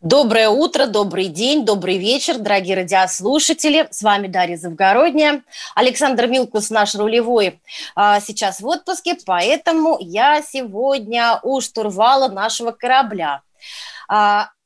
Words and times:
Доброе 0.00 0.48
утро, 0.48 0.86
добрый 0.86 1.26
день, 1.26 1.64
добрый 1.64 1.98
вечер, 1.98 2.38
дорогие 2.38 2.76
радиослушатели. 2.76 3.88
С 3.90 4.00
вами 4.02 4.28
Дарья 4.28 4.56
Завгородняя. 4.56 5.42
Александр 5.74 6.28
Милкус, 6.28 6.70
наш 6.70 6.94
рулевой, 6.94 7.60
а, 7.96 8.20
сейчас 8.20 8.60
в 8.60 8.66
отпуске, 8.68 9.16
поэтому 9.26 9.96
я 9.98 10.40
сегодня 10.40 11.40
у 11.42 11.60
штурвала 11.60 12.28
нашего 12.28 12.70
корабля. 12.70 13.42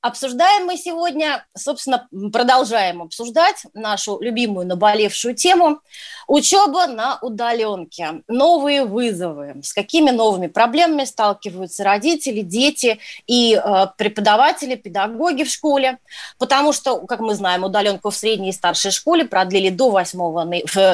Обсуждаем 0.02 0.66
мы 0.66 0.76
сегодня, 0.76 1.46
собственно, 1.56 2.08
продолжаем 2.32 3.02
обсуждать 3.02 3.66
нашу 3.72 4.20
любимую 4.20 4.66
наболевшую 4.66 5.36
тему 5.36 5.78
учеба 6.26 6.88
на 6.88 7.18
удаленке. 7.22 8.22
Новые 8.26 8.84
вызовы. 8.84 9.62
С 9.62 9.72
какими 9.72 10.10
новыми 10.10 10.48
проблемами 10.48 11.04
сталкиваются 11.04 11.84
родители, 11.84 12.40
дети 12.40 12.98
и 13.28 13.54
э, 13.54 13.86
преподаватели, 13.96 14.74
педагоги 14.74 15.44
в 15.44 15.48
школе. 15.48 15.98
Потому 16.36 16.72
что, 16.72 17.06
как 17.06 17.20
мы 17.20 17.36
знаем, 17.36 17.62
удаленку 17.62 18.10
в 18.10 18.16
средней 18.16 18.48
и 18.48 18.52
старшей 18.52 18.90
школе 18.90 19.24
продлили 19.24 19.70
до 19.70 19.90
8 19.90 20.18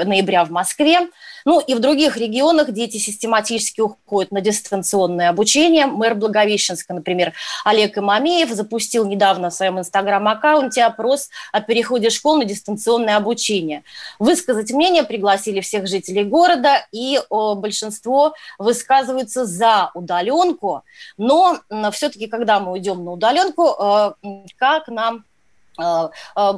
ноября 0.04 0.44
в 0.44 0.50
Москве. 0.50 1.08
Ну 1.48 1.60
и 1.60 1.72
в 1.72 1.78
других 1.78 2.18
регионах 2.18 2.72
дети 2.72 2.98
систематически 2.98 3.80
уходят 3.80 4.30
на 4.32 4.42
дистанционное 4.42 5.30
обучение. 5.30 5.86
Мэр 5.86 6.14
Благовещенска, 6.14 6.92
например, 6.92 7.32
Олег 7.64 7.96
Имамеев 7.96 8.50
запустил 8.50 9.06
недавно 9.06 9.48
в 9.48 9.54
своем 9.54 9.78
инстаграм-аккаунте 9.78 10.84
опрос 10.84 11.30
о 11.50 11.62
переходе 11.62 12.10
школ 12.10 12.36
на 12.36 12.44
дистанционное 12.44 13.16
обучение. 13.16 13.82
Высказать 14.18 14.72
мнение 14.72 15.04
пригласили 15.04 15.62
всех 15.62 15.86
жителей 15.86 16.24
города, 16.24 16.86
и 16.92 17.18
о, 17.30 17.54
большинство 17.54 18.34
высказываются 18.58 19.46
за 19.46 19.90
удаленку. 19.94 20.82
Но 21.16 21.60
все-таки, 21.92 22.26
когда 22.26 22.60
мы 22.60 22.72
уйдем 22.72 23.02
на 23.06 23.12
удаленку, 23.12 23.70
э, 23.70 24.12
как 24.58 24.88
нам 24.88 25.24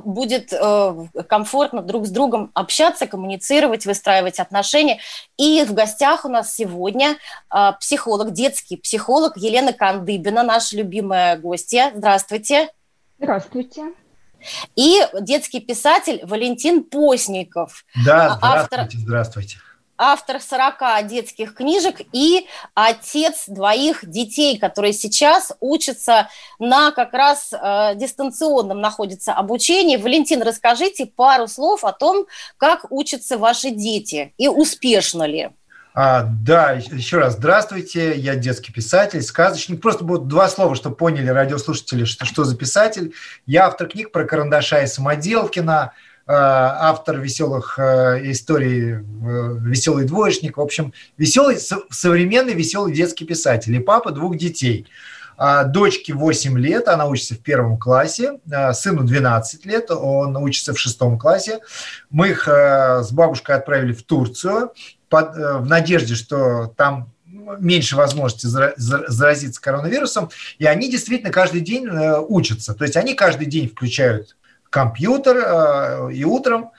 будет 0.05 0.53
э, 0.53 1.07
комфортно 1.29 1.83
друг 1.83 2.07
с 2.07 2.11
другом 2.11 2.51
общаться, 2.55 3.07
коммуницировать, 3.07 3.87
выстраивать 3.87 4.41
отношения. 4.41 5.01
И 5.37 5.65
в 5.65 5.75
гостях 5.75 6.25
у 6.25 6.29
нас 6.29 6.55
сегодня 6.55 7.17
психолог, 7.79 8.33
детский 8.33 8.77
психолог 8.77 9.37
Елена 9.37 9.73
Кандыбина, 9.73 10.43
наша 10.43 10.77
любимая 10.77 11.37
гостья. 11.37 11.93
Здравствуйте. 11.95 12.69
Здравствуйте. 13.19 13.93
И 14.77 15.01
детский 15.21 15.61
писатель 15.61 16.21
Валентин 16.25 16.84
Постников. 16.84 17.84
Да, 18.07 18.37
здравствуйте, 18.37 18.47
автор... 18.47 18.89
здравствуйте 18.93 19.57
автор 20.01 20.41
40 20.41 21.06
детских 21.06 21.55
книжек 21.55 22.01
и 22.12 22.47
отец 22.75 23.45
двоих 23.47 24.09
детей, 24.09 24.59
которые 24.59 24.95
сейчас 24.95 25.53
учатся 25.61 26.29
на 26.59 26.91
как 26.91 27.12
раз 27.12 27.53
э, 27.53 27.93
дистанционном 27.97 28.81
находится 28.81 29.34
обучении. 29.34 29.98
Валентин, 29.98 30.43
расскажите 30.43 31.05
пару 31.05 31.47
слов 31.47 31.84
о 31.84 31.93
том, 31.93 32.27
как 32.56 32.91
учатся 32.91 33.37
ваши 33.37 33.71
дети 33.71 34.33
и 34.39 34.48
успешно 34.48 35.25
ли. 35.25 35.51
А, 35.93 36.23
да, 36.23 36.73
еще 36.73 37.19
раз 37.19 37.34
здравствуйте, 37.34 38.17
я 38.17 38.37
детский 38.37 38.73
писатель, 38.73 39.21
сказочник. 39.23 39.82
Просто 39.82 40.05
будут 40.05 40.28
два 40.28 40.49
слова, 40.49 40.75
чтобы 40.75 40.97
поняли 40.97 41.28
радиослушатели, 41.28 42.05
что, 42.05 42.25
что 42.25 42.44
за 42.44 42.56
писатель. 42.56 43.12
Я 43.44 43.67
автор 43.67 43.88
книг 43.88 44.12
про 44.12 44.25
карандаша 44.25 44.82
и 44.82 44.87
самоделкина, 44.87 45.93
автор 46.33 47.19
веселых 47.19 47.79
э, 47.79 48.31
историй, 48.31 48.95
э, 48.95 48.99
веселый 49.61 50.05
двоечник, 50.05 50.59
в 50.59 50.61
общем, 50.61 50.93
веселый, 51.19 51.59
современный 51.91 52.55
веселый 52.55 52.95
детский 52.95 53.25
писатель 53.25 53.75
и 53.75 53.81
папа 53.81 54.13
двух 54.13 54.37
детей. 54.37 54.87
А 55.37 55.65
дочке 55.65 56.13
8 56.13 56.59
лет, 56.59 56.87
она 56.87 57.07
учится 57.07 57.35
в 57.35 57.39
первом 57.39 57.79
классе, 57.79 58.39
сыну 58.75 59.05
12 59.05 59.65
лет, 59.65 59.91
он 59.91 60.37
учится 60.37 60.75
в 60.75 60.79
шестом 60.79 61.19
классе. 61.19 61.61
Мы 62.11 62.29
их 62.29 62.47
с 62.47 63.11
бабушкой 63.11 63.57
отправили 63.57 63.95
в 63.95 64.03
Турцию 64.03 64.75
в 65.11 65.65
надежде, 65.65 66.15
что 66.15 66.75
там 66.77 67.11
меньше 67.59 67.97
возможности 67.97 68.47
заразиться 68.47 69.62
коронавирусом, 69.62 70.29
и 70.59 70.67
они 70.67 70.91
действительно 70.91 71.33
каждый 71.33 71.62
день 71.62 71.89
учатся. 71.89 72.75
То 72.75 72.85
есть 72.85 72.99
они 72.99 73.15
каждый 73.15 73.47
день 73.47 73.67
включают 73.67 74.37
компьютер 74.70 75.36
э, 75.36 76.12
и 76.12 76.25
утром 76.25 76.70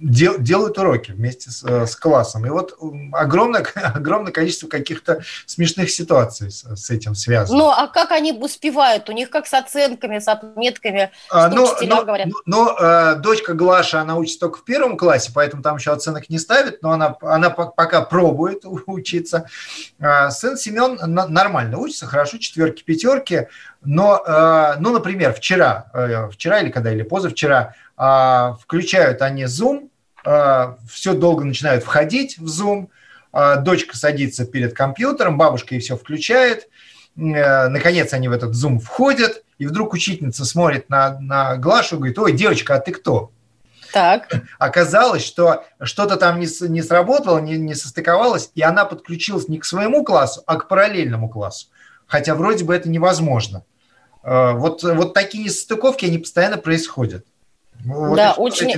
дел, 0.00 0.38
делают 0.38 0.78
уроки 0.78 1.12
вместе 1.12 1.50
с, 1.50 1.64
э, 1.64 1.86
с 1.86 1.96
классом. 1.96 2.46
И 2.46 2.50
вот 2.50 2.76
огромное, 3.12 3.62
огромное 3.74 4.32
количество 4.32 4.68
каких-то 4.68 5.22
смешных 5.46 5.90
ситуаций 5.90 6.50
с, 6.50 6.64
с 6.64 6.90
этим 6.90 7.14
связано. 7.14 7.58
Ну, 7.58 7.68
а 7.68 7.86
как 7.88 8.12
они 8.12 8.32
успевают? 8.32 9.08
У 9.08 9.12
них 9.12 9.30
как 9.30 9.46
с 9.46 9.54
оценками, 9.54 10.18
с 10.18 10.28
отметками, 10.28 11.10
а, 11.30 11.50
что 11.50 11.56
но, 11.82 11.96
но, 11.96 12.04
говорят? 12.04 12.28
Но 12.46 12.76
э, 12.78 13.16
дочка 13.16 13.54
Глаша, 13.54 14.00
она 14.00 14.16
учится 14.16 14.40
только 14.40 14.58
в 14.58 14.64
первом 14.64 14.96
классе, 14.96 15.30
поэтому 15.34 15.62
там 15.62 15.76
еще 15.76 15.92
оценок 15.92 16.28
не 16.28 16.38
ставит, 16.38 16.82
но 16.82 16.92
она, 16.92 17.16
она 17.22 17.50
пока 17.50 18.02
пробует 18.02 18.62
учиться. 18.64 19.48
А 20.00 20.30
сын 20.30 20.56
Семен 20.56 20.98
нормально 21.02 21.78
учится, 21.78 22.06
хорошо, 22.06 22.38
четверки, 22.38 22.82
пятерки. 22.82 23.48
Но, 23.82 24.22
э, 24.26 24.74
ну, 24.80 24.92
например, 24.92 25.32
вчера, 25.32 25.90
э, 25.94 26.28
вчера 26.30 26.60
или 26.60 26.70
когда, 26.70 26.92
или 26.92 27.02
позавчера, 27.02 27.74
включают 27.98 29.22
они 29.22 29.44
Zoom, 29.44 29.88
все 30.88 31.14
долго 31.14 31.44
начинают 31.44 31.82
входить 31.82 32.38
в 32.38 32.46
Zoom, 32.46 32.88
дочка 33.62 33.96
садится 33.96 34.44
перед 34.46 34.74
компьютером, 34.74 35.36
бабушка 35.36 35.74
ей 35.74 35.80
все 35.80 35.96
включает, 35.96 36.68
наконец 37.16 38.12
они 38.12 38.28
в 38.28 38.32
этот 38.32 38.54
Zoom 38.54 38.78
входят, 38.78 39.42
и 39.58 39.66
вдруг 39.66 39.94
учительница 39.94 40.44
смотрит 40.44 40.88
на, 40.88 41.18
на 41.18 41.56
Глашу 41.56 41.96
и 41.96 41.98
говорит, 41.98 42.18
ой, 42.18 42.32
девочка, 42.32 42.76
а 42.76 42.80
ты 42.80 42.92
кто? 42.92 43.32
Так. 43.92 44.28
Оказалось, 44.58 45.24
что 45.24 45.64
что-то 45.82 46.16
там 46.16 46.38
не, 46.38 46.46
не 46.68 46.82
сработало, 46.82 47.38
не, 47.38 47.56
не 47.56 47.74
состыковалось, 47.74 48.52
и 48.54 48.62
она 48.62 48.84
подключилась 48.84 49.48
не 49.48 49.58
к 49.58 49.64
своему 49.64 50.04
классу, 50.04 50.42
а 50.46 50.56
к 50.56 50.68
параллельному 50.68 51.28
классу 51.28 51.68
хотя 52.08 52.34
вроде 52.34 52.64
бы 52.64 52.74
это 52.74 52.88
невозможно. 52.88 53.62
Э, 54.24 54.52
вот, 54.52 54.82
вот 54.82 55.14
такие 55.14 55.44
несостыковки, 55.44 56.06
они 56.06 56.18
постоянно 56.18 56.56
происходят. 56.56 57.24
Вот 57.84 58.16
да, 58.16 58.32
очень 58.32 58.70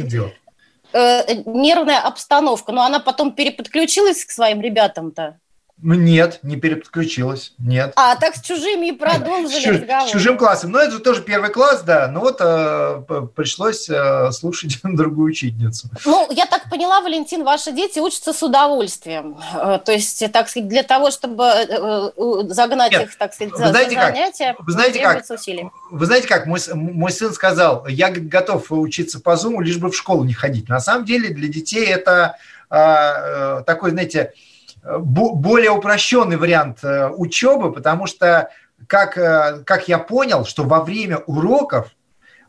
э, 0.92 1.42
нервная 1.46 2.00
обстановка, 2.00 2.72
но 2.72 2.82
она 2.82 3.00
потом 3.00 3.32
переподключилась 3.32 4.24
к 4.24 4.30
своим 4.30 4.60
ребятам-то. 4.60 5.38
Ну, 5.82 5.94
нет, 5.94 6.40
не 6.42 6.56
переподключилась, 6.56 7.54
нет. 7.58 7.92
А, 7.96 8.16
так 8.16 8.36
с 8.36 8.42
чужими 8.42 8.88
и 8.88 8.92
продолжили 8.92 9.60
с, 9.60 9.62
чуж, 9.62 9.76
разговор. 9.76 10.08
С 10.08 10.12
чужим 10.12 10.36
классом. 10.36 10.72
Ну, 10.72 10.78
это 10.78 10.92
же 10.92 10.98
тоже 10.98 11.22
первый 11.22 11.50
класс, 11.50 11.82
да. 11.82 12.08
Ну, 12.08 12.20
вот 12.20 12.36
э, 12.40 13.02
пришлось 13.34 13.88
э, 13.88 14.30
слушать 14.32 14.78
другую 14.82 15.30
учительницу. 15.30 15.88
Ну, 16.04 16.28
я 16.30 16.44
так 16.46 16.68
поняла, 16.68 17.00
Валентин, 17.00 17.44
ваши 17.44 17.72
дети 17.72 17.98
учатся 17.98 18.32
с 18.34 18.42
удовольствием. 18.42 19.38
Э, 19.54 19.78
то 19.82 19.92
есть, 19.92 20.22
так 20.32 20.48
сказать, 20.48 20.68
для 20.68 20.82
того, 20.82 21.10
чтобы 21.10 21.44
э, 21.44 22.10
э 22.16 22.42
загнать 22.48 22.92
нет, 22.92 23.02
их, 23.04 23.16
так 23.16 23.32
сказать, 23.32 23.56
за, 23.56 23.68
знаете 23.68 23.94
за 23.94 24.00
занятия, 24.00 24.56
вы 24.58 24.72
знаете 24.72 25.00
как? 25.00 25.30
Усилий. 25.30 25.70
Вы 25.90 26.06
знаете 26.06 26.28
как? 26.28 26.46
Мой, 26.46 26.60
мой 26.74 27.10
сын 27.10 27.32
сказал, 27.32 27.86
я 27.86 28.10
готов 28.10 28.70
учиться 28.70 29.20
по 29.20 29.30
Zoom, 29.30 29.62
лишь 29.62 29.78
бы 29.78 29.90
в 29.90 29.96
школу 29.96 30.24
не 30.24 30.34
ходить. 30.34 30.68
На 30.68 30.80
самом 30.80 31.06
деле 31.06 31.30
для 31.30 31.48
детей 31.48 31.86
это 31.86 32.36
э, 32.70 33.62
такой, 33.66 33.92
знаете, 33.92 34.34
более 34.82 35.70
упрощенный 35.70 36.36
вариант 36.36 36.78
э, 36.82 37.08
учебы, 37.10 37.72
потому 37.72 38.06
что, 38.06 38.50
как, 38.86 39.18
э, 39.18 39.62
как 39.64 39.88
я 39.88 39.98
понял, 39.98 40.44
что 40.44 40.64
во 40.64 40.82
время 40.82 41.18
уроков 41.18 41.88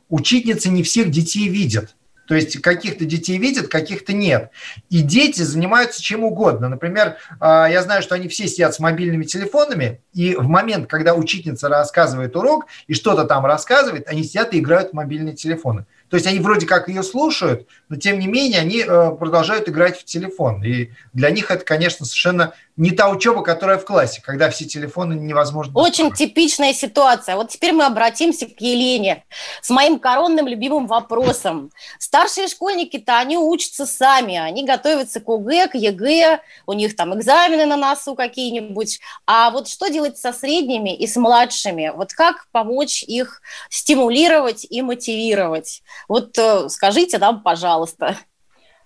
учительница 0.09 0.69
не 0.69 0.83
всех 0.83 1.09
детей 1.09 1.47
видит. 1.47 1.95
То 2.31 2.35
есть 2.35 2.61
каких-то 2.61 3.03
детей 3.03 3.37
видят, 3.37 3.67
каких-то 3.67 4.13
нет. 4.13 4.51
И 4.89 5.01
дети 5.01 5.41
занимаются 5.41 6.01
чем 6.01 6.23
угодно. 6.23 6.69
Например, 6.69 7.17
а, 7.41 7.67
я 7.67 7.81
знаю, 7.81 8.01
что 8.01 8.15
они 8.15 8.29
все 8.29 8.47
сидят 8.47 8.73
с 8.73 8.79
мобильными 8.79 9.25
телефонами, 9.25 10.01
и 10.13 10.35
в 10.35 10.47
момент, 10.47 10.87
когда 10.87 11.13
учительница 11.13 11.67
рассказывает 11.67 12.33
урок 12.37 12.67
и 12.87 12.93
что-то 12.93 13.25
там 13.25 13.45
рассказывает, 13.45 14.07
они 14.07 14.23
сидят 14.23 14.53
и 14.53 14.59
играют 14.59 14.91
в 14.91 14.93
мобильные 14.93 15.35
телефоны. 15.35 15.85
То 16.11 16.15
есть 16.15 16.27
они 16.27 16.39
вроде 16.39 16.67
как 16.67 16.89
ее 16.89 17.03
слушают, 17.03 17.67
но 17.87 17.95
тем 17.95 18.19
не 18.19 18.27
менее 18.27 18.59
они 18.59 18.81
э, 18.81 19.11
продолжают 19.17 19.69
играть 19.69 19.97
в 19.97 20.03
телефон. 20.03 20.61
И 20.61 20.89
для 21.13 21.31
них 21.31 21.49
это, 21.49 21.63
конечно, 21.63 22.05
совершенно 22.05 22.53
не 22.77 22.91
та 22.91 23.09
учеба, 23.09 23.43
которая 23.43 23.77
в 23.77 23.85
классе, 23.85 24.21
когда 24.23 24.49
все 24.49 24.65
телефоны 24.65 25.13
невозможно. 25.13 25.73
Очень 25.75 26.09
достать. 26.09 26.29
типичная 26.29 26.73
ситуация. 26.73 27.35
Вот 27.35 27.49
теперь 27.49 27.73
мы 27.73 27.85
обратимся 27.85 28.45
к 28.47 28.59
Елене 28.59 29.25
с 29.61 29.69
моим 29.69 29.99
коронным 29.99 30.47
любимым 30.47 30.87
вопросом. 30.87 31.71
Старшие 31.99 32.47
школьники-то 32.47 33.17
они 33.17 33.37
учатся 33.37 33.85
сами, 33.85 34.37
они 34.37 34.63
готовятся 34.65 35.19
к 35.19 35.29
ОГЭ, 35.29 35.67
к 35.67 35.75
ЕГЭ, 35.75 36.39
у 36.65 36.73
них 36.73 36.95
там 36.95 37.13
экзамены 37.17 37.65
на 37.65 37.77
носу 37.77 38.15
какие-нибудь. 38.15 38.99
А 39.25 39.51
вот 39.51 39.67
что 39.67 39.89
делать 39.89 40.17
со 40.17 40.33
средними 40.33 40.95
и 40.95 41.07
с 41.07 41.15
младшими? 41.17 41.91
Вот 41.95 42.13
как 42.13 42.47
помочь 42.51 43.03
их 43.03 43.41
стимулировать 43.69 44.65
и 44.69 44.81
мотивировать? 44.81 45.81
Вот 46.07 46.37
э, 46.37 46.69
скажите 46.69 47.17
нам, 47.17 47.43
пожалуйста. 47.43 48.17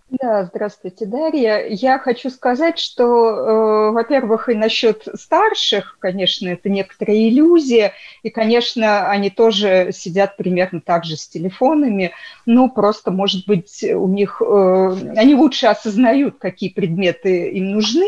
Да, 0.09 0.45
здравствуйте, 0.45 1.07
Дарья. 1.07 1.65
Я 1.67 1.97
хочу 1.97 2.29
сказать, 2.29 2.77
что, 2.77 3.03
э, 3.05 3.91
во-первых, 3.91 4.49
и 4.49 4.53
насчет 4.53 5.07
старших, 5.15 5.97
конечно, 5.99 6.47
это 6.47 6.69
некоторая 6.69 7.17
иллюзия, 7.17 7.93
и, 8.21 8.29
конечно, 8.29 9.09
они 9.09 9.31
тоже 9.31 9.89
сидят 9.91 10.37
примерно 10.37 10.79
так 10.79 11.05
же 11.05 11.17
с 11.17 11.27
телефонами, 11.27 12.11
ну, 12.45 12.69
просто, 12.69 13.09
может 13.09 13.47
быть, 13.47 13.83
у 13.83 14.07
них, 14.07 14.43
э, 14.45 14.95
они 15.17 15.33
лучше 15.33 15.65
осознают, 15.65 16.37
какие 16.37 16.69
предметы 16.69 17.49
им 17.49 17.71
нужны, 17.71 18.07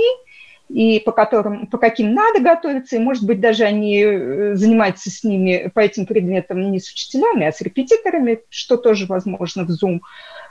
и 0.70 1.00
по 1.00 1.12
которым, 1.12 1.68
по 1.68 1.78
каким 1.78 2.14
надо 2.14 2.42
готовиться, 2.42 2.98
и, 2.98 3.00
может 3.00 3.26
быть, 3.26 3.40
даже 3.40 3.64
они 3.64 4.04
э, 4.04 4.56
занимаются 4.56 5.10
с 5.10 5.24
ними 5.24 5.72
по 5.74 5.80
этим 5.80 6.06
предметам 6.06 6.72
не 6.72 6.80
с 6.80 6.92
учителями, 6.92 7.48
а 7.48 7.52
с 7.52 7.62
репетиторами, 7.62 8.42
что 8.50 8.78
тоже 8.78 9.08
возможно 9.08 9.64
в 9.66 9.70
Zoom 9.72 10.02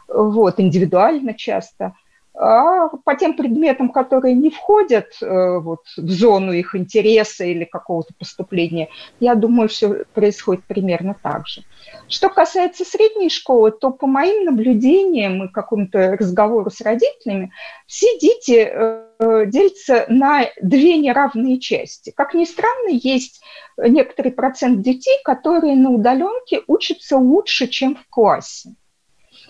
вот, 0.09 0.61
индивидуально 0.61 1.35
часто. 1.35 1.95
А 2.39 2.89
по 2.89 3.15
тем 3.15 3.35
предметам, 3.35 3.89
которые 3.89 4.35
не 4.35 4.51
входят 4.51 5.07
э, 5.23 5.59
вот, 5.59 5.81
в 5.97 6.11
зону 6.11 6.53
их 6.53 6.75
интереса 6.75 7.45
или 7.45 7.65
какого-то 7.65 8.13
поступления, 8.19 8.91
я 9.21 9.35
думаю, 9.35 9.71
все 9.71 10.05
происходит 10.13 10.63
примерно 10.65 11.17
так 11.23 11.47
же. 11.49 11.63
Что 12.09 12.29
касается 12.29 12.85
средней 12.85 13.31
школы, 13.31 13.71
то 13.71 13.91
по 13.91 14.07
моим 14.07 14.45
наблюдениям 14.45 15.45
и 15.45 15.49
какому-то 15.49 16.17
разговору 16.17 16.71
с 16.71 16.83
родителями, 16.83 17.53
все 17.87 18.19
дети 18.19 18.69
э, 18.71 19.47
делятся 19.47 20.05
на 20.09 20.45
две 20.61 20.99
неравные 20.99 21.59
части. 21.59 22.13
Как 22.15 22.35
ни 22.35 22.45
странно, 22.45 22.91
есть 22.91 23.41
некоторый 23.79 24.33
процент 24.33 24.83
детей, 24.83 25.17
которые 25.25 25.75
на 25.75 25.91
удаленке 25.91 26.61
учатся 26.67 27.17
лучше, 27.17 27.67
чем 27.67 27.97
в 27.97 28.07
классе. 28.11 28.75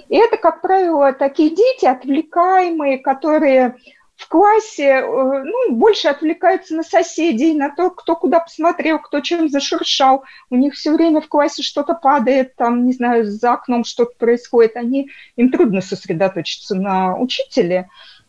И 0.09 0.17
это, 0.17 0.37
как 0.37 0.63
правило, 0.63 1.13
такие 1.13 1.51
дети 1.51 1.85
отвлекаемые, 1.85 2.99
которые 2.99 3.77
в 4.17 4.29
классе 4.29 4.85
э, 4.85 5.03
ну, 5.05 5.75
больше 5.75 6.09
отвлекаются 6.09 6.75
на 6.75 6.83
соседей, 6.83 7.55
на 7.55 7.71
то, 7.71 7.91
кто 7.91 8.17
куда 8.17 8.41
посмотрел, 8.41 8.99
кто 8.99 9.21
чем 9.21 9.49
зашуршал. 9.49 10.25
У 10.49 10.57
них 10.57 10.75
все 10.75 10.93
время 10.93 11.21
в 11.21 11.29
классе 11.29 11.63
что-то 11.63 11.95
падает, 11.95 12.57
там, 12.57 12.87
не 12.87 12.93
знаю, 12.93 13.27
за 13.27 13.53
окном 13.53 13.85
что-то 13.85 14.13
происходит. 14.19 14.77
Они, 14.77 15.11
им 15.37 15.51
трудно 15.51 15.83
сосредоточиться 15.83 16.75
на 16.75 17.17
учителе. 17.17 17.89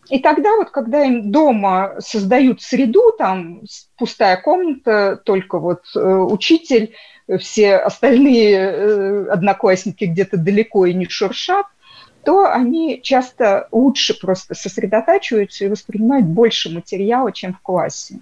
И 0.10 0.20
тогда 0.20 0.56
вот, 0.56 0.72
когда 0.72 1.04
им 1.04 1.32
дома 1.32 1.96
создают 2.00 2.62
среду, 2.62 3.14
там 3.18 3.62
пустая 3.98 4.38
комната, 4.38 5.22
только 5.24 5.60
вот 5.60 5.84
э, 5.96 6.00
учитель, 6.00 6.94
все 7.40 7.76
остальные 7.76 8.56
э, 8.56 9.28
одноклассники 9.30 10.06
где-то 10.06 10.38
далеко 10.38 10.86
и 10.86 10.94
не 10.94 11.08
шуршат, 11.08 11.66
то 12.24 12.46
они 12.52 13.02
часто 13.02 13.68
лучше 13.72 14.20
просто 14.20 14.56
сосредотачиваются 14.56 15.66
и 15.66 15.70
воспринимают 15.70 16.26
больше 16.26 16.70
материала, 16.70 17.32
чем 17.32 17.54
в 17.54 17.62
классе. 17.62 18.20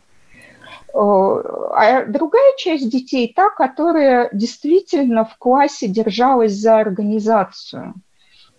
Э, 0.93 0.97
а 0.97 2.05
другая 2.05 2.53
часть 2.57 2.89
детей 2.89 3.31
та, 3.35 3.49
которая 3.49 4.29
действительно 4.33 5.25
в 5.25 5.37
классе 5.37 5.87
держалась 5.87 6.53
за 6.53 6.79
организацию, 6.79 7.93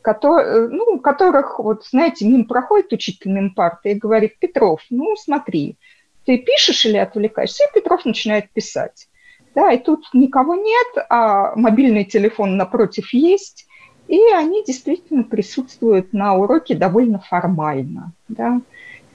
который, 0.00 0.68
ну, 0.68 1.00
которых, 1.00 1.58
вот, 1.58 1.84
знаете, 1.86 2.26
мимо 2.26 2.44
проходит 2.44 2.92
учитель 2.92 3.32
мимо 3.32 3.50
парты 3.54 3.92
и 3.92 3.98
говорит, 3.98 4.38
Петров, 4.38 4.82
ну, 4.90 5.16
смотри, 5.16 5.76
ты 6.24 6.38
пишешь 6.38 6.84
или 6.84 6.96
отвлекаешься? 6.96 7.64
И 7.64 7.74
Петров 7.74 8.04
начинает 8.04 8.50
писать. 8.50 9.08
Да, 9.56 9.72
и 9.72 9.78
тут 9.78 10.10
никого 10.12 10.54
нет, 10.54 11.06
а 11.08 11.56
мобильный 11.56 12.04
телефон 12.04 12.58
напротив 12.58 13.14
есть, 13.14 13.66
и 14.06 14.20
они 14.34 14.62
действительно 14.62 15.24
присутствуют 15.24 16.12
на 16.12 16.34
уроке 16.34 16.74
довольно 16.74 17.20
формально. 17.20 18.12
Да? 18.28 18.60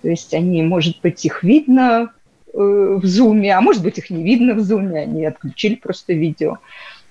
То 0.02 0.10
есть 0.10 0.34
они, 0.34 0.64
может 0.64 1.00
быть, 1.02 1.24
их 1.26 1.44
видно 1.44 2.12
э, 2.54 2.58
в 2.58 3.06
зуме, 3.06 3.56
а 3.56 3.62
может 3.62 3.84
быть, 3.84 4.00
их 4.00 4.10
не 4.10 4.24
видно 4.24 4.56
в 4.56 4.62
зуме, 4.62 5.02
они 5.02 5.24
отключили 5.26 5.76
просто 5.76 6.14
видео. 6.14 6.58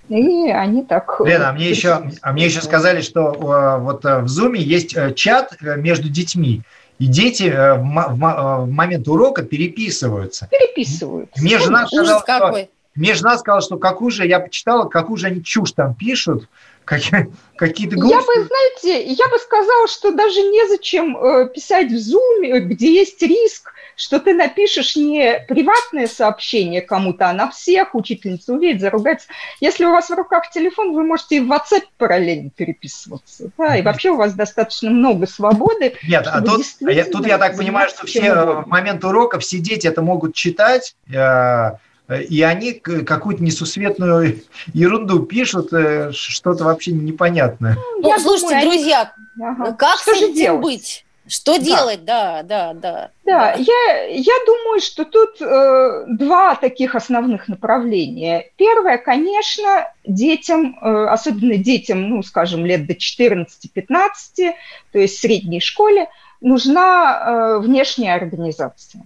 И 0.09 0.51
они 0.51 0.83
так... 0.83 1.21
Лена, 1.25 1.51
а 1.51 1.53
мне, 1.53 1.71
еще, 1.71 2.11
а 2.23 2.33
мне 2.33 2.47
еще 2.47 2.61
сказали, 2.63 3.01
что 3.01 3.33
э, 3.33 3.81
вот 3.81 4.05
э, 4.05 4.23
в 4.23 4.29
зуме 4.29 4.61
есть 4.61 4.97
чат 5.15 5.57
между 5.61 6.09
детьми. 6.09 6.63
И 6.99 7.07
дети 7.07 7.45
в, 7.45 7.79
в, 7.79 8.65
в 8.65 8.71
момент 8.73 9.07
урока 9.07 9.45
переписываются. 9.45 10.49
Переписываются. 10.51 11.41
Мне 11.41 11.61
жена 11.61 11.87
сказала, 11.87 12.59
что 12.59 12.69
мне 13.01 13.15
жена 13.15 13.39
сказала, 13.39 13.63
что 13.63 13.79
какую 13.79 14.11
же, 14.11 14.27
я 14.27 14.41
почитала, 14.41 14.87
какую 14.87 15.17
же 15.17 15.29
они 15.29 15.43
чушь 15.43 15.73
там 15.73 15.95
пишут, 15.95 16.49
какие-то 17.57 17.97
глупости. 17.97 18.29
Я 18.29 18.43
бы, 18.43 18.47
знаете, 18.47 19.11
я 19.11 19.29
бы 19.29 19.39
сказала, 19.39 19.89
что 19.89 20.13
даже 20.13 20.41
незачем 20.41 21.17
э, 21.17 21.49
писать 21.49 21.91
в 21.91 21.95
Zoom, 21.95 22.59
где 22.59 22.93
есть 22.93 23.23
риск, 23.23 23.73
что 23.97 24.21
ты 24.21 24.35
напишешь 24.35 24.97
не 24.97 25.43
приватное 25.49 26.09
сообщение 26.09 26.83
кому-то, 26.83 27.31
а 27.31 27.33
на 27.33 27.51
всех, 27.51 27.95
учительница 27.95 28.53
увидит, 28.53 28.83
заругается. 28.83 29.29
Если 29.61 29.87
у 29.87 29.93
вас 29.93 30.11
в 30.11 30.15
руках 30.15 30.51
телефон, 30.51 30.93
вы 30.93 31.03
можете 31.03 31.37
и 31.37 31.41
в 31.41 31.51
WhatsApp 31.51 31.85
параллельно 31.97 32.51
переписываться. 32.51 33.51
Да, 33.57 33.77
и 33.77 33.83
вообще 33.83 34.11
у 34.11 34.17
вас 34.17 34.35
достаточно 34.35 34.91
много 34.91 35.27
свободы. 35.27 35.95
Нет, 36.07 36.27
а 36.27 36.43
тут, 36.43 36.67
а 36.87 36.91
я, 36.91 37.07
тут 37.07 37.27
я 37.27 37.39
так 37.39 37.57
понимаю, 37.57 37.89
что 37.89 38.07
все 38.07 38.35
в 38.35 38.67
момент 38.67 39.03
урока 39.05 39.39
все 39.39 39.57
дети 39.57 39.87
это 39.87 40.03
могут 40.03 40.35
читать, 40.35 40.95
э, 41.11 41.71
и 42.19 42.43
они 42.43 42.73
какую-то 42.73 43.43
несусветную 43.43 44.43
ерунду 44.73 45.21
пишут, 45.21 45.73
э, 45.73 46.13
что-то 46.13 46.65
вообще 46.65 46.93
непонятное. 46.93 47.77
Ну, 47.99 48.09
Я 48.09 48.19
слушайте, 48.19 48.61
думаю, 48.61 48.71
друзья, 48.71 49.13
ага. 49.41 49.73
как 49.73 49.99
что 49.99 50.15
с 50.15 50.23
этим 50.23 50.35
делать? 50.35 50.63
быть? 50.63 51.05
Что 51.31 51.59
да. 51.59 51.65
делать? 51.65 52.05
Да, 52.05 52.43
да, 52.43 52.73
да. 52.75 53.11
Да, 53.25 53.55
да. 53.55 53.55
Я, 53.57 54.07
я 54.09 54.35
думаю, 54.47 54.81
что 54.81 55.05
тут 55.05 55.41
э, 55.41 56.05
два 56.09 56.57
таких 56.57 56.97
основных 56.97 57.47
направления. 57.47 58.51
Первое, 58.57 58.99
конечно, 58.99 59.87
детям, 60.05 60.77
э, 60.81 61.07
особенно 61.07 61.57
детям, 61.57 62.09
ну, 62.09 62.23
скажем, 62.25 62.67
лет 62.67 62.87
до 62.87 62.95
14-15, 62.95 63.47
то 64.93 64.99
есть 64.99 65.19
в 65.19 65.21
средней 65.21 65.61
школе, 65.61 66.09
нужна 66.41 67.23
э, 67.25 67.59
внешняя 67.61 68.15
организация. 68.15 69.05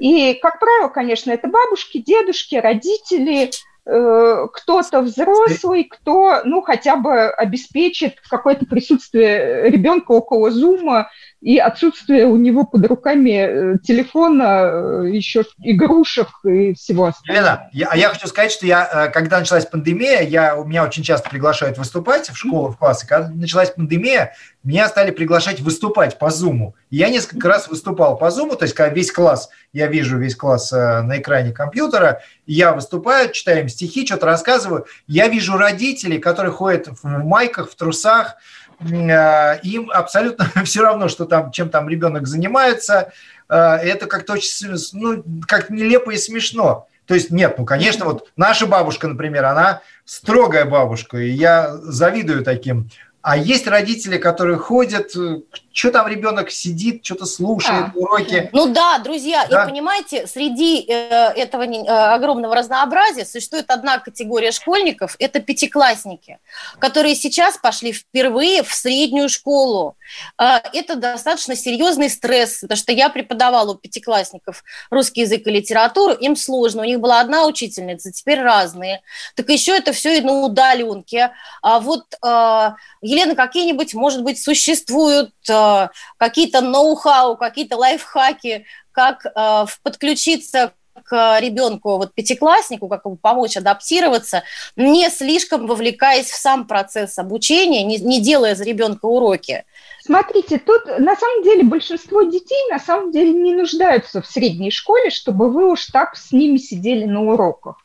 И, 0.00 0.34
как 0.34 0.58
правило, 0.58 0.88
конечно, 0.88 1.30
это 1.30 1.46
бабушки, 1.46 1.98
дедушки, 1.98 2.54
родители, 2.54 3.50
э, 3.86 4.46
кто-то 4.52 5.02
взрослый, 5.02 5.84
кто, 5.84 6.40
ну, 6.44 6.62
хотя 6.62 6.96
бы 6.96 7.28
обеспечит 7.28 8.16
какое-то 8.28 8.64
присутствие 8.64 9.70
ребенка 9.70 10.12
около 10.12 10.50
зума 10.50 11.10
и 11.40 11.58
отсутствие 11.58 12.26
у 12.26 12.36
него 12.36 12.64
под 12.64 12.86
руками 12.86 13.74
э, 13.74 13.78
телефона, 13.82 15.04
э, 15.04 15.10
еще 15.10 15.44
игрушек 15.58 16.28
и 16.44 16.74
всего 16.74 17.06
остального. 17.06 17.40
Елена, 17.40 17.70
я, 17.72 17.88
а 17.90 17.96
я 17.96 18.08
хочу 18.10 18.26
сказать, 18.26 18.52
что 18.52 18.66
я, 18.66 19.10
когда 19.12 19.38
началась 19.38 19.66
пандемия, 19.66 20.20
я, 20.20 20.56
у 20.56 20.64
меня 20.64 20.84
очень 20.84 21.02
часто 21.02 21.30
приглашают 21.30 21.78
выступать 21.78 22.28
в 22.28 22.36
школу, 22.36 22.68
в 22.68 22.76
классы. 22.76 23.06
Когда 23.06 23.30
началась 23.30 23.70
пандемия, 23.70 24.34
меня 24.62 24.88
стали 24.88 25.10
приглашать 25.10 25.60
выступать 25.60 26.18
по 26.18 26.28
Зуму. 26.30 26.74
Я 26.90 27.08
несколько 27.08 27.48
раз 27.48 27.68
выступал 27.68 28.18
по 28.18 28.30
Зуму, 28.30 28.56
то 28.56 28.64
есть 28.64 28.74
когда 28.74 28.92
весь 28.92 29.10
класс, 29.10 29.48
я 29.72 29.86
вижу 29.86 30.18
весь 30.18 30.36
класс 30.36 30.70
э, 30.72 31.00
на 31.00 31.18
экране 31.18 31.52
компьютера, 31.52 32.20
я 32.46 32.72
выступаю, 32.72 33.32
читаю 33.32 33.60
им 33.60 33.68
стихи, 33.70 34.04
что-то 34.04 34.26
рассказываю. 34.26 34.84
Я 35.06 35.28
вижу 35.28 35.56
родителей, 35.56 36.18
которые 36.18 36.52
ходят 36.52 36.88
в 37.02 37.06
майках, 37.24 37.70
в 37.70 37.74
трусах, 37.74 38.34
э, 38.34 38.59
им 38.82 39.90
абсолютно 39.90 40.46
все 40.64 40.82
равно, 40.82 41.08
что 41.08 41.24
там, 41.24 41.52
чем 41.52 41.68
там 41.68 41.88
ребенок 41.88 42.26
занимается. 42.26 43.12
Э, 43.48 43.76
это 43.76 44.06
как-то 44.06 44.34
очень, 44.34 44.76
ну, 44.92 45.24
как 45.46 45.70
нелепо 45.70 46.10
и 46.10 46.16
смешно. 46.16 46.86
То 47.06 47.14
есть 47.14 47.30
нет, 47.30 47.56
ну, 47.58 47.64
конечно, 47.64 48.04
вот 48.04 48.28
наша 48.36 48.66
бабушка, 48.66 49.08
например, 49.08 49.44
она 49.44 49.82
строгая 50.04 50.64
бабушка, 50.64 51.18
и 51.18 51.28
я 51.30 51.76
завидую 51.82 52.44
таким 52.44 52.88
А 53.22 53.36
есть 53.36 53.66
родители, 53.66 54.16
которые 54.16 54.56
ходят, 54.56 55.14
э, 55.14 55.40
что 55.72 55.90
там 55.92 56.08
ребенок 56.08 56.50
сидит, 56.50 57.04
что-то 57.04 57.26
слушает, 57.26 57.86
а. 57.94 57.98
уроки. 57.98 58.48
Ну 58.52 58.72
да, 58.72 58.98
друзья, 58.98 59.46
да? 59.46 59.64
и 59.64 59.68
понимаете, 59.68 60.26
среди 60.26 60.84
э, 60.88 60.92
этого 61.36 61.62
э, 61.62 61.86
огромного 61.86 62.54
разнообразия 62.54 63.24
существует 63.24 63.70
одна 63.70 63.98
категория 63.98 64.52
школьников, 64.52 65.16
это 65.18 65.40
пятиклассники, 65.40 66.38
которые 66.78 67.14
сейчас 67.14 67.56
пошли 67.58 67.92
впервые 67.92 68.62
в 68.62 68.72
среднюю 68.72 69.28
школу. 69.28 69.96
Э, 70.38 70.58
это 70.72 70.96
достаточно 70.96 71.54
серьезный 71.54 72.10
стресс, 72.10 72.60
потому 72.60 72.76
что 72.78 72.92
я 72.92 73.08
преподавала 73.08 73.72
у 73.72 73.74
пятиклассников 73.74 74.64
русский 74.90 75.22
язык 75.22 75.46
и 75.46 75.50
литературу, 75.50 76.14
им 76.14 76.36
сложно, 76.36 76.82
у 76.82 76.86
них 76.86 77.00
была 77.00 77.20
одна 77.20 77.46
учительница, 77.46 78.12
теперь 78.12 78.40
разные. 78.40 79.02
Так 79.36 79.48
еще 79.50 79.76
это 79.76 79.92
все 79.92 80.18
и 80.18 80.20
на 80.20 80.40
удаленке. 80.42 81.32
А 81.62 81.80
вот 81.80 82.04
э, 82.24 82.70
Елена, 83.10 83.34
какие-нибудь, 83.34 83.94
может 83.94 84.22
быть, 84.22 84.42
существуют 84.42 85.32
э, 85.48 85.88
какие-то 86.16 86.60
ноу-хау, 86.60 87.36
какие-то 87.36 87.76
лайфхаки, 87.76 88.66
как 88.92 89.26
э, 89.26 89.66
подключиться 89.82 90.72
к 91.04 91.40
ребенку, 91.40 91.96
вот 91.96 92.14
пятикласснику, 92.14 92.88
как 92.88 93.04
ему 93.04 93.16
помочь 93.16 93.56
адаптироваться, 93.56 94.44
не 94.76 95.08
слишком 95.10 95.66
вовлекаясь 95.66 96.30
в 96.30 96.36
сам 96.36 96.66
процесс 96.66 97.18
обучения, 97.18 97.82
не, 97.82 97.98
не 97.98 98.20
делая 98.20 98.54
за 98.54 98.64
ребенка 98.64 99.06
уроки. 99.06 99.64
Смотрите, 100.04 100.58
тут 100.58 100.86
на 100.98 101.16
самом 101.16 101.42
деле 101.42 101.62
большинство 101.64 102.22
детей 102.22 102.70
на 102.70 102.78
самом 102.78 103.12
деле 103.12 103.32
не 103.32 103.54
нуждаются 103.54 104.22
в 104.22 104.26
средней 104.26 104.70
школе, 104.70 105.10
чтобы 105.10 105.50
вы 105.50 105.70
уж 105.70 105.86
так 105.86 106.16
с 106.16 106.32
ними 106.32 106.58
сидели 106.58 107.04
на 107.04 107.22
уроках. 107.22 107.76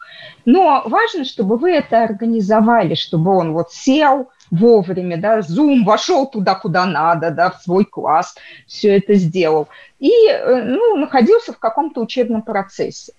Но 0.46 0.84
важно, 0.86 1.26
чтобы 1.26 1.58
вы 1.58 1.72
это 1.72 2.04
организовали, 2.04 2.96
чтобы 2.96 3.36
он 3.36 3.54
вот 3.54 3.72
сел, 3.72 4.30
вовремя, 4.52 5.18
да, 5.18 5.40
Zoom 5.40 5.84
вошел 5.84 6.28
туда, 6.28 6.56
куда 6.56 6.86
надо, 6.86 7.32
да, 7.32 7.52
в 7.52 7.62
свой 7.62 7.86
класс, 7.86 8.36
все 8.68 8.98
это 8.98 9.16
сделал. 9.16 9.68
И, 10.00 10.12
э, 10.28 10.64
ну, 10.64 10.98
находился 10.98 11.54
в 11.54 11.60
каком-то 11.60 12.02
учебном 12.02 12.42
процессе. 12.42 13.14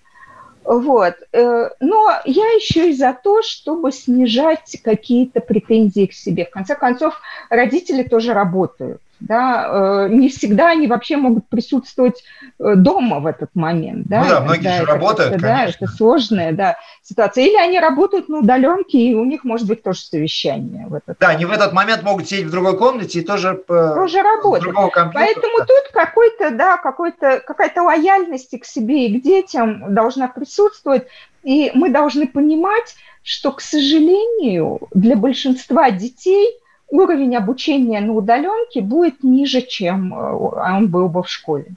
Вот. 0.63 1.15
Э, 1.31 1.69
но 1.79 2.11
я 2.25 2.45
еще 2.55 2.89
и 2.89 2.93
за 2.93 3.17
то, 3.21 3.41
чтобы 3.41 3.91
снижать 3.91 4.77
какие-то 4.83 5.39
претензии 5.39 6.07
к 6.07 6.13
себе. 6.13 6.45
В 6.45 6.49
конце 6.49 6.75
концов, 6.75 7.19
родители 7.49 8.03
тоже 8.03 8.33
работают 8.33 9.01
да, 9.19 10.05
э, 10.05 10.09
не 10.09 10.29
всегда 10.29 10.69
они 10.69 10.87
вообще 10.87 11.17
могут 11.17 11.47
присутствовать 11.47 12.23
э, 12.59 12.75
дома 12.75 13.19
в 13.19 13.25
этот 13.25 13.49
момент, 13.55 14.07
да. 14.07 14.23
Ну 14.23 14.29
да, 14.29 14.41
многие 14.41 14.77
же 14.77 14.85
работают, 14.85 15.41
конечно. 15.41 15.47
Да, 15.47 15.65
это 15.65 15.87
сложная, 15.87 16.51
да, 16.51 16.77
ситуация. 17.01 17.45
Или 17.45 17.55
они 17.55 17.79
работают 17.79 18.29
на 18.29 18.39
удаленке, 18.39 18.99
и 18.99 19.15
у 19.15 19.25
них 19.25 19.43
может 19.43 19.67
быть 19.67 19.83
тоже 19.83 20.01
совещание 20.01 20.87
в 20.87 20.93
этот 20.93 21.17
Да, 21.19 21.29
они 21.29 21.45
в 21.45 21.51
этот 21.51 21.73
момент 21.73 22.03
могут 22.03 22.27
сидеть 22.27 22.45
в 22.45 22.51
другой 22.51 22.77
комнате 22.77 23.19
и 23.19 23.23
тоже 23.23 23.63
э, 23.67 23.91
тоже 23.95 24.21
работать. 24.21 24.73
Поэтому 24.73 25.57
да. 25.59 25.65
тут 25.65 25.91
какой-то, 25.93 26.51
да, 26.51 26.77
какой-то, 26.77 27.41
какая-то 27.45 27.83
лояльность 27.83 28.57
к 28.59 28.65
себе 28.65 29.07
и 29.07 29.19
к 29.19 29.23
детям 29.23 29.93
должна 29.93 30.27
присутствовать, 30.27 31.07
и 31.43 31.71
мы 31.73 31.89
должны 31.89 32.27
понимать, 32.27 32.95
что, 33.23 33.51
к 33.51 33.61
сожалению, 33.61 34.79
для 34.93 35.15
большинства 35.15 35.89
детей– 35.89 36.47
уровень 36.89 37.35
обучения 37.35 37.99
на 38.01 38.13
удаленке 38.13 38.81
будет 38.81 39.23
ниже, 39.23 39.61
чем 39.61 40.13
э, 40.13 40.33
он 40.75 40.87
был 40.87 41.09
бы 41.09 41.23
в 41.23 41.29
школе. 41.29 41.73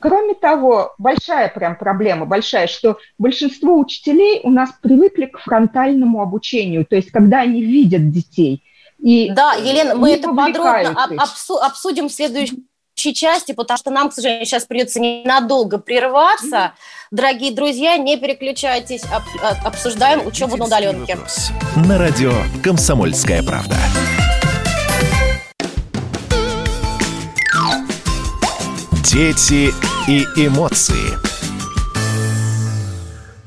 Кроме 0.00 0.34
того, 0.34 0.94
большая 0.98 1.48
прям 1.48 1.76
проблема, 1.76 2.24
большая, 2.24 2.68
что 2.68 2.98
большинство 3.18 3.78
учителей 3.78 4.40
у 4.44 4.50
нас 4.50 4.70
привыкли 4.80 5.26
к 5.26 5.40
фронтальному 5.40 6.22
обучению, 6.22 6.86
то 6.86 6.96
есть 6.96 7.10
когда 7.10 7.40
они 7.40 7.62
видят 7.62 8.10
детей. 8.10 8.62
И 8.98 9.30
да, 9.30 9.54
Елена, 9.54 9.94
мы 9.94 10.12
это 10.12 10.32
подробно 10.32 10.96
обсудим 11.60 12.08
в 12.08 12.12
следующем 12.12 12.64
части, 12.96 13.52
потому 13.52 13.78
что 13.78 13.90
нам, 13.90 14.10
к 14.10 14.12
сожалению, 14.12 14.46
сейчас 14.46 14.64
придется 14.64 14.98
ненадолго 14.98 15.78
прерваться. 15.78 16.72
Дорогие 17.10 17.52
друзья, 17.52 17.96
не 17.96 18.16
переключайтесь, 18.16 19.02
об, 19.04 19.22
обсуждаем 19.64 20.26
учебу 20.26 20.56
на 20.56 20.64
удаленке. 20.64 21.16
На 21.76 21.96
радио 21.96 22.32
«Комсомольская 22.62 23.42
правда». 23.42 23.76
Дети 29.10 29.70
и 30.06 30.24
эмоции. 30.36 31.16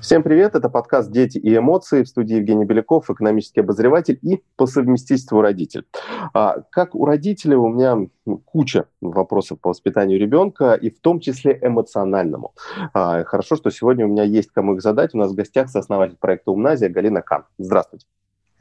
Всем 0.01 0.24
привет, 0.24 0.56
это 0.56 0.70
подкаст 0.70 1.12
«Дети 1.12 1.38
и 1.38 1.56
эмоции» 1.56 2.01
в 2.01 2.08
студии 2.08 2.38
Евгений 2.38 2.65
Беляков, 2.65 3.12
экономический 3.12 3.60
обозреватель 3.60 4.18
и 4.24 4.41
по 4.56 4.65
совместительству 4.65 5.39
родитель. 5.39 5.86
А, 6.34 6.62
как 6.72 6.96
у 6.96 7.06
родителей 7.06 7.58
у 7.58 7.68
меня 7.68 8.08
куча 8.46 8.86
вопросов 9.01 9.60
по 9.62 9.70
воспитанию 9.70 10.20
ребенка, 10.20 10.74
и 10.74 10.89
в 10.89 11.00
том 11.00 11.20
числе 11.20 11.60
эмоциональному. 11.62 12.56
А, 12.96 13.24
хорошо, 13.24 13.56
что 13.56 13.70
сегодня 13.70 14.08
у 14.08 14.10
меня 14.10 14.24
есть 14.24 14.50
кому 14.50 14.74
их 14.74 14.82
задать. 14.82 15.13
У 15.13 15.20
нас 15.20 15.32
в 15.32 15.36
гостях 15.36 15.70
сооснователь 15.70 16.18
проекта 16.20 16.50
«Умназия» 16.50 16.89
Галина 16.89 17.22
Кан. 17.22 17.46
Здравствуйте. 17.60 18.08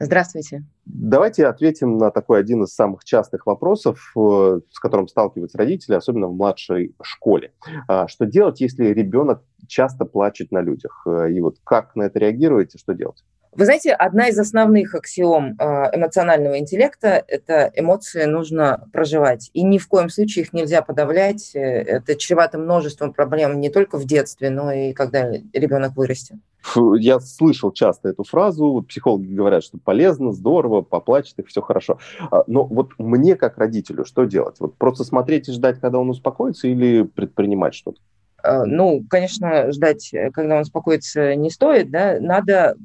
Здравствуйте. 0.03 0.63
Давайте 0.85 1.45
ответим 1.45 1.97
на 1.97 2.09
такой 2.09 2.39
один 2.39 2.63
из 2.63 2.73
самых 2.73 3.03
частых 3.03 3.45
вопросов, 3.45 4.11
э, 4.17 4.59
с 4.71 4.79
которым 4.79 5.07
сталкиваются 5.07 5.59
родители, 5.59 5.93
особенно 5.93 6.27
в 6.27 6.33
младшей 6.33 6.95
школе. 7.03 7.53
А, 7.87 8.07
что 8.07 8.25
делать, 8.25 8.61
если 8.61 8.85
ребенок 8.85 9.43
часто 9.67 10.05
плачет 10.05 10.51
на 10.51 10.61
людях? 10.61 11.03
Э, 11.05 11.31
и 11.31 11.39
вот 11.39 11.57
как 11.63 11.95
на 11.95 12.03
это 12.03 12.17
реагируете, 12.17 12.79
что 12.79 12.93
делать? 12.93 13.23
Вы 13.53 13.65
знаете, 13.65 13.93
одна 13.93 14.29
из 14.29 14.39
основных 14.39 14.95
аксиом 14.95 15.55
э, 15.59 15.63
эмоционального 15.95 16.57
интеллекта– 16.57 17.23
это 17.27 17.71
эмоции 17.75 18.23
нужно 18.23 18.89
проживать. 18.91 19.51
И 19.53 19.61
ни 19.61 19.77
в 19.77 19.87
коем 19.87 20.09
случае 20.09 20.45
их 20.45 20.53
нельзя 20.53 20.81
подавлять. 20.81 21.51
Это 21.53 22.15
чревато 22.15 22.57
множеством 22.57 23.13
проблем 23.13 23.59
не 23.59 23.69
только 23.69 23.97
в 23.97 24.05
детстве, 24.05 24.49
но 24.49 24.71
и 24.71 24.93
когда 24.93 25.29
ребенок 25.53 25.95
вырастет. 25.95 26.37
Я 26.97 27.19
слышал 27.19 27.71
часто 27.71 28.09
эту 28.09 28.23
фразу, 28.23 28.85
психологи 28.87 29.33
говорят, 29.33 29.63
что 29.63 29.77
полезно, 29.77 30.31
здорово, 30.31 30.81
поплачет 30.81 31.39
и 31.39 31.43
все 31.43 31.61
хорошо. 31.61 31.97
А, 32.29 32.43
но 32.47 32.65
вот 32.65 32.91
мне 32.97 33.35
как 33.35 33.57
родителю 33.57 34.05
что 34.05 34.25
делать? 34.25 34.57
Вот 34.59 34.75
просто 34.75 35.03
смотреть 35.03 35.49
и 35.49 35.51
ждать, 35.51 35.79
когда 35.79 35.99
он 35.99 36.09
успокоится, 36.09 36.67
или 36.67 37.03
предпринимать 37.03 37.73
что-то? 37.73 37.99
Э, 38.43 38.63
ну, 38.65 39.03
конечно, 39.09 39.71
ждать, 39.71 40.13
когда 40.33 40.55
он 40.55 40.61
успокоится, 40.61 41.35
не 41.35 41.49
стоит, 41.49 41.89
да, 41.89 42.17
надо 42.19 42.75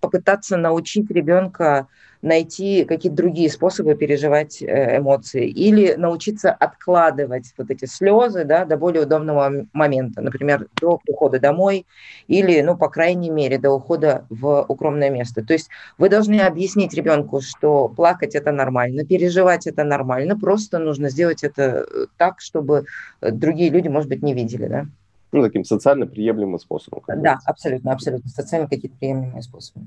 попытаться 0.00 0.56
научить 0.56 1.10
ребенка 1.10 1.88
найти 2.26 2.84
какие-то 2.84 3.16
другие 3.16 3.48
способы 3.50 3.94
переживать 3.94 4.60
э, 4.60 4.98
эмоции 4.98 5.48
или 5.48 5.94
научиться 5.94 6.50
откладывать 6.50 7.54
вот 7.56 7.70
эти 7.70 7.84
слезы 7.84 8.44
да, 8.44 8.64
до 8.64 8.76
более 8.76 9.04
удобного 9.04 9.66
момента, 9.72 10.20
например, 10.20 10.66
до 10.80 10.98
прихода 10.98 11.38
домой 11.38 11.86
или, 12.26 12.60
ну, 12.60 12.76
по 12.76 12.88
крайней 12.88 13.30
мере, 13.30 13.58
до 13.58 13.70
ухода 13.70 14.26
в 14.28 14.66
укромное 14.68 15.08
место. 15.08 15.44
То 15.44 15.52
есть 15.52 15.68
вы 15.98 16.08
должны 16.08 16.40
объяснить 16.40 16.94
ребенку, 16.94 17.40
что 17.40 17.88
плакать 17.88 18.34
это 18.34 18.50
нормально, 18.50 19.04
переживать 19.04 19.66
это 19.66 19.84
нормально, 19.84 20.36
просто 20.36 20.78
нужно 20.78 21.10
сделать 21.10 21.44
это 21.44 21.86
э, 21.88 22.06
так, 22.16 22.40
чтобы 22.40 22.86
другие 23.20 23.70
люди, 23.70 23.86
может 23.88 24.08
быть, 24.08 24.22
не 24.22 24.34
видели, 24.34 24.66
да 24.66 24.86
ну, 25.36 25.42
таким 25.42 25.64
социально 25.64 26.06
приемлемым 26.06 26.58
способом. 26.58 27.02
Да, 27.06 27.14
говорится. 27.14 27.50
абсолютно, 27.50 27.92
абсолютно. 27.92 28.30
Социально 28.30 28.68
какие-то 28.68 28.96
приемлемые 28.96 29.42
способы. 29.42 29.86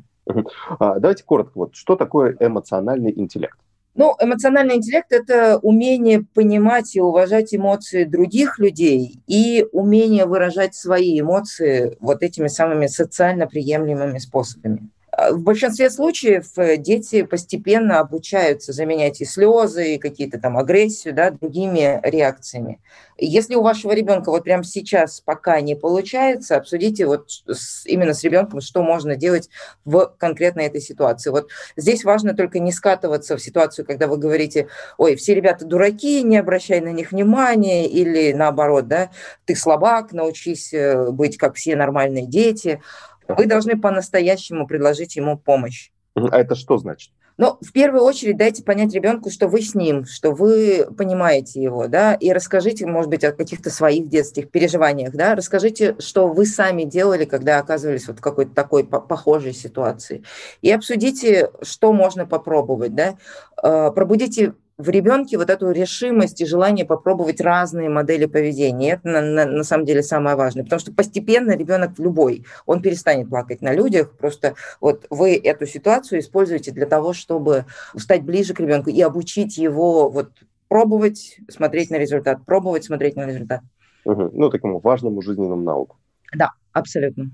А, 0.79 0.99
давайте 0.99 1.23
коротко. 1.23 1.57
Вот 1.57 1.75
что 1.75 1.95
такое 1.95 2.35
эмоциональный 2.39 3.11
интеллект? 3.17 3.57
Ну, 3.95 4.15
эмоциональный 4.21 4.75
интеллект– 4.75 5.07
это 5.11 5.57
умение 5.57 6.23
понимать 6.33 6.95
и 6.95 7.01
уважать 7.01 7.53
эмоции 7.53 8.03
других 8.03 8.59
людей 8.59 9.19
и 9.27 9.65
умение 9.71 10.25
выражать 10.25 10.75
свои 10.75 11.19
эмоции 11.19 11.97
вот 11.99 12.21
этими 12.21 12.47
самыми 12.47 12.87
социально 12.87 13.47
приемлемыми 13.47 14.19
способами. 14.19 14.89
А, 15.19 15.31
в 15.33 15.41
большинстве 15.41 15.89
случаев 15.89 16.45
э, 16.57 16.77
дети 16.77 17.23
постепенно 17.23 17.99
обучаются 17.99 18.71
заменять 18.71 19.19
и 19.19 19.25
слезы, 19.25 19.95
и 19.95 19.97
какие-то 19.97 20.39
там 20.39 20.57
агрессию, 20.57 21.13
да, 21.13 21.31
другими 21.31 21.99
реакциями. 22.03 22.79
Если 23.17 23.55
у 23.55 23.61
вашего 23.61 23.91
ребенка 23.91 24.29
вот 24.29 24.45
прямо 24.45 24.63
сейчас 24.63 25.19
пока 25.19 25.59
не 25.59 25.75
получается, 25.75 26.55
обсудите 26.55 27.05
вот 27.05 27.29
с, 27.47 27.85
именно 27.85 28.13
с 28.13 28.23
ребенком, 28.23 28.61
что 28.61 28.81
можно 28.81 29.17
делать 29.17 29.49
в 29.83 30.13
конкретной 30.17 30.67
этой 30.67 30.79
ситуации. 30.79 31.31
Вот 31.31 31.49
здесь 31.75 32.05
важно 32.05 32.33
только 32.33 32.59
не 32.59 32.71
скатываться 32.71 33.35
в 33.35 33.41
ситуацию, 33.41 33.85
когда 33.85 34.07
вы 34.07 34.17
говорите, 34.17 34.69
ой, 34.97 35.15
все 35.17 35.35
ребята 35.35 35.65
дураки, 35.65 36.23
не 36.23 36.37
обращай 36.37 36.79
на 36.79 36.93
них 36.93 37.11
внимания, 37.11 37.87
или 37.87 38.31
наоборот, 38.31 38.87
да, 38.87 39.09
ты 39.43 39.55
слабак, 39.55 40.13
научись 40.13 40.73
э, 40.73 41.11
быть 41.11 41.35
как 41.37 41.55
все 41.55 41.75
нормальные 41.75 42.25
дети. 42.25 42.81
Вы 43.29 43.45
должны 43.45 43.79
по-настоящему 43.79 44.67
предложить 44.67 45.15
ему 45.15 45.37
помощь. 45.37 45.91
А 46.15 46.39
это 46.39 46.55
что 46.55 46.77
значит? 46.77 47.11
Но 47.37 47.57
в 47.61 47.71
первую 47.71 48.03
очередь 48.03 48.35
дайте 48.35 48.63
понять 48.65 48.93
ребенку, 48.93 49.29
что 49.29 49.47
вы 49.47 49.61
с 49.61 49.73
ним, 49.73 50.03
что 50.03 50.31
вы 50.31 50.85
понимаете 50.97 51.61
его, 51.61 51.87
да, 51.87 52.13
и 52.13 52.33
расскажите, 52.33 52.85
может 52.85 53.09
быть, 53.09 53.23
о 53.23 53.31
каких-то 53.31 53.69
своих 53.69 54.09
детских 54.09 54.51
переживаниях, 54.51 55.13
да, 55.13 55.35
расскажите, 55.35 55.95
что 55.99 56.27
вы 56.27 56.45
сами 56.45 56.83
делали, 56.83 57.23
когда 57.23 57.59
оказывались 57.59 58.09
вот 58.09 58.17
в 58.17 58.21
какой-то 58.21 58.53
такой 58.53 58.83
похожей 58.83 59.53
ситуации, 59.53 60.25
и 60.61 60.69
обсудите, 60.69 61.49
что 61.61 61.93
можно 61.93 62.25
попробовать, 62.25 62.93
да, 62.93 63.15
э, 63.63 63.91
пробудите 63.95 64.55
в 64.79 64.87
ребенке 64.89 65.37
вот 65.37 65.49
эту 65.49 65.71
решимость 65.71 66.39
и 66.39 66.45
желание 66.45 66.85
попробовать 66.85 67.41
разные 67.41 67.89
модели 67.89 68.25
поведения. 68.25 68.93
Это 68.93 69.09
на, 69.09 69.21
на, 69.21 69.45
на 69.45 69.63
самом 69.63 69.85
деле 69.85 70.01
самое 70.01 70.37
важное, 70.37 70.63
потому 70.63 70.79
что 70.79 70.93
постепенно 70.93 71.51
ребенок 71.51 71.99
любой, 71.99 72.45
он 72.65 72.81
перестанет 72.81 73.29
плакать 73.29 73.61
на 73.61 73.73
людях, 73.73 74.11
просто 74.17 74.55
вот 74.79 75.05
вы 75.09 75.35
эту 75.35 75.67
ситуацию 75.67 76.21
используете 76.21 76.71
для 76.71 76.85
того, 76.85 77.11
чтобы 77.11 77.65
стать 77.97 78.23
ближе 78.23 78.53
к 78.53 78.61
ребенку 78.61 78.89
и 78.89 79.01
обучить 79.01 79.57
его 79.57 80.09
вот 80.09 80.31
пробовать, 80.69 81.39
смотреть 81.49 81.89
на 81.89 81.97
результат, 81.97 82.45
пробовать, 82.45 82.85
смотреть 82.85 83.17
на 83.17 83.25
результат. 83.25 83.61
Угу. 84.05 84.29
Ну, 84.31 84.49
такому 84.49 84.79
важному 84.79 85.21
жизненному 85.21 85.61
науку. 85.61 85.97
Да, 86.33 86.51
абсолютно. 86.71 87.31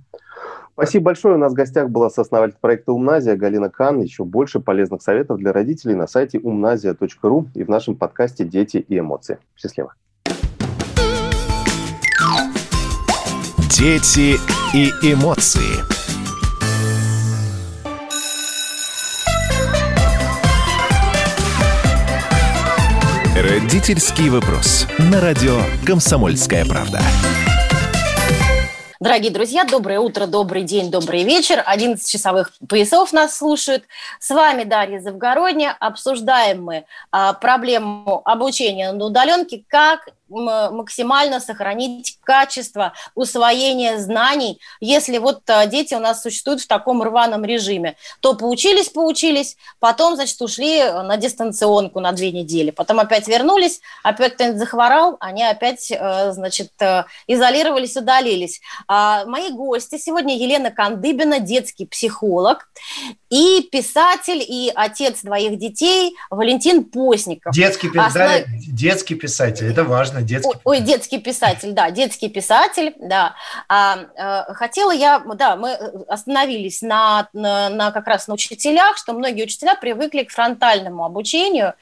Спасибо 0.75 1.05
большое. 1.05 1.35
У 1.35 1.37
нас 1.37 1.53
в 1.53 1.55
гостях 1.55 1.89
была 1.89 2.09
сооснователь 2.09 2.57
проекта 2.59 2.91
«Умназия» 2.91 3.37
Галина 3.37 3.69
Кан. 3.69 4.01
Еще 4.01 4.25
больше 4.25 4.59
полезных 4.59 5.01
советов 5.01 5.37
для 5.37 5.53
родителей 5.53 5.95
на 5.95 6.05
сайте 6.05 6.37
умназия.ру 6.37 7.47
и 7.53 7.63
в 7.63 7.69
нашем 7.69 7.95
подкасте 7.95 8.43
«Дети 8.43 8.85
и 8.85 8.99
эмоции». 8.99 9.37
Счастливо. 9.55 9.93
Дети 13.69 14.35
и 14.73 14.89
эмоции. 15.13 15.61
Родительский 23.41 24.29
вопрос. 24.29 24.87
На 25.09 25.21
радио 25.21 25.55
«Комсомольская 25.85 26.65
правда». 26.65 26.99
Дорогие 29.05 29.29
друзья, 29.29 29.63
доброе 29.65 29.99
утро, 29.99 30.25
добрый 30.25 30.63
день, 30.63 30.89
добрый 30.89 31.21
вечер. 31.21 31.61
11 31.63 32.11
часовых 32.11 32.51
поясов 32.67 33.13
нас 33.13 33.37
слушают. 33.37 33.83
С 34.19 34.31
вами 34.31 34.63
Дарья 34.63 34.99
Завгородня. 34.99 35.77
Обсуждаем 35.79 36.63
мы 36.63 36.85
а, 37.11 37.33
проблему 37.33 38.23
обучения 38.25 38.91
на 38.91 39.05
удаленке, 39.05 39.63
как 39.67 40.09
максимально 40.29 41.39
сохранить 41.39 42.17
качество 42.23 42.93
усвоения 43.13 43.97
знаний, 43.99 44.59
если 44.79 45.17
вот 45.17 45.47
а, 45.49 45.65
дети 45.67 45.93
у 45.93 45.99
нас 45.99 46.21
существуют 46.21 46.61
в 46.61 46.67
таком 46.67 47.03
рваном 47.03 47.45
режиме. 47.45 47.95
То 48.21 48.33
поучились, 48.33 48.89
поучились, 48.89 49.57
потом, 49.79 50.15
значит, 50.15 50.41
ушли 50.41 50.83
на 50.83 51.17
дистанционку 51.17 51.99
на 51.99 52.11
две 52.11 52.31
недели, 52.31 52.71
потом 52.71 52.99
опять 52.99 53.27
вернулись, 53.27 53.81
опять 54.03 54.33
кто-нибудь 54.33 54.59
захворал, 54.59 55.17
они 55.19 55.43
опять, 55.43 55.91
э, 55.91 56.31
значит, 56.31 56.71
э, 56.79 57.03
изолировались, 57.27 57.95
удалились. 57.95 58.61
А 58.87 59.25
мои 59.25 59.51
гости 59.51 59.97
сегодня 59.97 60.37
Елена 60.37 60.71
Кандыбина, 60.71 61.39
детский 61.39 61.85
психолог, 61.85 62.67
и 63.35 63.67
писатель, 63.69 64.41
и 64.47 64.71
отец 64.73 65.21
двоих 65.21 65.57
детей 65.59 66.15
Валентин 66.29 66.85
Постников. 66.85 67.53
Детский, 67.53 67.89
Основ... 67.93 68.43
детский 68.65 69.15
писатель, 69.15 69.69
это 69.69 69.83
важно, 69.83 70.21
детский. 70.21 70.57
Ой, 70.63 70.79
детский 70.79 71.17
писатель, 71.17 71.73
да, 71.73 71.91
детский 71.91 72.29
писатель, 72.29 72.93
да. 72.97 73.35
А, 73.67 74.05
а, 74.17 74.53
хотела 74.53 74.91
я, 74.91 75.19
да, 75.19 75.57
мы 75.57 75.73
остановились 76.07 76.81
на, 76.81 77.27
на, 77.33 77.67
на 77.69 77.91
как 77.91 78.07
раз 78.07 78.29
на 78.29 78.35
учителях, 78.35 78.97
что 78.97 79.11
многие 79.11 79.43
учителя 79.43 79.75
привыкли 79.75 80.23
к 80.23 80.31
фронтальному 80.31 81.03
обучению, 81.03 81.73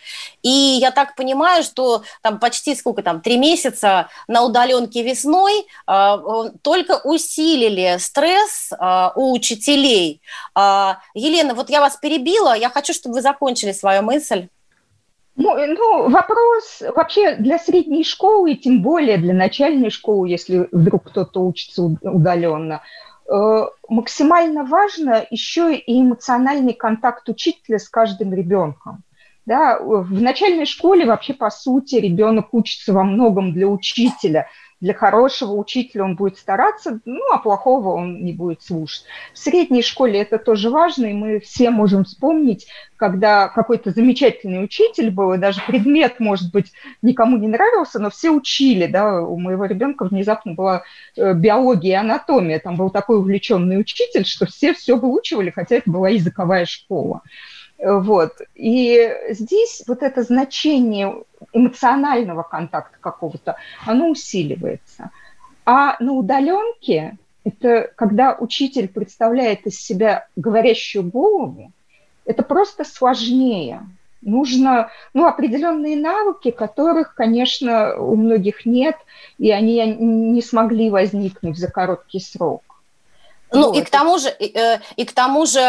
и 0.41 0.49
я 0.49 0.89
так 0.89 1.15
понимаю, 1.15 1.61
что 1.61 2.01
там 2.23 2.39
почти 2.39 2.73
сколько 2.73 3.03
там, 3.03 3.21
три 3.21 3.37
месяца 3.37 4.09
на 4.27 4.41
удаленке 4.41 5.03
весной 5.03 5.67
а, 5.85 6.49
только 6.63 6.99
усилили 7.03 7.97
стресс 7.99 8.71
а, 8.71 9.13
у 9.15 9.33
учителей. 9.33 10.19
А, 10.55 10.97
Елена, 11.43 11.55
вот 11.55 11.69
я 11.69 11.81
вас 11.81 11.97
перебила, 11.97 12.55
я 12.55 12.69
хочу, 12.69 12.93
чтобы 12.93 13.15
вы 13.15 13.21
закончили 13.21 13.71
свою 13.71 14.01
мысль. 14.01 14.47
Ну, 15.35 15.55
ну, 15.65 16.09
вопрос 16.09 16.83
вообще 16.95 17.35
для 17.35 17.57
средней 17.57 18.03
школы, 18.03 18.55
тем 18.55 18.81
более 18.81 19.17
для 19.17 19.33
начальной 19.33 19.89
школы, 19.89 20.29
если 20.29 20.67
вдруг 20.71 21.05
кто-то 21.05 21.41
учится 21.41 21.83
удаленно, 21.83 22.81
э, 23.27 23.67
максимально 23.89 24.63
важно 24.63 25.25
еще 25.31 25.75
и 25.75 26.01
эмоциональный 26.01 26.73
контакт 26.73 27.27
учителя 27.29 27.79
с 27.79 27.89
каждым 27.89 28.33
ребенком. 28.33 29.03
Да, 29.45 29.79
в 29.79 30.21
начальной 30.21 30.65
школе 30.65 31.05
вообще, 31.05 31.33
по 31.33 31.49
сути, 31.49 31.95
ребенок 31.95 32.53
учится 32.53 32.93
во 32.93 33.03
многом 33.03 33.53
для 33.53 33.67
учителя– 33.67 34.47
для 34.83 34.93
хорошего 34.93 35.53
учителя 35.53 36.03
он 36.03 36.17
будет 36.17 36.37
стараться, 36.37 36.99
ну, 37.05 37.21
а 37.31 37.37
плохого 37.37 37.93
он 37.93 38.21
не 38.25 38.33
будет 38.33 38.61
слушать. 38.61 39.05
В 39.33 39.39
средней 39.39 39.81
школе 39.81 40.19
это 40.19 40.37
тоже 40.37 40.69
важно, 40.69 41.05
и 41.05 41.13
мы 41.13 41.39
все 41.39 41.69
можем 41.69 42.03
вспомнить, 42.03 42.67
когда 42.97 43.47
какой-то 43.47 43.91
замечательный 43.91 44.61
учитель 44.61 45.09
был, 45.09 45.31
и 45.31 45.37
даже 45.37 45.61
предмет, 45.65 46.19
может 46.19 46.51
быть, 46.51 46.73
никому 47.01 47.37
не 47.37 47.47
нравился, 47.47 47.97
но 47.97 48.09
все 48.09 48.29
учили, 48.29 48.87
да, 48.87 49.21
у 49.21 49.39
моего 49.39 49.63
ребенка 49.63 50.03
внезапно 50.03 50.53
была 50.53 50.83
э, 51.15 51.33
биология 51.33 51.91
и 51.91 52.01
анатомия, 52.01 52.59
там 52.59 52.75
был 52.75 52.89
такой 52.89 53.19
увлеченный 53.19 53.79
учитель, 53.79 54.25
что 54.25 54.45
все 54.47 54.73
все 54.73 54.97
выучивали, 54.97 55.49
хотя 55.49 55.77
это 55.77 55.89
была 55.89 56.09
языковая 56.09 56.65
школа. 56.65 57.21
Вот. 57.83 58.31
И 58.55 59.13
здесь 59.29 59.83
вот 59.87 60.03
это 60.03 60.23
значение 60.23 61.23
эмоционального 61.51 62.43
контакта 62.43 62.97
какого-то, 62.99 63.57
оно 63.85 64.09
усиливается. 64.09 65.11
А 65.65 65.95
на 65.99 66.13
удаленке 66.13 67.17
это 67.43 67.91
когда 67.95 68.35
учитель 68.39 68.87
представляет 68.87 69.67
из 69.67 69.79
себя 69.79 70.27
говорящую 70.37 71.03
голову, 71.03 71.71
это 72.25 72.41
просто 72.41 72.85
сложнее. 72.85 73.81
Нужно 74.21 74.89
ну, 75.13 75.25
определенные 75.25 75.97
навыки, 75.97 76.51
которых, 76.51 77.13
конечно, 77.15 77.97
у 77.97 78.15
многих 78.15 78.65
нет, 78.65 78.95
и 79.37 79.51
они 79.51 79.85
не 79.85 80.41
смогли 80.41 80.89
возникнуть 80.89 81.57
за 81.57 81.69
короткий 81.69 82.21
срок. 82.21 82.63
Ну 83.53 83.67
вот. 83.67 83.77
и 83.77 83.81
к 83.81 83.89
тому 83.89 84.17
же, 84.17 84.35
и, 84.39 84.57
э, 84.57 84.79
и 84.95 85.05
к 85.05 85.13
тому 85.13 85.45
же 85.45 85.61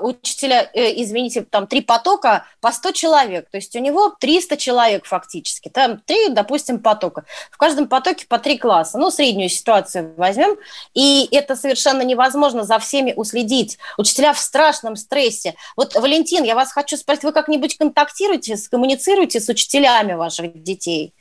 учителя, 0.00 0.68
э, 0.74 1.02
извините, 1.02 1.42
там 1.42 1.66
три 1.66 1.80
потока 1.80 2.44
по 2.60 2.72
100 2.72 2.92
человек, 2.92 3.48
то 3.50 3.56
есть 3.56 3.74
у 3.76 3.78
него 3.78 4.14
300 4.18 4.56
человек 4.56 5.06
фактически, 5.06 5.68
там 5.68 6.00
три, 6.00 6.28
допустим, 6.30 6.80
потока. 6.80 7.24
В 7.50 7.56
каждом 7.56 7.86
потоке 7.88 8.26
по 8.26 8.38
три 8.38 8.58
класса, 8.58 8.98
ну 8.98 9.10
среднюю 9.10 9.48
ситуацию 9.48 10.14
возьмем, 10.16 10.56
и 10.94 11.28
это 11.30 11.54
совершенно 11.54 12.02
невозможно 12.02 12.64
за 12.64 12.78
всеми 12.78 13.12
уследить. 13.14 13.78
Учителя 13.96 14.32
в 14.32 14.38
страшном 14.38 14.96
стрессе. 14.96 15.54
Вот, 15.76 15.94
Валентин, 15.94 16.44
я 16.44 16.54
вас 16.54 16.72
хочу 16.72 16.96
спросить, 16.96 17.24
вы 17.24 17.32
как-нибудь 17.32 17.78
контактируете, 17.78 18.56
коммуницируете 18.70 19.40
с 19.40 19.48
учителями 19.48 20.14
ваших 20.14 20.62
детей? 20.62 21.14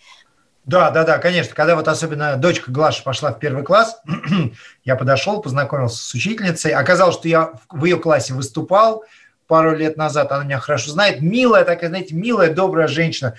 Да, 0.68 0.92
да, 0.92 1.06
да, 1.06 1.18
конечно. 1.18 1.56
Когда 1.56 1.76
вот 1.76 1.88
особенно 1.88 2.36
дочка 2.36 2.70
Глаша 2.70 3.02
пошла 3.02 3.32
в 3.32 3.40
первый 3.40 3.64
класс, 3.64 4.02
я 4.84 4.98
подошел, 4.98 5.42
познакомился 5.42 6.04
с 6.04 6.14
учительницей. 6.14 6.74
Оказалось, 6.74 7.16
что 7.16 7.30
я 7.30 7.54
в 7.72 7.86
ее 7.86 7.98
классе 7.98 8.34
выступал 8.34 9.06
пару 9.48 9.74
лет 9.74 9.96
назад, 9.96 10.30
она 10.34 10.44
меня 10.44 10.60
хорошо 10.60 10.92
знает. 10.92 11.22
Милая 11.22 11.64
такая, 11.64 11.90
знаете, 11.90 12.14
милая, 12.14 12.54
добрая 12.54 12.90
женщина. 12.90 13.36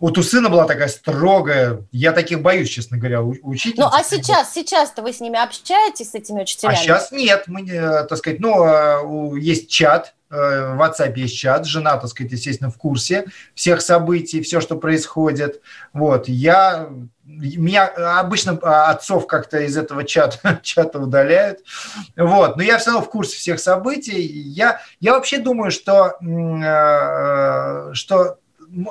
Вот 0.00 0.18
у 0.18 0.22
сына 0.24 0.48
была 0.48 0.64
такая 0.64 0.88
строгая. 0.88 1.84
Я 1.92 2.10
таких 2.10 2.42
боюсь, 2.42 2.70
честно 2.70 2.98
говоря, 2.98 3.22
учить. 3.22 3.78
Ну, 3.78 3.86
а 3.86 4.02
сейчас, 4.02 4.52
сейчас-то 4.52 5.02
вы 5.02 5.12
с 5.12 5.20
ними 5.20 5.40
общаетесь, 5.40 6.10
с 6.10 6.14
этими 6.16 6.42
учителями? 6.42 6.74
А 6.74 6.76
сейчас 6.76 7.12
нет. 7.12 7.44
Мы, 7.46 7.70
э, 7.70 8.04
так 8.04 8.18
сказать, 8.18 8.40
ну, 8.40 9.36
есть 9.36 9.70
чат, 9.70 10.14
в 10.34 10.80
WhatsApp 10.80 11.14
есть 11.16 11.36
чат, 11.36 11.66
жена, 11.66 11.96
так 11.96 12.10
сказать, 12.10 12.32
естественно, 12.32 12.70
в 12.70 12.76
курсе 12.76 13.26
всех 13.54 13.80
событий, 13.80 14.42
все, 14.42 14.60
что 14.60 14.76
происходит. 14.76 15.60
Вот, 15.92 16.28
я, 16.28 16.88
меня 17.24 17.86
обычно 18.18 18.58
отцов 18.90 19.26
как-то 19.26 19.60
из 19.60 19.76
этого 19.76 20.04
чата, 20.04 20.58
чата 20.62 20.98
удаляют, 20.98 21.60
вот, 22.16 22.56
но 22.56 22.62
я 22.62 22.78
все 22.78 22.90
равно 22.90 23.06
в 23.06 23.10
курсе 23.10 23.36
всех 23.36 23.60
событий. 23.60 24.20
Я, 24.22 24.80
я 25.00 25.12
вообще 25.12 25.38
думаю, 25.38 25.70
что, 25.70 26.16
э, 26.20 27.94
что 27.94 28.38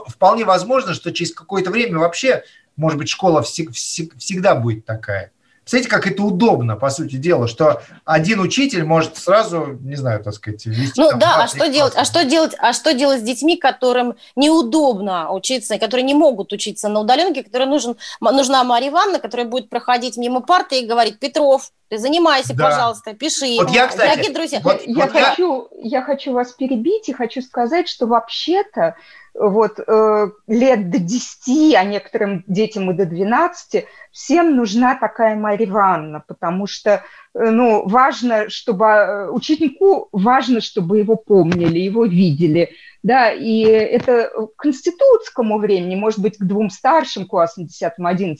вполне 0.07 0.45
возможно, 0.45 0.93
что 0.93 1.11
через 1.11 1.33
какое-то 1.33 1.71
время 1.71 1.99
вообще, 1.99 2.43
может 2.75 2.97
быть, 2.97 3.09
школа 3.09 3.41
всегда 3.41 4.55
будет 4.55 4.85
такая. 4.85 5.31
Представляете, 5.63 5.89
как 5.89 6.07
это 6.07 6.23
удобно, 6.23 6.75
по 6.75 6.89
сути 6.89 7.15
дела, 7.15 7.47
что 7.47 7.81
один 8.03 8.41
учитель 8.41 8.83
может 8.83 9.17
сразу, 9.17 9.77
не 9.81 9.95
знаю, 9.95 10.21
так 10.21 10.33
сказать, 10.33 10.65
вести... 10.65 10.99
Ну 10.99 11.11
да, 11.17 11.43
а 11.43 11.47
что 11.47 11.69
делать? 11.69 11.93
А 11.95 12.03
что 12.03 12.25
делать? 12.25 12.53
А 12.59 12.73
что 12.73 12.93
делать 12.93 13.21
с 13.21 13.23
детьми, 13.23 13.55
которым 13.55 14.15
неудобно 14.35 15.31
учиться, 15.31 15.79
которые 15.79 16.03
не 16.03 16.13
могут 16.13 16.51
учиться 16.51 16.89
на 16.89 16.99
удаленке, 16.99 17.43
которым 17.43 17.69
нужен, 17.69 17.95
нужна 18.19 18.63
Мария 18.65 18.89
Ивановна, 18.89 19.19
которая 19.19 19.47
будет 19.47 19.69
проходить 19.69 20.17
мимо 20.17 20.41
парты 20.41 20.81
и 20.81 20.85
говорить, 20.85 21.19
Петров, 21.19 21.71
ты 21.87 21.97
занимайся, 21.97 22.53
да. 22.53 22.65
пожалуйста, 22.65 23.13
пиши. 23.13 23.55
Вот 23.57 23.69
я, 23.69 23.87
кстати, 23.87 24.09
Дорогие 24.09 24.33
друзья, 24.33 24.59
вот, 24.63 24.81
я, 24.85 25.05
вот 25.05 25.11
хочу, 25.11 25.67
я... 25.71 25.99
я 25.99 26.01
хочу 26.01 26.33
вас 26.33 26.51
перебить 26.51 27.07
и 27.07 27.13
хочу 27.13 27.41
сказать, 27.41 27.87
что 27.87 28.05
вообще-то 28.05 28.95
вот, 29.33 29.79
э, 29.79 30.27
лет 30.47 30.89
до 30.89 30.99
10, 30.99 31.75
а 31.75 31.83
некоторым 31.83 32.43
детям 32.47 32.91
и 32.91 32.93
до 32.93 33.05
12, 33.05 33.85
всем 34.11 34.55
нужна 34.55 34.95
такая 34.95 35.35
Марья 35.35 35.65
Ивановна, 35.65 36.23
потому 36.27 36.67
что 36.67 37.03
Э, 37.33 37.49
ну, 37.49 37.87
важно, 37.87 38.49
чтобы 38.49 38.85
э, 38.85 39.29
ученику 39.29 40.09
важно, 40.11 40.61
чтобы 40.61 40.99
его 40.99 41.15
помнили, 41.15 41.79
его 41.79 42.05
видели, 42.05 42.71
да, 43.03 43.31
и 43.31 43.61
это 43.61 44.31
к 44.55 44.65
институтскому 44.65 45.59
времени, 45.59 45.95
может 45.95 46.19
быть, 46.19 46.37
к 46.37 46.43
двум 46.43 46.69
старшим 46.69 47.27
классам, 47.27 47.65
10-11, 47.65 48.37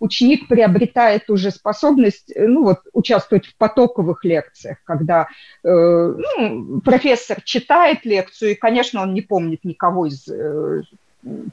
ученик 0.00 0.48
приобретает 0.48 1.30
уже 1.30 1.50
способность, 1.50 2.30
э, 2.34 2.46
ну, 2.46 2.64
вот, 2.64 2.80
участвовать 2.92 3.46
в 3.46 3.56
потоковых 3.56 4.24
лекциях, 4.24 4.78
когда 4.84 5.28
э, 5.64 5.68
ну, 5.68 6.80
профессор 6.82 7.40
читает 7.40 8.04
лекцию, 8.04 8.52
и, 8.52 8.54
конечно, 8.54 9.02
он 9.02 9.14
не 9.14 9.22
помнит 9.22 9.64
никого 9.64 10.06
из 10.06 10.28
э, 10.28 10.82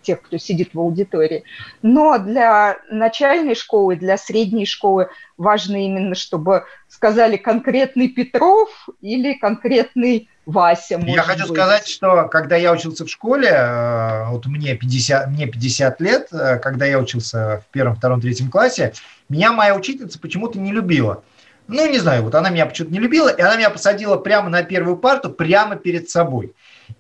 тех, 0.02 0.22
кто 0.22 0.38
сидит 0.38 0.74
в 0.74 0.80
аудитории. 0.80 1.44
Но 1.82 2.18
для 2.18 2.80
начальной 2.90 3.56
школы, 3.56 3.96
для 3.96 4.18
средней 4.18 4.66
школы 4.66 5.10
важно 5.38 5.86
именно, 5.86 6.16
чтобы 6.16 6.66
сказали 6.88 7.38
конкретный 7.38 8.10
Петров 8.10 8.90
или 9.02 9.34
конкретный 9.34 10.28
Вася. 10.50 11.00
Я 11.06 11.22
хочу 11.22 11.48
быть. 11.48 11.52
сказать, 11.52 11.88
что 11.88 12.28
когда 12.28 12.56
я 12.56 12.72
учился 12.72 13.06
в 13.06 13.10
школе, 13.10 13.50
э, 13.50 14.26
вот 14.30 14.46
мне 14.48 14.76
50, 14.76 15.28
мне 15.28 15.48
50 15.48 16.02
лет, 16.02 16.28
э, 16.32 16.58
когда 16.58 16.86
я 16.86 17.00
учился 17.00 17.64
в 17.66 17.72
первом, 17.72 17.96
втором, 17.96 18.20
третьем 18.20 18.50
классе, 18.50 18.94
меня 19.30 19.52
моя 19.52 19.76
учительница 19.76 20.20
почему-то 20.20 20.60
не 20.60 20.72
любила. 20.72 21.24
Ну, 21.68 21.88
не 21.88 22.00
знаю, 22.00 22.24
вот 22.24 22.34
она 22.34 22.50
меня 22.50 22.66
почему-то 22.66 22.92
не 22.92 23.00
любила, 23.00 23.30
и 23.30 23.42
она 23.42 23.56
меня 23.56 23.70
посадила 23.70 24.18
прямо 24.18 24.50
на 24.50 24.64
первую 24.64 24.98
парту, 24.98 25.30
прямо 25.30 25.76
перед 25.76 26.10
собой. 26.10 26.54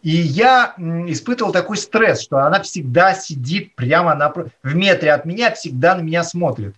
И 0.03 0.11
я 0.11 0.75
испытывал 0.77 1.51
такой 1.51 1.77
стресс, 1.77 2.21
что 2.21 2.37
она 2.37 2.61
всегда 2.61 3.15
сидит 3.15 3.73
прямо 3.73 4.13
на, 4.13 4.31
в 4.31 4.75
метре 4.75 5.11
от 5.11 5.25
меня, 5.25 5.51
всегда 5.51 5.95
на 5.95 6.01
меня 6.01 6.23
смотрит. 6.23 6.75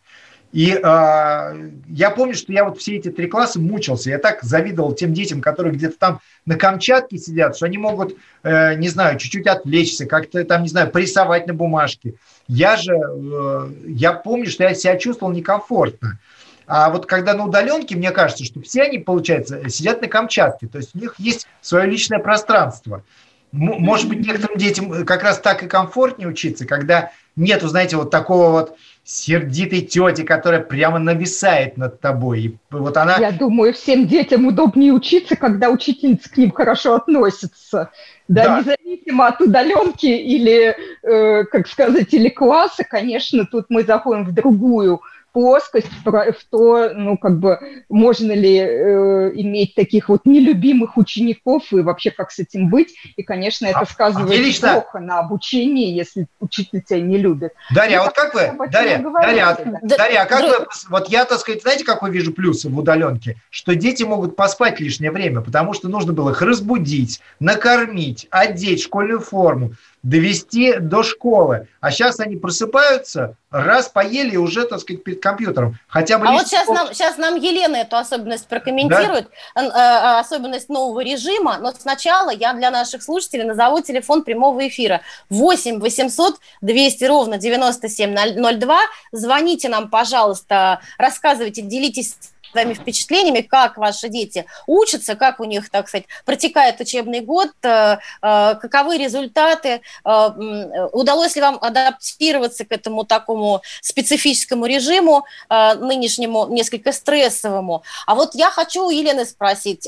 И 0.51 0.71
э, 0.71 1.69
я 1.87 2.09
помню, 2.11 2.35
что 2.35 2.51
я 2.51 2.65
вот 2.65 2.77
все 2.77 2.97
эти 2.97 3.09
три 3.09 3.27
класса 3.27 3.59
мучился. 3.59 4.09
Я 4.09 4.17
так 4.17 4.43
завидовал 4.43 4.93
тем 4.93 5.13
детям, 5.13 5.41
которые 5.41 5.73
где-то 5.73 5.97
там 5.97 6.19
на 6.45 6.55
Камчатке 6.55 7.17
сидят, 7.17 7.55
что 7.55 7.67
они 7.67 7.77
могут, 7.77 8.17
э, 8.43 8.75
не 8.75 8.89
знаю, 8.89 9.17
чуть-чуть 9.17 9.47
отвлечься, 9.47 10.05
как-то 10.05 10.43
там, 10.43 10.63
не 10.63 10.69
знаю, 10.69 10.91
порисовать 10.91 11.47
на 11.47 11.53
бумажке. 11.53 12.15
Я 12.47 12.75
же, 12.75 12.93
э, 12.93 13.69
я 13.87 14.11
помню, 14.11 14.47
что 14.47 14.63
я 14.63 14.73
себя 14.73 14.97
чувствовал 14.97 15.31
некомфортно. 15.31 16.19
А 16.67 16.89
вот 16.89 17.05
когда 17.05 17.33
на 17.33 17.45
удаленке, 17.45 17.95
мне 17.95 18.11
кажется, 18.11 18.43
что 18.43 18.61
все 18.61 18.83
они, 18.83 18.97
получается, 18.97 19.69
сидят 19.69 20.01
на 20.01 20.07
Камчатке, 20.07 20.67
то 20.67 20.77
есть 20.77 20.95
у 20.95 20.99
них 20.99 21.15
есть 21.17 21.47
свое 21.61 21.85
личное 21.85 22.19
пространство. 22.19 23.03
Может 23.51 24.07
быть, 24.07 24.25
некоторым 24.25 24.57
детям 24.57 25.05
как 25.05 25.23
раз 25.23 25.39
так 25.39 25.63
и 25.63 25.67
комфортнее 25.67 26.29
учиться, 26.29 26.65
когда 26.65 27.11
нету, 27.35 27.67
знаете, 27.67 27.97
вот 27.97 28.09
такого 28.09 28.51
вот 28.51 28.77
сердитой 29.03 29.81
тети, 29.81 30.23
которая 30.23 30.61
прямо 30.61 30.99
нависает 30.99 31.75
над 31.75 31.99
тобой. 31.99 32.41
И 32.41 32.57
вот 32.69 32.95
она... 32.97 33.17
Я 33.17 33.31
думаю, 33.31 33.73
всем 33.73 34.07
детям 34.07 34.45
удобнее 34.45 34.93
учиться, 34.93 35.35
когда 35.35 35.69
учительница 35.69 36.29
к 36.29 36.37
ним 36.37 36.51
хорошо 36.51 36.95
относится. 36.95 37.89
Да, 38.27 38.45
да. 38.45 38.59
независимо 38.59 39.27
от 39.27 39.41
удаленки 39.41 40.05
или, 40.05 40.75
э, 41.03 41.43
как 41.45 41.67
сказать, 41.67 42.13
или 42.13 42.29
класса, 42.29 42.83
конечно, 42.83 43.45
тут 43.45 43.65
мы 43.69 43.83
заходим 43.83 44.23
в 44.23 44.33
другую 44.33 45.01
плоскость 45.31 45.87
в 46.03 46.35
то, 46.49 46.91
ну, 46.93 47.17
как 47.17 47.39
бы, 47.39 47.59
можно 47.89 48.31
ли 48.31 48.57
э, 48.57 49.31
иметь 49.35 49.75
таких 49.75 50.09
вот 50.09 50.25
нелюбимых 50.25 50.97
учеников 50.97 51.71
и 51.71 51.81
вообще 51.81 52.11
как 52.11 52.31
с 52.31 52.39
этим 52.39 52.69
быть. 52.69 52.95
И, 53.15 53.23
конечно, 53.23 53.65
это 53.65 53.79
а, 53.79 53.85
сказывается 53.85 54.33
а 54.33 54.37
лично... 54.37 54.73
плохо 54.73 54.99
на 54.99 55.19
обучении, 55.19 55.93
если 55.93 56.27
учитель 56.39 56.81
тебя 56.81 57.01
не 57.01 57.17
любит. 57.17 57.53
Дарья, 57.73 58.01
а 58.01 58.03
вот 58.05 58.13
как 58.13 58.33
вы, 58.33 58.67
Дарья, 58.67 58.97
Дарья, 58.99 59.57
да. 59.81 59.97
Дарья, 59.97 60.21
а 60.21 60.25
как 60.25 60.41
вы, 60.41 60.67
вот 60.89 61.09
я, 61.09 61.25
так 61.25 61.39
сказать, 61.39 61.61
знаете, 61.61 61.83
какой 61.83 62.11
вижу 62.11 62.33
плюсы 62.33 62.69
в 62.69 62.77
удаленке? 62.77 63.37
Что 63.49 63.75
дети 63.75 64.03
могут 64.03 64.35
поспать 64.35 64.79
лишнее 64.79 65.11
время, 65.11 65.41
потому 65.41 65.73
что 65.73 65.87
нужно 65.87 66.13
было 66.13 66.31
их 66.31 66.41
разбудить, 66.41 67.21
накормить, 67.39 68.27
одеть 68.29 68.83
школьную 68.83 69.19
форму 69.19 69.73
довести 70.03 70.79
до 70.79 71.03
школы. 71.03 71.67
А 71.79 71.91
сейчас 71.91 72.19
они 72.19 72.35
просыпаются, 72.35 73.35
раз 73.51 73.87
поели 73.87 74.35
уже, 74.35 74.65
так 74.65 74.79
сказать, 74.79 75.03
перед 75.03 75.21
компьютером. 75.21 75.77
Хотя 75.87 76.17
бы 76.17 76.27
а 76.27 76.31
вот 76.31 76.47
сейчас 76.47 76.67
нам, 76.67 76.93
сейчас 76.93 77.17
нам 77.17 77.35
Елена 77.35 77.77
эту 77.77 77.97
особенность 77.97 78.47
прокомментирует, 78.47 79.29
да? 79.55 79.61
Э, 79.61 79.67
э, 79.67 80.19
особенность 80.19 80.69
нового 80.69 81.01
режима, 81.01 81.59
но 81.59 81.71
сначала 81.71 82.31
я 82.31 82.53
для 82.53 82.71
наших 82.71 83.03
слушателей 83.03 83.43
назову 83.43 83.81
телефон 83.81 84.23
прямого 84.23 84.67
эфира 84.67 85.01
8 85.29 85.79
800 85.79 86.39
200 86.61 87.03
ровно 87.05 87.37
9702. 87.37 88.79
Звоните 89.11 89.69
нам, 89.69 89.89
пожалуйста, 89.89 90.81
рассказывайте, 90.97 91.61
делитесь 91.61 92.15
своими 92.51 92.73
впечатлениями, 92.73 93.41
как 93.41 93.77
ваши 93.77 94.09
дети 94.09 94.45
учатся, 94.67 95.15
как 95.15 95.39
у 95.39 95.45
них, 95.45 95.69
так 95.69 95.87
сказать, 95.87 96.05
протекает 96.25 96.79
учебный 96.79 97.21
год, 97.21 97.49
э, 97.63 97.97
э, 98.21 98.55
каковы 98.55 98.97
результаты, 98.97 99.81
э, 100.05 100.89
удалось 100.91 101.35
ли 101.35 101.41
вам 101.41 101.57
адаптироваться 101.61 102.65
к 102.65 102.71
этому 102.71 103.03
такому 103.03 103.61
специфическому 103.81 104.65
режиму, 104.65 105.25
нынешнему 105.49 106.47
несколько 106.47 106.91
стрессовому. 106.91 107.83
А 108.05 108.15
вот 108.15 108.35
я 108.35 108.49
хочу 108.49 108.85
у 108.85 108.89
Елены 108.89 109.25
спросить, 109.25 109.87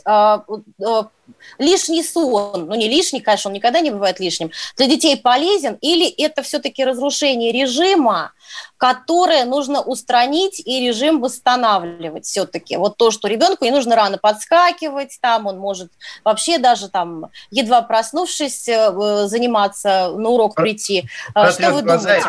лишний 1.57 2.03
сон, 2.03 2.65
ну 2.67 2.75
не 2.75 2.87
лишний, 2.87 3.21
конечно, 3.21 3.49
он 3.49 3.55
никогда 3.55 3.79
не 3.79 3.91
бывает 3.91 4.19
лишним, 4.19 4.51
для 4.77 4.87
детей 4.87 5.17
полезен 5.17 5.77
или 5.81 6.07
это 6.07 6.41
все-таки 6.41 6.83
разрушение 6.83 7.51
режима, 7.51 8.33
которое 8.77 9.45
нужно 9.45 9.81
устранить 9.81 10.61
и 10.65 10.85
режим 10.85 11.21
восстанавливать 11.21 12.25
все-таки. 12.25 12.77
Вот 12.77 12.97
то, 12.97 13.11
что 13.11 13.27
ребенку 13.27 13.65
не 13.65 13.71
нужно 13.71 13.95
рано 13.95 14.17
подскакивать, 14.17 15.17
там 15.21 15.47
он 15.47 15.57
может 15.57 15.91
вообще 16.23 16.57
даже 16.57 16.89
там, 16.89 17.27
едва 17.51 17.81
проснувшись, 17.81 18.67
э, 18.67 19.27
заниматься, 19.27 20.11
на 20.15 20.29
урок 20.29 20.55
прийти. 20.55 21.05
А 21.33 21.51
что 21.51 21.71
вы 21.71 21.81
думаете? 21.81 22.23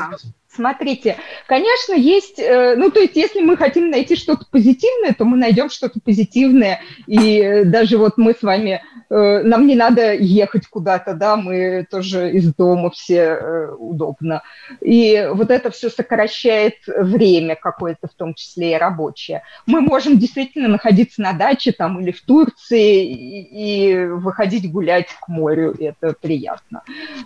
Смотрите, 0.55 1.17
конечно, 1.47 1.95
есть, 1.95 2.39
э, 2.39 2.77
ну, 2.77 2.91
то 2.91 3.01
есть, 3.01 3.17
если 3.17 3.41
мы 3.41 3.57
хотим 3.57 3.91
найти 3.91 4.15
что-то 4.15 4.47
позитивное, 4.49 5.13
то 5.13 5.25
мы 5.25 5.37
найдем 5.37 5.69
что-то 5.69 5.99
позитивное, 6.01 6.81
и 7.09 7.41
э, 7.41 7.65
даже 7.65 7.99
вот 7.99 8.19
мы 8.19 8.35
с 8.35 8.43
вами, 8.43 8.81
э, 9.11 9.43
нам 9.43 9.67
не 9.67 9.75
надо 9.75 10.15
ехать 10.15 10.69
куда-то, 10.69 11.15
да, 11.15 11.37
мы 11.37 11.87
тоже 11.91 12.31
из 12.31 12.55
дома 12.55 12.91
все 12.91 13.69
удобно. 13.79 14.43
И 14.81 15.29
вот 15.33 15.51
это 15.51 15.71
все 15.71 15.91
сокращает 15.91 16.77
время 16.87 17.57
какое-то, 17.57 18.07
в 18.07 18.15
том 18.15 18.35
числе 18.35 18.73
и 18.73 18.79
рабочее. 18.79 19.43
Мы 19.67 19.81
можем 19.81 20.19
действительно 20.19 20.69
находиться 20.69 21.21
на 21.21 21.33
даче 21.33 21.73
там 21.73 22.01
или 22.01 22.13
в 22.13 22.23
Турции 22.23 23.05
и, 23.05 23.93
и 23.93 24.07
выходить 24.07 24.71
гулять 24.71 25.09
к 25.21 25.27
морю, 25.27 25.75
это 25.81 26.15
приятно. 26.21 26.83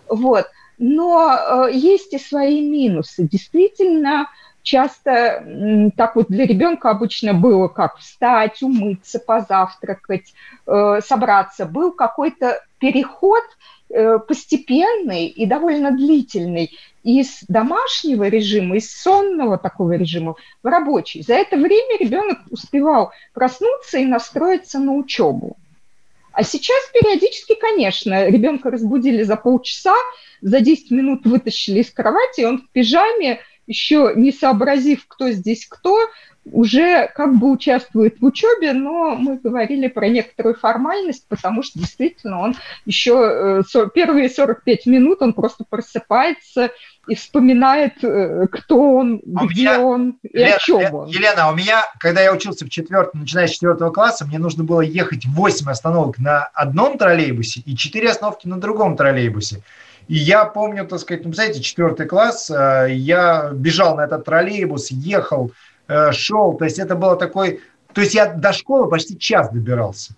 Вот. 0.08 0.46
Но 0.78 1.66
э, 1.68 1.72
есть 1.72 2.12
и 2.14 2.18
свои 2.18 2.60
минусы. 2.60 3.28
Действительно, 3.28 4.28
часто 4.62 5.92
так 5.96 6.14
вот 6.16 6.28
для 6.28 6.46
ребенка 6.46 6.90
обычно 6.90 7.34
было 7.34 7.68
как 7.68 7.96
встать, 7.98 8.62
умыться, 8.62 9.18
позавтракать, 9.18 10.34
э, 10.66 11.00
собраться. 11.04 11.66
Был 11.66 11.92
какой-то 11.92 12.62
переход 12.78 13.42
э, 13.90 14.18
постепенный 14.18 15.26
и 15.26 15.46
довольно 15.46 15.90
длительный 15.90 16.70
из 17.02 17.40
домашнего 17.48 18.28
режима, 18.28 18.76
из 18.76 18.94
сонного 18.94 19.58
такого 19.58 19.92
режима 19.92 20.34
в 20.62 20.66
рабочий. 20.66 21.22
За 21.22 21.34
это 21.34 21.56
время 21.56 21.98
ребенок 21.98 22.38
успевал 22.50 23.12
проснуться 23.32 23.98
и 23.98 24.04
настроиться 24.04 24.78
на 24.78 24.92
учебу. 24.92 25.56
А 26.38 26.44
сейчас 26.44 26.78
периодически, 26.94 27.56
конечно, 27.56 28.28
ребенка 28.28 28.70
разбудили 28.70 29.24
за 29.24 29.34
полчаса, 29.34 29.96
за 30.40 30.60
10 30.60 30.92
минут 30.92 31.26
вытащили 31.26 31.80
из 31.80 31.90
кровати, 31.90 32.42
и 32.42 32.44
он 32.44 32.58
в 32.58 32.70
пижаме, 32.70 33.40
еще 33.66 34.12
не 34.14 34.30
сообразив, 34.30 35.04
кто 35.08 35.32
здесь 35.32 35.66
кто, 35.66 35.98
уже 36.52 37.10
как 37.14 37.36
бы 37.38 37.50
участвует 37.50 38.20
в 38.20 38.24
учебе, 38.24 38.72
но 38.72 39.16
мы 39.16 39.36
говорили 39.36 39.88
про 39.88 40.08
некоторую 40.08 40.54
формальность, 40.54 41.26
потому 41.28 41.62
что 41.62 41.78
действительно 41.78 42.40
он 42.40 42.56
еще 42.84 43.62
э, 43.74 43.88
первые 43.94 44.28
45 44.28 44.86
минут 44.86 45.22
он 45.22 45.32
просто 45.32 45.64
просыпается 45.68 46.70
и 47.08 47.14
вспоминает, 47.14 48.02
э, 48.02 48.46
кто 48.50 48.94
он, 48.96 49.22
а 49.36 49.46
где 49.46 49.62
меня, 49.62 49.80
он 49.80 50.18
и 50.22 50.38
Елена, 50.38 50.54
о 50.54 50.58
чем 50.58 50.94
он. 50.94 51.08
Елена, 51.08 51.44
а 51.44 51.52
у 51.52 51.56
меня, 51.56 51.82
когда 51.98 52.20
я 52.20 52.32
учился 52.32 52.66
в 52.66 52.70
четвертом, 52.70 53.20
начиная 53.20 53.46
с 53.46 53.52
четвертого 53.52 53.90
класса, 53.90 54.26
мне 54.26 54.38
нужно 54.38 54.64
было 54.64 54.82
ехать 54.82 55.24
8 55.26 55.70
остановок 55.70 56.18
на 56.18 56.44
одном 56.54 56.98
троллейбусе 56.98 57.60
и 57.60 57.76
4 57.76 58.10
остановки 58.10 58.46
на 58.46 58.60
другом 58.60 58.96
троллейбусе. 58.96 59.62
И 60.08 60.16
я 60.16 60.46
помню, 60.46 60.86
так 60.86 61.00
сказать, 61.00 61.24
ну, 61.24 61.32
знаете, 61.32 61.60
четвертый 61.60 62.06
класс, 62.06 62.50
э, 62.50 62.88
я 62.90 63.50
бежал 63.52 63.96
на 63.96 64.04
этот 64.04 64.24
троллейбус, 64.24 64.90
ехал, 64.90 65.52
э, 65.88 66.12
шел, 66.12 66.54
то 66.54 66.64
есть 66.64 66.78
это 66.78 66.94
было 66.94 67.16
такой... 67.16 67.60
То 67.92 68.02
есть 68.02 68.14
я 68.14 68.26
до 68.26 68.52
школы 68.52 68.88
почти 68.88 69.18
час 69.18 69.50
добирался. 69.50 70.12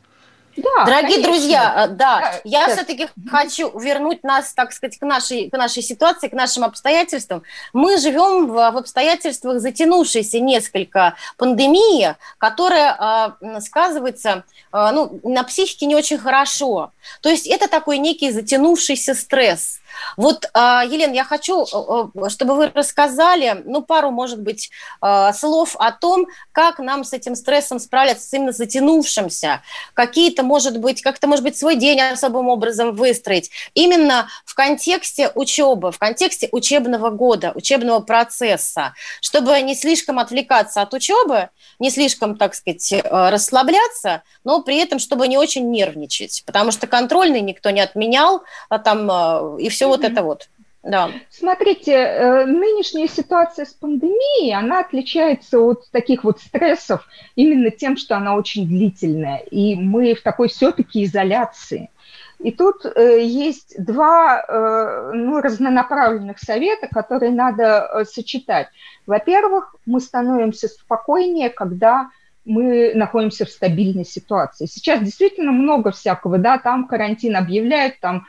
Да, 0.56 0.84
Дорогие 0.84 1.22
конечно. 1.22 1.32
друзья, 1.32 1.84
э, 1.84 1.88
да, 1.88 2.20
да 2.20 2.40
я 2.44 2.66
да. 2.66 2.74
все-таки 2.74 3.08
хочу 3.30 3.76
вернуть 3.78 4.24
нас, 4.24 4.52
так 4.52 4.72
сказать, 4.72 4.98
к 4.98 5.02
нашей, 5.02 5.48
к 5.48 5.56
нашей 5.56 5.82
ситуации, 5.82 6.28
к 6.28 6.32
нашим 6.32 6.64
обстоятельствам. 6.64 7.42
Мы 7.72 7.98
живем 7.98 8.46
в, 8.46 8.54
в 8.54 8.76
обстоятельствах 8.76 9.60
затянувшейся 9.60 10.40
несколько 10.40 11.14
пандемии, 11.36 12.16
которая 12.38 13.36
э, 13.40 13.60
сказывается 13.60 14.44
э, 14.72 14.90
ну, 14.92 15.20
на 15.22 15.44
психике 15.44 15.86
не 15.86 15.94
очень 15.94 16.18
хорошо. 16.18 16.92
То 17.22 17.28
есть 17.28 17.46
это 17.46 17.68
такой 17.68 17.98
некий 17.98 18.30
затянувшийся 18.30 19.14
стресс. 19.14 19.79
Вот, 20.16 20.48
а, 20.54 20.84
Елена, 20.84 21.12
я 21.12 21.24
хочу, 21.24 21.64
э, 21.64 22.26
э, 22.26 22.28
чтобы 22.28 22.54
вы 22.54 22.70
рассказали, 22.74 23.62
ну, 23.64 23.82
пару, 23.82 24.10
может 24.10 24.40
быть, 24.40 24.70
э, 25.02 25.32
слов 25.34 25.76
о 25.78 25.92
том, 25.92 26.26
как 26.52 26.78
нам 26.78 27.04
с 27.04 27.12
этим 27.12 27.34
стрессом 27.34 27.78
справляться, 27.78 28.28
с 28.28 28.32
именно 28.32 28.52
затянувшимся, 28.52 29.62
какие-то, 29.94 30.42
может 30.42 30.78
быть, 30.78 31.02
как-то, 31.02 31.26
может 31.26 31.44
быть, 31.44 31.56
свой 31.56 31.76
день 31.76 32.00
особым 32.00 32.48
образом 32.48 32.94
выстроить, 32.94 33.50
именно 33.74 34.28
в 34.44 34.54
контексте 34.54 35.30
учебы, 35.34 35.92
в 35.92 35.98
контексте 35.98 36.48
учебного 36.52 37.10
года, 37.10 37.52
учебного 37.54 38.00
процесса, 38.00 38.94
чтобы 39.20 39.60
не 39.62 39.74
слишком 39.74 40.18
отвлекаться 40.18 40.82
от 40.82 40.92
учебы, 40.94 41.50
не 41.78 41.90
слишком, 41.90 42.36
так 42.36 42.54
сказать, 42.54 42.92
расслабляться, 43.04 44.22
но 44.44 44.62
при 44.62 44.78
этом, 44.78 44.98
чтобы 44.98 45.28
не 45.28 45.38
очень 45.38 45.70
нервничать, 45.70 46.42
потому 46.46 46.72
что 46.72 46.86
контрольный 46.86 47.40
никто 47.40 47.70
не 47.70 47.80
отменял, 47.80 48.42
а 48.68 48.78
там 48.78 49.58
и 49.58 49.68
все 49.68 49.79
вот 49.88 50.04
это 50.04 50.22
вот. 50.22 50.48
Да. 50.82 51.10
Смотрите, 51.28 51.92
э, 51.92 52.46
нынешняя 52.46 53.06
ситуация 53.06 53.66
с 53.66 53.74
пандемией, 53.74 54.54
она 54.54 54.80
отличается 54.80 55.60
от 55.60 55.90
таких 55.90 56.24
вот 56.24 56.40
стрессов 56.40 57.06
именно 57.36 57.70
тем, 57.70 57.98
что 57.98 58.16
она 58.16 58.34
очень 58.34 58.66
длительная, 58.66 59.38
и 59.50 59.74
мы 59.74 60.14
в 60.14 60.22
такой 60.22 60.48
все-таки 60.48 61.04
изоляции. 61.04 61.90
И 62.38 62.50
тут 62.50 62.86
э, 62.86 63.22
есть 63.22 63.74
два 63.76 64.42
э, 64.42 65.12
ну, 65.12 65.42
разнонаправленных 65.42 66.38
совета, 66.38 66.88
которые 66.88 67.32
надо 67.32 68.06
сочетать. 68.10 68.68
Во-первых, 69.06 69.76
мы 69.84 70.00
становимся 70.00 70.68
спокойнее, 70.68 71.50
когда 71.50 72.08
мы 72.44 72.92
находимся 72.94 73.44
в 73.44 73.50
стабильной 73.50 74.04
ситуации. 74.04 74.66
Сейчас 74.66 75.02
действительно 75.02 75.52
много 75.52 75.90
всякого, 75.90 76.38
да, 76.38 76.58
там 76.58 76.86
карантин 76.86 77.36
объявляют, 77.36 78.00
там 78.00 78.26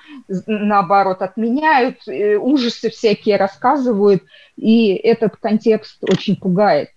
наоборот 0.47 1.21
отменяют, 1.21 2.07
э, 2.07 2.37
ужасы 2.37 2.89
всякие 2.89 3.37
рассказывают, 3.37 4.23
и 4.57 4.93
этот 4.93 5.37
контекст 5.37 6.03
очень 6.03 6.35
пугает. 6.35 6.89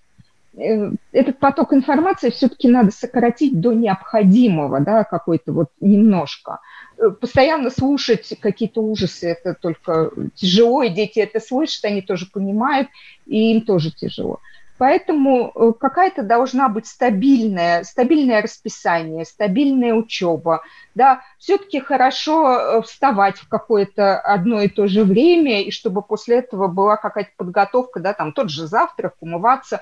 Э, 0.57 0.91
этот 1.13 1.39
поток 1.39 1.73
информации 1.73 2.31
все-таки 2.31 2.69
надо 2.69 2.91
сократить 2.91 3.61
до 3.61 3.73
необходимого, 3.73 4.81
да, 4.81 5.05
какой-то 5.05 5.53
вот 5.53 5.69
немножко. 5.81 6.61
Э, 6.99 7.11
постоянно 7.11 7.71
слушать 7.71 8.35
какие-то 8.41 8.83
ужасы, 8.83 9.29
это 9.29 9.55
только 9.55 10.11
тяжело, 10.35 10.83
и 10.83 10.91
дети 10.91 11.21
это 11.21 11.41
слышат, 11.41 11.85
они 11.85 12.03
тоже 12.03 12.27
понимают, 12.27 12.89
и 13.27 13.53
им 13.53 13.63
тоже 13.63 13.91
тяжело. 13.91 14.41
Поэтому 14.77 15.53
э, 15.55 15.73
какая-то 15.79 16.23
должна 16.23 16.69
быть 16.69 16.87
стабильная, 16.87 17.85
стабильное 17.85 18.43
расписание, 18.43 19.25
стабильная 19.25 19.95
учеба. 19.95 20.63
Да, 20.95 21.23
все-таки 21.39 21.79
хорошо 21.79 22.59
э, 22.59 22.83
вставать 22.83 23.39
в 23.39 23.49
какое-то 23.49 24.19
одно 24.19 24.63
и 24.63 24.69
то 24.69 24.89
же 24.89 25.05
время, 25.05 25.63
и 25.63 25.71
чтобы 25.71 26.03
после 26.03 26.39
этого 26.39 26.67
была 26.67 26.97
какая-то 26.97 27.31
подготовка, 27.37 28.01
да, 28.01 28.15
там 28.15 28.33
тот 28.33 28.51
же 28.51 28.67
завтрак, 28.67 29.15
умываться. 29.21 29.81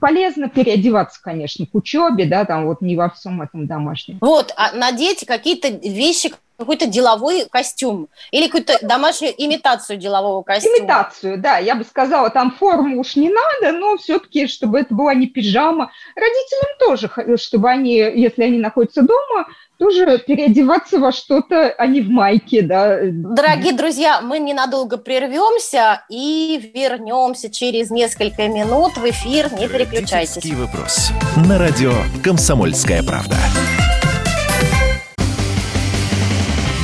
Полезно 0.00 0.48
переодеваться, 0.48 1.20
конечно, 1.22 1.66
к 1.66 1.74
учебе, 1.74 2.24
да, 2.24 2.44
там 2.44 2.66
вот 2.66 2.80
не 2.80 2.96
во 2.96 3.10
всем 3.10 3.42
этом 3.42 3.66
домашнем. 3.66 4.18
Вот, 4.20 4.52
а 4.56 4.72
надеть 4.72 5.26
какие-то 5.26 5.68
вещи, 5.68 6.32
какой-то 6.56 6.86
деловой 6.86 7.46
костюм 7.50 8.08
или 8.30 8.46
какую-то 8.46 8.78
домашнюю 8.80 9.34
имитацию 9.36 9.98
делового 9.98 10.42
костюма. 10.42 10.78
Имитацию, 10.78 11.38
да, 11.38 11.58
я 11.58 11.74
бы 11.74 11.84
сказала, 11.84 12.30
там 12.30 12.52
форму 12.52 13.00
уж 13.00 13.16
не 13.16 13.28
надо, 13.28 13.76
но 13.76 13.98
все-таки, 13.98 14.46
чтобы 14.46 14.80
это 14.80 14.94
была 14.94 15.12
не 15.14 15.26
пижама. 15.26 15.90
Родителям 16.14 16.78
тоже, 16.78 17.36
чтобы 17.38 17.68
они, 17.68 17.96
если 17.96 18.44
они 18.44 18.58
находятся 18.58 19.02
дома, 19.02 19.46
тоже 19.78 20.18
переодеваться 20.18 20.98
во 20.98 21.12
что-то, 21.12 21.68
а 21.70 21.86
не 21.86 22.00
в 22.00 22.08
майке, 22.08 22.62
да. 22.62 22.98
Дорогие 23.02 23.72
друзья, 23.72 24.20
мы 24.20 24.38
ненадолго 24.38 24.96
прервемся 24.96 26.04
и 26.08 26.72
вернемся 26.74 27.50
через 27.50 27.90
несколько 27.90 28.48
минут 28.48 28.96
в 28.96 29.08
эфир. 29.08 29.52
Не 29.58 29.68
переключайтесь. 29.68 30.44
вопрос. 30.54 31.10
На 31.48 31.58
радио 31.58 31.92
«Комсомольская 32.22 33.02
правда». 33.02 33.36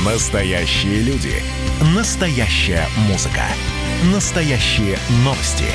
Настоящие 0.05 1.01
люди. 1.01 1.31
Настоящая 1.95 2.85
музыка. 3.09 3.43
Настоящие 4.13 4.97
новости. 5.23 5.65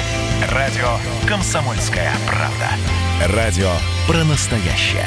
Радио 0.52 0.86
«Комсомольская 1.26 2.12
правда». 2.26 3.34
Радио 3.34 3.70
про 4.06 4.22
настоящее. 4.24 5.06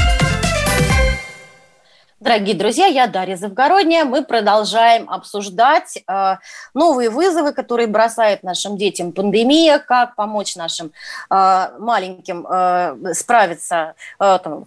Дорогие 2.31 2.55
друзья, 2.55 2.85
я 2.85 3.07
Дарья 3.07 3.35
Завгородняя. 3.35 4.05
Мы 4.05 4.23
продолжаем 4.23 5.09
обсуждать 5.09 6.01
э, 6.07 6.35
новые 6.73 7.09
вызовы, 7.09 7.51
которые 7.51 7.87
бросает 7.87 8.41
нашим 8.41 8.77
детям 8.77 9.11
пандемия, 9.11 9.79
как 9.79 10.15
помочь 10.15 10.55
нашим 10.55 10.93
э, 11.29 11.67
маленьким 11.77 12.47
э, 12.49 13.13
справиться, 13.15 13.95
э, 14.17 14.39
там, 14.41 14.65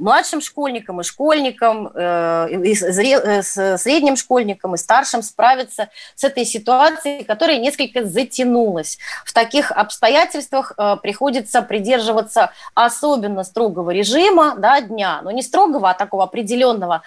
младшим 0.00 0.40
школьникам 0.40 1.02
и 1.02 1.04
школьникам, 1.04 1.90
э, 1.94 2.48
и 2.64 2.74
зре, 2.74 3.42
с 3.42 3.76
средним 3.76 4.16
школьникам 4.16 4.74
и 4.74 4.78
старшим 4.78 5.20
справиться 5.20 5.90
с 6.14 6.24
этой 6.24 6.46
ситуацией, 6.46 7.24
которая 7.24 7.58
несколько 7.58 8.06
затянулась. 8.06 8.96
В 9.26 9.34
таких 9.34 9.72
обстоятельствах 9.72 10.72
э, 10.78 10.96
приходится 11.02 11.60
придерживаться 11.60 12.50
особенно 12.72 13.44
строгого 13.44 13.90
режима 13.90 14.54
да, 14.56 14.80
дня, 14.80 15.20
но 15.22 15.30
не 15.32 15.42
строгого, 15.42 15.90
а 15.90 15.94
такого 15.94 16.24
определенного 16.24 16.93
определенного. 16.94 17.02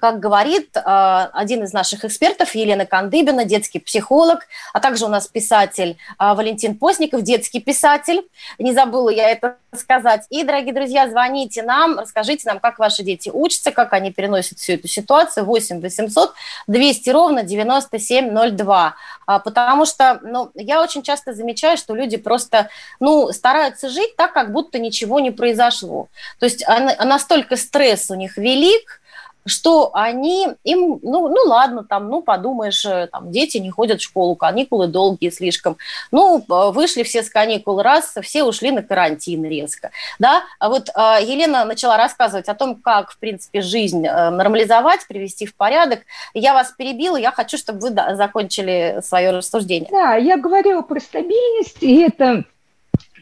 Как 0.00 0.20
говорит 0.20 0.76
э, 0.76 0.80
один 1.32 1.64
из 1.64 1.72
наших 1.72 2.04
экспертов, 2.04 2.54
Елена 2.54 2.86
Кандыбина, 2.86 3.44
детский 3.44 3.80
психолог, 3.80 4.46
а 4.72 4.78
также 4.78 5.04
у 5.04 5.08
нас 5.08 5.26
писатель 5.26 5.98
э, 6.20 6.34
Валентин 6.34 6.76
Постников, 6.76 7.22
детский 7.22 7.58
писатель. 7.58 8.22
Не 8.60 8.72
забыла 8.72 9.08
я 9.10 9.28
это 9.30 9.56
сказать. 9.74 10.24
И, 10.30 10.44
дорогие 10.44 10.72
друзья, 10.72 11.10
звоните 11.10 11.64
нам, 11.64 11.98
расскажите 11.98 12.48
нам, 12.48 12.60
как 12.60 12.78
ваши 12.78 13.02
дети 13.02 13.28
учатся, 13.28 13.72
как 13.72 13.92
они 13.92 14.12
переносят 14.12 14.58
всю 14.58 14.74
эту 14.74 14.86
ситуацию. 14.86 15.44
8 15.44 15.80
800 15.80 16.32
200 16.68 17.10
ровно 17.10 17.42
9702. 17.42 18.94
А, 19.26 19.38
потому 19.40 19.84
что 19.84 20.20
ну, 20.22 20.52
я 20.54 20.80
очень 20.80 21.02
часто 21.02 21.34
замечаю, 21.34 21.76
что 21.76 21.96
люди 21.96 22.18
просто 22.18 22.68
ну, 23.00 23.32
стараются 23.32 23.88
жить 23.88 24.14
так, 24.16 24.32
как 24.32 24.52
будто 24.52 24.78
ничего 24.78 25.18
не 25.18 25.32
произошло. 25.32 26.06
То 26.38 26.46
есть 26.46 26.64
настолько 27.04 27.56
стресс 27.56 28.10
у 28.10 28.14
них 28.14 28.36
велик, 28.36 29.00
что 29.48 29.90
они, 29.94 30.48
им, 30.64 31.00
ну, 31.02 31.28
ну 31.28 31.42
ладно, 31.46 31.84
там, 31.84 32.08
ну 32.08 32.22
подумаешь, 32.22 32.84
э, 32.84 33.08
там, 33.10 33.30
дети 33.30 33.58
не 33.58 33.70
ходят 33.70 34.00
в 34.00 34.04
школу, 34.04 34.36
каникулы 34.36 34.86
долгие 34.86 35.30
слишком. 35.30 35.76
Ну, 36.10 36.44
вышли 36.48 37.02
все 37.02 37.22
с 37.22 37.30
каникул 37.30 37.82
раз, 37.82 38.14
все 38.22 38.44
ушли 38.44 38.70
на 38.70 38.82
карантин 38.82 39.44
резко. 39.44 39.90
Да? 40.18 40.42
А 40.58 40.68
вот 40.68 40.88
э, 40.88 41.18
Елена 41.22 41.64
начала 41.64 41.96
рассказывать 41.96 42.48
о 42.48 42.54
том, 42.54 42.76
как, 42.76 43.10
в 43.10 43.18
принципе, 43.18 43.60
жизнь 43.60 44.06
э, 44.06 44.30
нормализовать, 44.30 45.06
привести 45.06 45.46
в 45.46 45.54
порядок. 45.54 46.00
Я 46.34 46.54
вас 46.54 46.72
перебила, 46.72 47.16
я 47.16 47.32
хочу, 47.32 47.58
чтобы 47.58 47.80
вы 47.80 48.16
закончили 48.16 49.00
свое 49.02 49.30
рассуждение. 49.30 49.88
Да, 49.90 50.14
я 50.14 50.36
говорила 50.36 50.82
про 50.82 51.00
стабильность, 51.00 51.82
и 51.82 52.00
это 52.00 52.44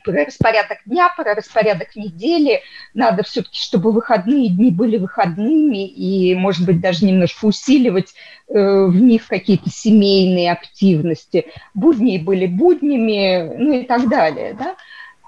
распорядок 0.07 0.79
дня, 0.87 1.09
про 1.17 1.35
распорядок 1.35 1.97
недели. 1.97 2.63
Надо 2.95 3.23
все-таки, 3.23 3.59
чтобы 3.61 3.93
выходные 3.93 4.49
дни 4.49 4.71
были 4.71 4.99
выходными 4.99 5.87
и, 5.87 6.35
может 6.35 6.67
быть, 6.67 6.81
даже 6.81 7.05
немножко 7.05 7.47
усиливать 7.47 8.15
э, 8.49 8.53
в 8.55 8.97
них 8.97 9.27
какие-то 9.27 9.71
семейные 9.71 10.53
активности. 10.53 11.47
Будни 11.75 12.19
были 12.19 12.47
буднями, 12.47 13.55
ну 13.57 13.81
и 13.81 13.85
так 13.85 14.09
далее, 14.09 14.57
да. 14.59 14.77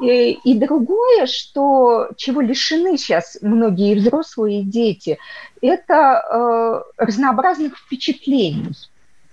И, 0.01 0.38
и 0.45 0.55
другое, 0.55 1.27
что, 1.27 2.09
чего 2.17 2.41
лишены 2.41 2.97
сейчас 2.97 3.38
многие 3.43 3.97
взрослые 3.97 4.61
и 4.61 4.64
дети, 4.64 5.19
это 5.61 6.85
э, 6.97 7.03
разнообразных 7.03 7.77
впечатлений 7.77 8.75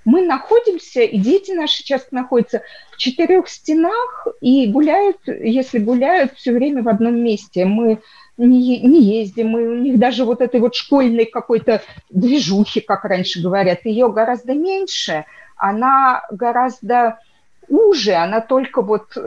мы 0.05 0.21
находимся, 0.21 1.01
и 1.01 1.17
дети 1.17 1.51
наши 1.51 1.83
часто 1.83 2.13
находятся 2.13 2.61
в 2.91 2.97
четырех 2.97 3.49
стенах 3.49 4.27
и 4.39 4.67
гуляют, 4.67 5.17
если 5.25 5.79
гуляют, 5.79 6.33
все 6.35 6.51
время 6.53 6.83
в 6.83 6.87
одном 6.87 7.15
месте. 7.15 7.65
Мы 7.65 8.01
не, 8.37 8.79
не 8.81 9.01
ездим, 9.01 9.49
мы, 9.49 9.67
у 9.67 9.75
них 9.75 9.97
даже 9.97 10.23
вот 10.23 10.41
этой 10.41 10.59
вот 10.59 10.75
школьной 10.75 11.25
какой-то 11.25 11.81
движухи, 12.11 12.81
как 12.81 13.03
раньше 13.03 13.41
говорят, 13.41 13.85
ее 13.85 14.11
гораздо 14.11 14.53
меньше, 14.53 15.25
она 15.57 16.23
гораздо 16.31 17.19
уже, 17.67 18.13
она 18.13 18.41
только 18.41 18.81
вот 18.81 19.15
э, 19.15 19.19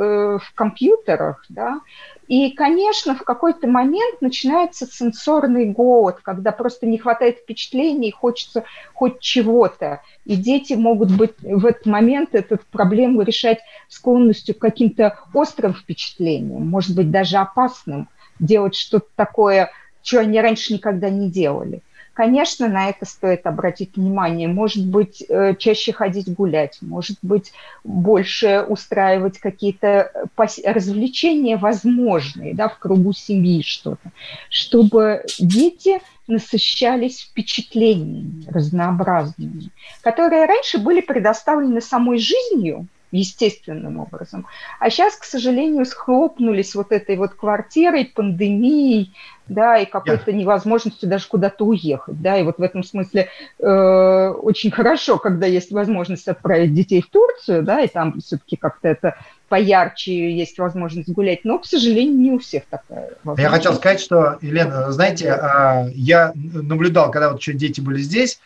в 0.42 0.54
компьютерах, 0.54 1.44
да, 1.48 1.80
и, 2.28 2.50
конечно, 2.50 3.14
в 3.14 3.22
какой-то 3.22 3.66
момент 3.66 4.20
начинается 4.20 4.86
сенсорный 4.86 5.64
голод, 5.64 6.18
когда 6.22 6.52
просто 6.52 6.86
не 6.86 6.98
хватает 6.98 7.38
впечатлений, 7.38 8.10
хочется 8.10 8.64
хоть 8.92 9.20
чего-то. 9.20 10.02
И 10.26 10.36
дети 10.36 10.74
могут 10.74 11.10
быть 11.10 11.32
в 11.40 11.64
этот 11.64 11.86
момент 11.86 12.34
эту 12.34 12.58
проблему 12.70 13.22
решать 13.22 13.60
склонностью 13.88 14.54
к 14.54 14.58
каким-то 14.58 15.18
острым 15.32 15.72
впечатлениям, 15.72 16.68
может 16.68 16.94
быть, 16.94 17.10
даже 17.10 17.38
опасным, 17.38 18.08
делать 18.38 18.74
что-то 18.74 19.08
такое, 19.16 19.70
что 20.02 20.20
они 20.20 20.38
раньше 20.38 20.74
никогда 20.74 21.08
не 21.08 21.30
делали. 21.30 21.80
Конечно, 22.18 22.66
на 22.66 22.88
это 22.88 23.04
стоит 23.04 23.46
обратить 23.46 23.96
внимание. 23.96 24.48
Может 24.48 24.84
быть, 24.84 25.24
э, 25.28 25.54
чаще 25.56 25.92
ходить 25.92 26.34
гулять, 26.34 26.78
может 26.80 27.16
быть, 27.22 27.52
больше 27.84 28.66
устраивать 28.68 29.38
какие-то 29.38 30.10
э, 30.36 30.46
развлечения 30.64 31.56
возможные, 31.56 32.56
да, 32.56 32.68
в 32.68 32.76
кругу 32.80 33.12
семьи 33.12 33.62
что-то, 33.62 34.10
чтобы 34.50 35.26
дети 35.38 36.00
насыщались 36.26 37.20
впечатлениями 37.20 38.42
разнообразными, 38.48 39.70
которые 40.00 40.46
раньше 40.46 40.78
были 40.78 41.00
предоставлены 41.00 41.80
самой 41.80 42.18
жизнью, 42.18 42.88
естественным 43.10 44.00
образом. 44.00 44.46
А 44.78 44.90
сейчас, 44.90 45.16
к 45.16 45.24
сожалению, 45.24 45.84
схлопнулись 45.84 46.74
вот 46.74 46.92
этой 46.92 47.16
вот 47.16 47.34
квартирой, 47.34 48.04
пандемией, 48.04 49.12
да, 49.48 49.78
и 49.78 49.86
какой-то 49.86 50.32
невозможностью 50.32 51.08
даже 51.08 51.26
куда-то 51.26 51.64
уехать, 51.64 52.20
да, 52.20 52.38
и 52.38 52.42
вот 52.42 52.58
в 52.58 52.62
этом 52.62 52.82
смысле 52.84 53.28
э, 53.58 54.28
очень 54.28 54.70
хорошо, 54.70 55.18
когда 55.18 55.46
есть 55.46 55.72
возможность 55.72 56.28
отправить 56.28 56.74
детей 56.74 57.00
в 57.00 57.08
Турцию, 57.08 57.62
да, 57.62 57.80
и 57.80 57.88
там 57.88 58.20
все-таки 58.20 58.56
как-то 58.56 58.88
это 58.88 59.16
поярче 59.48 60.30
есть 60.32 60.58
возможность 60.58 61.08
гулять, 61.08 61.44
но, 61.44 61.58
к 61.58 61.64
сожалению, 61.64 62.18
не 62.18 62.32
у 62.32 62.38
всех 62.38 62.64
такая 62.68 63.14
возможность. 63.24 63.42
Я 63.42 63.48
хотел 63.48 63.74
сказать, 63.74 64.00
что, 64.00 64.38
Елена, 64.42 64.92
знаете, 64.92 65.32
а, 65.32 65.86
я 65.94 66.32
наблюдал, 66.34 67.10
когда 67.10 67.30
вот 67.30 67.40
еще 67.40 67.54
дети 67.54 67.80
были 67.80 68.00
здесь, 68.00 68.40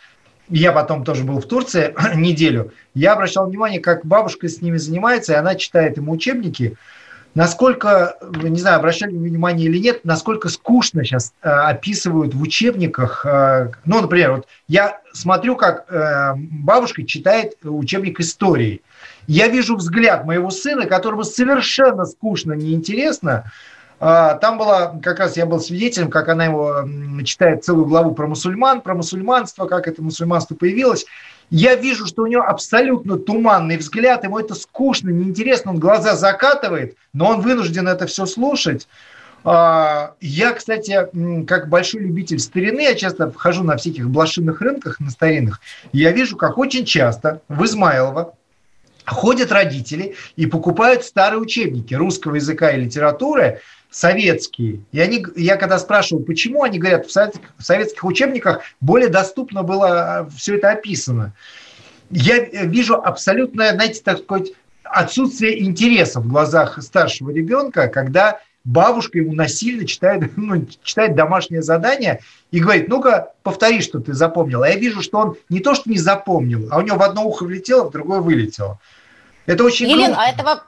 я 0.53 0.73
потом 0.73 1.05
тоже 1.05 1.25
был 1.25 1.41
в 1.41 1.47
Турции 1.47 1.95
неделю, 2.15 2.73
я 2.95 3.12
обращал 3.12 3.49
внимание, 3.49 3.81
как 3.81 4.05
бабушка 4.05 4.49
с 4.49 4.61
ними 4.61 4.77
занимается, 4.77 5.33
и 5.33 5.37
она 5.37 5.55
читает 5.55 5.97
им 5.97 6.11
учебники, 6.11 6.77
насколько, 7.35 8.17
не 8.43 8.61
знаю, 8.61 8.77
обращали 8.77 9.17
внимание 9.17 9.69
или 9.69 9.79
нет, 9.79 10.05
насколько 10.05 10.51
скучно 10.51 11.05
сейчас 11.05 11.33
э, 11.43 11.49
описывают 11.49 12.35
в 12.35 12.43
учебниках. 12.43 13.25
Э, 13.25 13.71
ну, 13.87 14.03
например, 14.03 14.33
вот 14.33 14.49
я 14.69 15.01
смотрю, 15.12 15.57
как 15.57 15.91
э, 15.91 16.35
бабушка 16.37 17.05
читает 17.05 17.55
учебник 17.65 18.21
истории. 18.21 18.83
Я 19.27 19.49
вижу 19.49 19.77
взгляд 19.77 20.27
моего 20.27 20.51
сына, 20.51 20.85
которому 20.85 21.25
совершенно 21.25 22.05
скучно, 22.05 22.53
неинтересно, 22.53 23.51
там 24.03 24.59
была, 24.59 24.99
как 25.01 25.21
раз 25.21 25.37
я 25.37 25.47
был 25.47 25.61
свидетелем, 25.61 26.11
как 26.11 26.29
она 26.29 26.47
его 26.47 26.88
читает 27.25 27.65
целую 27.65 27.87
главу 27.87 28.12
про 28.12 28.27
мусульман, 28.27 28.81
про 28.81 28.95
мусульманство, 28.95 29.67
как 29.67 29.87
это 29.87 30.03
мусульманство 30.03 30.57
появилось. 30.57 31.07
Я 31.51 31.77
вижу, 31.77 32.07
что 32.07 32.23
у 32.23 32.27
него 32.27 32.43
абсолютно 32.43 33.17
туманный 33.17 33.77
взгляд, 33.77 34.25
ему 34.25 34.41
это 34.41 34.57
скучно, 34.57 35.11
неинтересно, 35.11 35.71
он 35.71 35.79
глаза 35.79 36.17
закатывает, 36.17 36.97
но 37.12 37.29
он 37.29 37.43
вынужден 37.43 37.87
это 37.87 38.07
все 38.07 38.27
слушать. 38.27 38.88
А, 39.45 40.15
я, 40.21 40.53
кстати, 40.53 41.09
как 41.47 41.69
большой 41.69 42.01
любитель 42.01 42.41
старины, 42.41 42.81
я 42.81 42.97
часто 42.97 43.31
вхожу 43.31 43.62
на 43.62 43.77
всяких 43.77 44.09
блошиных 44.09 44.61
рынках, 44.61 44.99
на 44.99 45.11
старинных, 45.11 45.61
я 45.93 46.11
вижу, 46.11 46.37
как 46.37 46.59
очень 46.59 46.85
часто 46.85 47.41
в 47.49 47.65
Измайлово 47.65 48.35
ходят 49.05 49.53
родители 49.53 50.15
и 50.37 50.47
покупают 50.47 51.05
старые 51.05 51.41
учебники 51.41 51.95
русского 51.95 52.37
языка 52.37 52.71
и 52.71 52.81
литературы, 52.81 53.61
советские. 53.93 54.81
И 54.91 55.01
они, 55.01 55.25
я 55.37 55.57
когда 55.57 55.79
спрашивал, 55.79 56.23
почему, 56.25 56.65
они 56.65 56.79
говорят, 56.79 57.07
в 57.07 57.13
советских, 57.13 57.49
в 57.59 57.63
советских 57.63 58.03
учебниках 58.05 58.63
более 58.81 59.11
доступно 59.11 59.63
было 59.63 59.89
а, 59.91 60.29
все 60.35 60.57
это 60.57 60.71
описано. 60.71 61.35
Я 62.11 62.39
э, 62.39 62.67
вижу 62.67 62.97
абсолютное, 62.97 63.73
знаете, 63.75 64.01
так 64.03 64.19
сказать, 64.19 64.53
отсутствие 64.83 65.63
интереса 65.63 66.21
в 66.21 66.27
глазах 66.27 66.83
старшего 66.83 67.31
ребенка, 67.31 67.89
когда 67.89 68.41
бабушка 68.65 69.19
ему 69.19 69.35
насильно 69.35 69.87
читает, 69.87 70.33
ну, 70.37 70.67
читает 70.83 71.15
домашнее 71.15 71.63
задание 71.63 72.21
и 72.51 72.61
говорит, 72.61 72.89
ну-ка, 72.89 73.33
повтори, 73.43 73.83
что 73.83 74.01
ты 74.01 74.15
запомнил. 74.15 74.63
А 74.63 74.71
я 74.71 74.77
вижу, 74.77 75.03
что 75.03 75.19
он 75.19 75.37
не 75.51 75.61
то, 75.61 75.75
что 75.75 75.91
не 75.91 75.99
запомнил, 75.99 76.67
а 76.71 76.79
у 76.79 76.81
него 76.81 76.97
в 76.97 77.03
одно 77.03 77.25
ухо 77.27 77.45
влетело, 77.45 77.85
в 77.85 77.93
другое 77.93 78.21
вылетело. 78.21 78.79
Это 79.45 79.65
очень 79.65 79.87
Елена, 79.87 80.15
грустно. 80.15 80.23
а 80.25 80.31
этого 80.31 80.65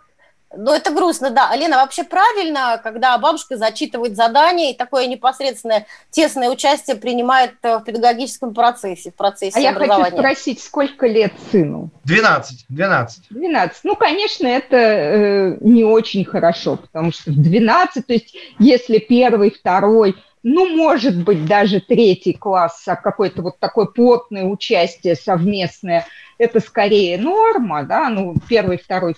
ну, 0.57 0.73
это 0.73 0.90
грустно, 0.90 1.31
да. 1.31 1.51
Алина, 1.51 1.77
вообще 1.77 2.05
правильно, 2.05 2.81
когда 2.83 3.17
бабушка 3.19 3.57
зачитывает 3.57 4.17
задание 4.17 4.73
и 4.73 4.77
такое 4.77 5.07
непосредственное, 5.07 5.87
тесное 6.11 6.51
участие 6.51 6.97
принимает 6.97 7.55
э, 7.62 7.79
в 7.79 7.85
педагогическом 7.85 8.55
процессе, 8.55 9.11
в 9.11 9.14
процессе 9.14 9.67
а 9.67 9.71
образования. 9.71 9.99
я 9.99 10.05
хочу 10.05 10.17
спросить, 10.19 10.62
сколько 10.62 11.07
лет 11.07 11.33
сыну? 11.51 11.90
12, 12.05 12.67
12. 12.69 13.25
12. 13.31 13.79
Ну, 13.85 13.97
конечно, 13.97 14.47
это 14.47 14.77
э, 14.77 15.57
не 15.61 15.85
очень 15.85 16.25
хорошо, 16.25 16.77
потому 16.77 17.12
что 17.12 17.31
в 17.31 17.40
12, 17.40 18.07
то 18.07 18.12
есть 18.12 18.37
если 18.59 18.99
первый, 18.99 19.51
второй, 19.51 20.17
ну, 20.45 20.77
может 20.77 21.17
быть, 21.25 21.47
даже 21.47 21.81
третий 21.81 22.35
класс, 22.35 22.83
а 22.87 22.97
какое-то 22.97 23.43
вот 23.43 23.59
такое 23.59 23.87
плотное 23.87 24.45
участие 24.45 25.17
совместное, 25.17 26.07
это 26.37 26.61
скорее 26.61 27.19
норма, 27.19 27.85
да, 27.85 28.11
ну, 28.11 28.35
первый, 28.49 28.77
второй, 28.77 29.17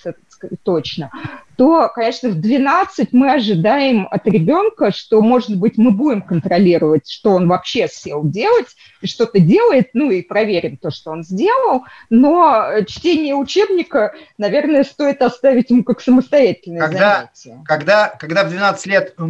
точно, 0.62 1.10
то, 1.56 1.88
конечно, 1.94 2.28
в 2.28 2.40
12 2.40 3.12
мы 3.12 3.32
ожидаем 3.32 4.06
от 4.10 4.26
ребенка, 4.26 4.92
что, 4.92 5.22
может 5.22 5.56
быть, 5.56 5.78
мы 5.78 5.90
будем 5.90 6.22
контролировать, 6.22 7.10
что 7.10 7.30
он 7.32 7.48
вообще 7.48 7.88
сел 7.88 8.22
делать, 8.24 8.76
и 9.00 9.06
что-то 9.06 9.38
делает, 9.38 9.90
ну 9.94 10.10
и 10.10 10.22
проверим 10.22 10.76
то, 10.76 10.90
что 10.90 11.10
он 11.10 11.24
сделал, 11.24 11.84
но 12.10 12.66
чтение 12.86 13.34
учебника, 13.34 14.14
наверное, 14.38 14.84
стоит 14.84 15.22
оставить 15.22 15.70
ему 15.70 15.84
как 15.84 16.00
самостоятельное 16.00 16.80
когда, 16.80 17.30
занятие. 17.34 17.64
Когда, 17.64 18.08
когда 18.08 18.44
в 18.44 18.50
12 18.50 18.86
лет 18.86 19.14
э, 19.16 19.22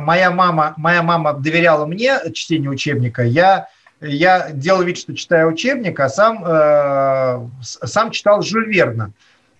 моя, 0.00 0.30
мама, 0.30 0.74
моя 0.76 1.02
мама 1.02 1.34
доверяла 1.34 1.86
мне 1.86 2.18
чтение 2.32 2.70
учебника, 2.70 3.22
я 3.22 3.68
я 4.02 4.50
делал 4.50 4.82
вид, 4.82 4.98
что 4.98 5.14
читаю 5.14 5.52
учебник, 5.52 5.98
а 6.00 6.08
сам, 6.08 6.44
э, 6.44 7.48
сам 7.62 8.10
читал 8.10 8.42
Жюль 8.42 8.68
Верна. 8.68 9.12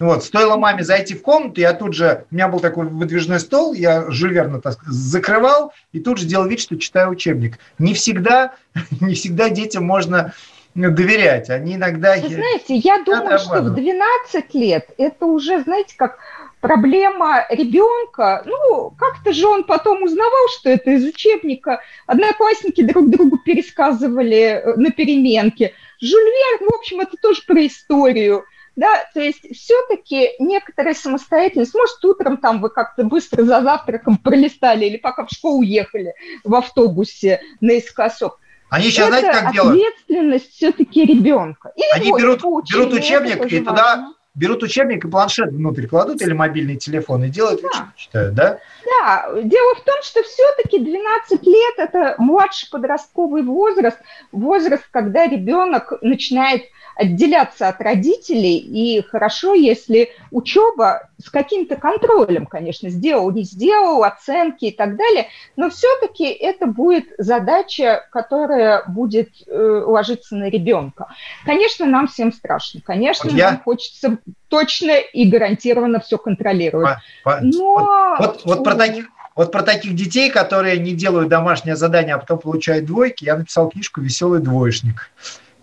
Вот, 0.03 0.25
стоило 0.25 0.57
маме 0.57 0.83
зайти 0.83 1.15
в 1.15 1.23
комнату, 1.23 1.61
я 1.61 1.75
тут 1.75 1.95
же, 1.95 2.25
у 2.29 2.35
меня 2.35 2.49
был 2.49 2.59
такой 2.59 2.87
выдвижной 2.87 3.39
стол, 3.39 3.73
я 3.73 4.11
Жюль 4.11 4.33
Верна 4.33 4.61
так, 4.61 4.83
закрывал 4.83 5.73
и 5.93 6.01
тут 6.01 6.19
же 6.19 6.27
делал 6.27 6.49
вид, 6.49 6.59
что 6.59 6.77
читаю 6.77 7.11
учебник. 7.11 7.61
Не 7.79 7.95
всегда, 7.95 8.55
не 9.01 9.15
всегда 9.15 9.49
детям 9.49 9.85
можно 9.85 10.35
доверять. 10.75 11.51
Они 11.51 11.77
иногда... 11.77 12.17
Вы 12.17 12.31
знаете, 12.31 12.75
я 12.75 13.01
думаю, 13.05 13.39
что 13.39 13.63
в 13.63 13.75
12 13.75 14.55
лет 14.55 14.89
это 14.99 15.25
уже, 15.25 15.63
знаете, 15.63 15.95
как 15.97 16.19
проблема 16.61 17.47
ребенка, 17.49 18.43
ну, 18.45 18.93
как-то 18.99 19.33
же 19.33 19.47
он 19.47 19.63
потом 19.63 20.03
узнавал, 20.03 20.49
что 20.59 20.71
это 20.71 20.91
из 20.91 21.05
учебника. 21.05 21.81
Одноклассники 22.09 22.83
друг 22.83 23.09
другу 23.09 23.39
пересказывали 23.39 24.63
э, 24.65 24.75
на 24.75 24.91
переменке. 24.91 25.75
Жюль 26.01 26.25
Верн, 26.25 26.71
в 26.71 26.75
общем, 26.75 26.99
это 26.99 27.17
тоже 27.23 27.43
про 27.47 27.65
историю. 27.65 28.45
Да, 28.75 29.05
то 29.13 29.21
есть 29.21 29.55
все-таки 29.55 30.31
некоторая 30.39 30.95
самостоятельность, 30.95 31.75
может, 31.75 32.03
утром 32.05 32.39
там 32.39 32.61
вы 32.61 32.71
как-то 32.71 33.05
быстро 33.05 33.43
за 33.43 33.61
завтраком 33.63 34.17
пролистали 34.17 34.87
или 34.87 34.97
пока 34.97 35.27
в 35.27 35.31
школу 35.31 35.61
уехали 35.61 36.15
в 36.43 36.55
автобусе 36.55 37.41
наискосок. 37.61 38.39
Они 38.71 38.85
сейчас, 38.87 39.09
это 39.09 39.21
знаете, 39.21 39.41
как 39.41 39.53
делают? 39.53 39.75
ответственность 39.77 40.51
все-таки 40.53 41.05
ребенка. 41.05 41.73
Или 41.77 41.91
Они 41.93 42.11
берут, 42.13 42.43
берут 42.71 42.95
учебник 42.95 43.45
и 43.53 43.61
туда, 43.61 44.15
берут 44.35 44.63
учебник 44.63 45.05
и 45.05 45.09
планшет 45.09 45.53
внутрь 45.53 45.87
кладут 45.87 46.23
или 46.23 46.33
мобильный 46.33 46.77
телефон 46.77 47.25
и 47.25 47.29
делают 47.29 47.61
да. 47.61 47.93
читают, 47.97 48.35
да? 48.35 48.59
Да, 48.87 49.29
дело 49.43 49.75
в 49.75 49.83
том, 49.83 49.97
что 50.03 50.23
все-таки 50.23 50.79
12 50.79 51.47
лет– 51.47 51.75
это 51.77 52.15
младший 52.17 52.71
подростковый 52.71 53.43
возраст, 53.43 53.99
возраст, 54.33 54.85
когда 54.91 55.27
ребенок 55.27 55.93
начинает 56.01 56.63
отделяться 56.97 57.69
от 57.69 57.81
родителей, 57.81 58.59
и 58.59 59.03
хорошо, 59.03 59.55
если 59.55 60.11
учеба 60.31 61.09
с 61.23 61.31
каким-то 61.31 61.77
контролем, 61.77 62.47
конечно, 62.47 62.91
сделал, 62.91 63.31
не 63.31 63.45
сделал, 63.45 64.05
оценки 64.05 64.67
и 64.67 64.71
так 64.71 64.97
далее, 64.97 65.29
но 65.57 65.71
все-таки 65.71 66.25
это 66.25 66.67
будет 66.67 67.05
задача, 67.19 68.07
которая 68.11 68.85
будет 68.87 69.31
э, 69.47 69.83
ложиться 69.87 70.37
на 70.37 70.49
ребенка. 70.49 71.09
Конечно, 71.45 71.87
нам 71.87 72.09
всем 72.09 72.33
страшно, 72.33 72.81
конечно, 72.81 73.29
Я... 73.31 73.51
нам 73.51 73.61
хочется 73.63 74.19
точно 74.49 74.93
и 74.93 75.29
гарантированно 75.29 76.01
все 76.01 76.19
контролировать. 76.19 76.97
По, 77.25 77.31
по... 77.31 77.41
Но... 77.41 78.17
Вот, 78.19 78.19
вот, 78.19 78.45
вот 78.45 78.65
про 78.65 78.75
таких 78.75 79.07
вот 79.35 79.51
про 79.51 79.63
таких 79.63 79.95
детей, 79.95 80.31
которые 80.31 80.79
не 80.79 80.93
делают 80.93 81.31
домашнее 81.31 81.75
задание, 81.75 82.17
а 82.17 82.19
потом 82.19 82.39
получают 82.39 82.85
двойки, 82.85 83.25
я 83.25 83.37
написал 83.37 83.71
книжку 83.71 84.03
«Веселый 84.03 84.41
двоечник» 84.41 85.11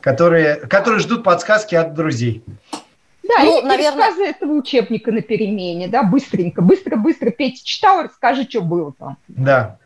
которые, 0.02 0.56
которые 0.56 1.00
ждут 1.00 1.24
подсказки 1.24 1.76
от 1.76 1.93
друзей. 1.93 2.43
Да, 3.24 3.43
ну, 3.43 3.60
и 3.60 3.64
наверное... 3.64 4.08
пересказы 4.08 4.26
этого 4.26 4.54
учебника 4.54 5.12
на 5.12 5.22
перемене, 5.22 5.88
да, 5.88 6.04
быстренько, 6.04 6.62
быстро-быстро 6.62 7.30
Петя 7.30 7.64
читал, 7.64 8.04
расскажи, 8.04 8.43
что 8.50 8.62
было 8.62 8.93
там. 8.97 9.18
Да. 9.28 9.78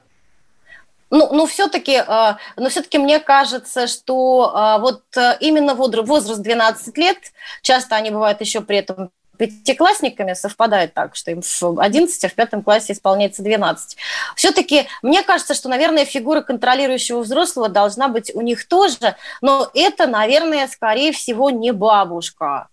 Ну, 1.09 1.29
ну 1.31 1.45
все-таки, 1.45 1.97
э, 1.97 2.35
но 2.55 2.69
все-таки 2.69 2.97
мне 2.97 3.19
кажется, 3.19 3.87
что 3.87 4.51
э, 4.55 4.81
вот 4.81 5.03
э, 5.15 5.37
именно 5.41 5.75
возраст 5.75 6.41
12 6.41 6.97
лет, 6.97 7.17
часто 7.61 7.95
они 7.95 8.09
бывают 8.09 8.41
еще 8.41 8.61
при 8.61 8.77
этом 8.77 9.11
пятиклассниками 9.37 10.33
совпадает 10.33 10.93
так, 10.93 11.15
что 11.15 11.31
им 11.31 11.41
в 11.41 11.79
11, 11.79 12.23
а 12.23 12.27
в 12.27 12.33
пятом 12.33 12.61
классе 12.61 12.93
исполняется 12.93 13.43
12. 13.43 13.97
Все-таки 14.35 14.87
мне 15.01 15.23
кажется, 15.23 15.53
что, 15.53 15.69
наверное, 15.69 16.05
фигура 16.05 16.41
контролирующего 16.41 17.19
взрослого 17.21 17.69
должна 17.69 18.07
быть 18.07 18.33
у 18.33 18.41
них 18.41 18.67
тоже, 18.67 19.15
но 19.41 19.69
это, 19.73 20.07
наверное, 20.07 20.67
скорее 20.67 21.11
всего, 21.11 21.49
не 21.49 21.71
бабушка 21.71 22.67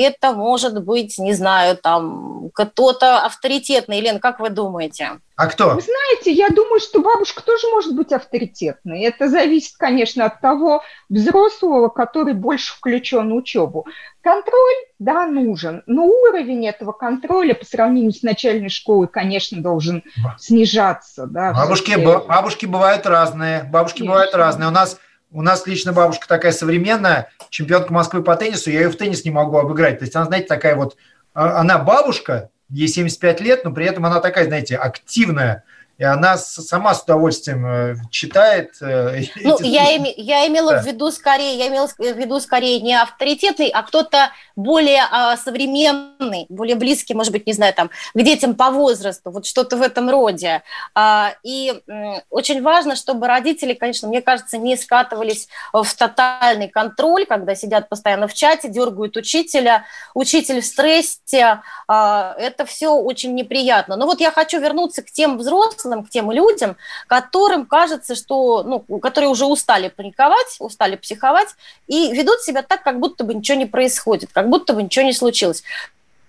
это 0.00 0.32
может 0.32 0.82
быть, 0.84 1.18
не 1.18 1.32
знаю, 1.32 1.76
там 1.76 2.50
кто-то 2.52 3.24
авторитетный. 3.24 3.98
Елена, 3.98 4.20
как 4.20 4.40
вы 4.40 4.50
думаете? 4.50 5.20
А 5.36 5.46
кто? 5.46 5.70
Вы 5.70 5.80
знаете, 5.80 6.30
я 6.30 6.48
думаю, 6.48 6.78
что 6.78 7.00
бабушка 7.00 7.42
тоже 7.42 7.66
может 7.68 7.94
быть 7.96 8.12
авторитетной. 8.12 9.02
Это 9.02 9.28
зависит, 9.28 9.76
конечно, 9.76 10.26
от 10.26 10.40
того 10.40 10.82
взрослого, 11.08 11.88
который 11.88 12.34
больше 12.34 12.72
включен 12.74 13.32
в 13.32 13.36
учебу. 13.36 13.86
Контроль, 14.22 14.74
да, 14.98 15.26
нужен, 15.26 15.82
но 15.86 16.06
уровень 16.06 16.66
этого 16.66 16.92
контроля 16.92 17.54
по 17.54 17.64
сравнению 17.64 18.12
с 18.12 18.22
начальной 18.22 18.68
школой, 18.68 19.08
конечно, 19.08 19.60
должен 19.60 20.04
снижаться. 20.38 21.26
Да, 21.26 21.52
бабушки, 21.52 21.96
бабушки 21.96 22.66
бывают 22.66 23.06
разные. 23.06 23.64
Бабушки 23.64 23.98
конечно. 23.98 24.12
бывают 24.12 24.34
разные. 24.34 24.68
У 24.68 24.72
нас 24.72 24.98
у 25.34 25.42
нас 25.42 25.66
лично 25.66 25.92
бабушка 25.92 26.28
такая 26.28 26.52
современная, 26.52 27.28
чемпионка 27.50 27.92
Москвы 27.92 28.22
по 28.22 28.36
теннису, 28.36 28.70
я 28.70 28.82
ее 28.82 28.88
в 28.88 28.96
теннис 28.96 29.24
не 29.24 29.32
могу 29.32 29.58
обыграть. 29.58 29.98
То 29.98 30.04
есть 30.04 30.14
она, 30.14 30.26
знаете, 30.26 30.46
такая 30.46 30.76
вот, 30.76 30.96
а, 31.34 31.60
она 31.60 31.78
бабушка, 31.78 32.50
ей 32.70 32.86
75 32.86 33.40
лет, 33.40 33.64
но 33.64 33.72
при 33.72 33.84
этом 33.84 34.06
она 34.06 34.20
такая, 34.20 34.46
знаете, 34.46 34.76
активная, 34.76 35.64
и 35.96 36.04
она 36.04 36.36
сама 36.36 36.92
с 36.92 37.02
удовольствием 37.02 37.64
э, 37.66 37.96
читает. 38.10 38.72
Э, 38.80 39.20
ну, 39.36 39.58
я, 39.60 39.96
име, 39.96 40.12
я 40.16 40.46
имела 40.48 40.72
да. 40.72 40.82
в 40.82 40.86
виду 40.86 41.10
скорее, 41.12 41.56
я 41.56 41.68
имела 41.68 41.86
в 41.86 41.98
виду 41.98 42.40
скорее 42.40 42.80
не 42.80 42.94
авторитетный, 43.00 43.68
а 43.68 43.82
кто-то 43.82 44.30
более 44.56 45.02
а, 45.10 45.36
современный, 45.36 46.46
более 46.48 46.74
близкий, 46.74 47.14
может 47.14 47.32
быть, 47.32 47.46
не 47.46 47.52
знаю, 47.52 47.74
там, 47.74 47.90
к 48.12 48.22
детям 48.22 48.54
по 48.54 48.70
возрасту, 48.70 49.30
вот 49.30 49.46
что-то 49.46 49.76
в 49.76 49.82
этом 49.82 50.10
роде. 50.10 50.62
А, 50.94 51.34
и 51.44 51.80
м, 51.86 52.20
очень 52.30 52.62
важно, 52.62 52.96
чтобы 52.96 53.28
родители, 53.28 53.74
конечно, 53.74 54.08
мне 54.08 54.20
кажется, 54.20 54.58
не 54.58 54.76
скатывались 54.76 55.48
в 55.72 55.86
тотальный 55.94 56.68
контроль, 56.68 57.26
когда 57.26 57.54
сидят 57.54 57.88
постоянно 57.88 58.26
в 58.26 58.34
чате, 58.34 58.68
дергают 58.68 59.16
учителя, 59.16 59.84
учитель 60.14 60.60
в 60.60 60.66
стрессе, 60.66 61.60
а, 61.86 62.34
это 62.36 62.64
все 62.64 62.90
очень 62.90 63.34
неприятно. 63.34 63.96
Но 63.96 64.06
вот 64.06 64.20
я 64.20 64.32
хочу 64.32 64.60
вернуться 64.60 65.02
к 65.02 65.10
тем 65.10 65.38
взрослым, 65.38 65.83
взрослым, 65.84 66.04
к 66.04 66.10
тем 66.10 66.30
людям, 66.30 66.76
которым 67.06 67.66
кажется, 67.66 68.14
что, 68.14 68.62
ну, 68.62 68.98
которые 68.98 69.30
уже 69.30 69.44
устали 69.44 69.88
паниковать, 69.88 70.56
устали 70.58 70.96
психовать 70.96 71.48
и 71.86 72.12
ведут 72.12 72.40
себя 72.40 72.62
так, 72.62 72.82
как 72.82 72.98
будто 72.98 73.24
бы 73.24 73.34
ничего 73.34 73.58
не 73.58 73.66
происходит, 73.66 74.30
как 74.32 74.48
будто 74.48 74.72
бы 74.72 74.82
ничего 74.82 75.04
не 75.04 75.12
случилось. 75.12 75.62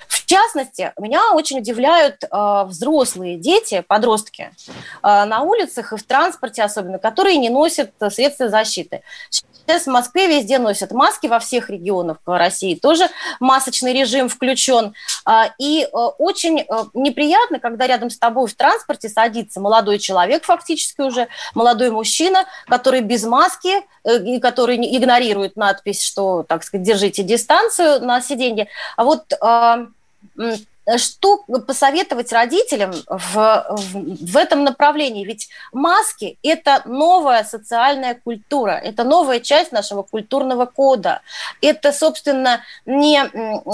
В 0.08 0.26
частности, 0.26 0.94
меня 1.00 1.34
очень 1.34 1.60
удивляют 1.60 2.24
э, 2.24 2.64
взрослые 2.68 3.38
дети, 3.38 3.84
подростки 3.88 4.52
э, 4.52 5.26
на 5.26 5.42
улицах 5.42 5.94
и 5.94 5.98
в 5.98 6.04
транспорте 6.04 6.64
особенно, 6.64 7.00
которые 7.00 7.38
не 7.38 7.50
носят 7.50 7.92
средства 8.12 8.50
защиты. 8.50 9.02
Сейчас 9.68 9.84
в 9.84 9.88
Москве 9.88 10.28
везде 10.28 10.60
носят 10.60 10.92
маски 10.92 11.28
во 11.28 11.40
всех 11.40 11.70
регионах 11.70 12.18
России, 12.26 12.76
тоже 12.76 13.10
масочный 13.40 13.94
режим 13.94 14.30
включен. 14.30 14.94
А, 15.26 15.52
и 15.58 15.84
э, 15.84 15.88
очень 15.92 16.60
э, 16.60 16.66
неприятно, 16.94 17.60
когда 17.60 17.88
рядом 17.88 18.12
с 18.12 18.18
тобой 18.18 18.48
в 18.48 18.54
транспорте 18.54 19.10
садится 19.10 19.60
молодой 19.60 19.98
человек, 19.98 20.44
фактически 20.44 21.02
уже 21.02 21.28
молодой 21.56 21.90
мужчина, 21.90 22.46
который 22.68 23.02
без 23.02 23.24
маски, 23.24 23.82
э, 24.04 24.24
и 24.24 24.40
который 24.40 24.78
игнорирует 24.78 25.56
надпись, 25.56 26.04
что, 26.04 26.44
так 26.44 26.64
сказать, 26.64 26.86
держите 26.86 27.24
дистанцию 27.24 28.06
на 28.06 28.22
сиденье. 28.22 28.68
А 28.98 29.04
вот 29.04 29.34
а, 29.42 29.88
что 30.98 31.44
посоветовать 31.68 32.32
родителям 32.32 32.94
в, 33.08 33.66
в, 33.70 34.26
в 34.26 34.38
этом 34.38 34.64
направлении? 34.64 35.26
Ведь 35.26 35.50
маски– 35.74 36.38
это 36.44 36.82
новая 36.86 37.44
социальная 37.44 38.16
культура, 38.16 38.72
это 38.72 39.04
новая 39.04 39.40
часть 39.40 39.72
нашего 39.72 40.04
культурного 40.04 40.66
кода. 40.66 41.22
Это, 41.62 41.92
собственно, 41.92 42.62
не 42.86 43.24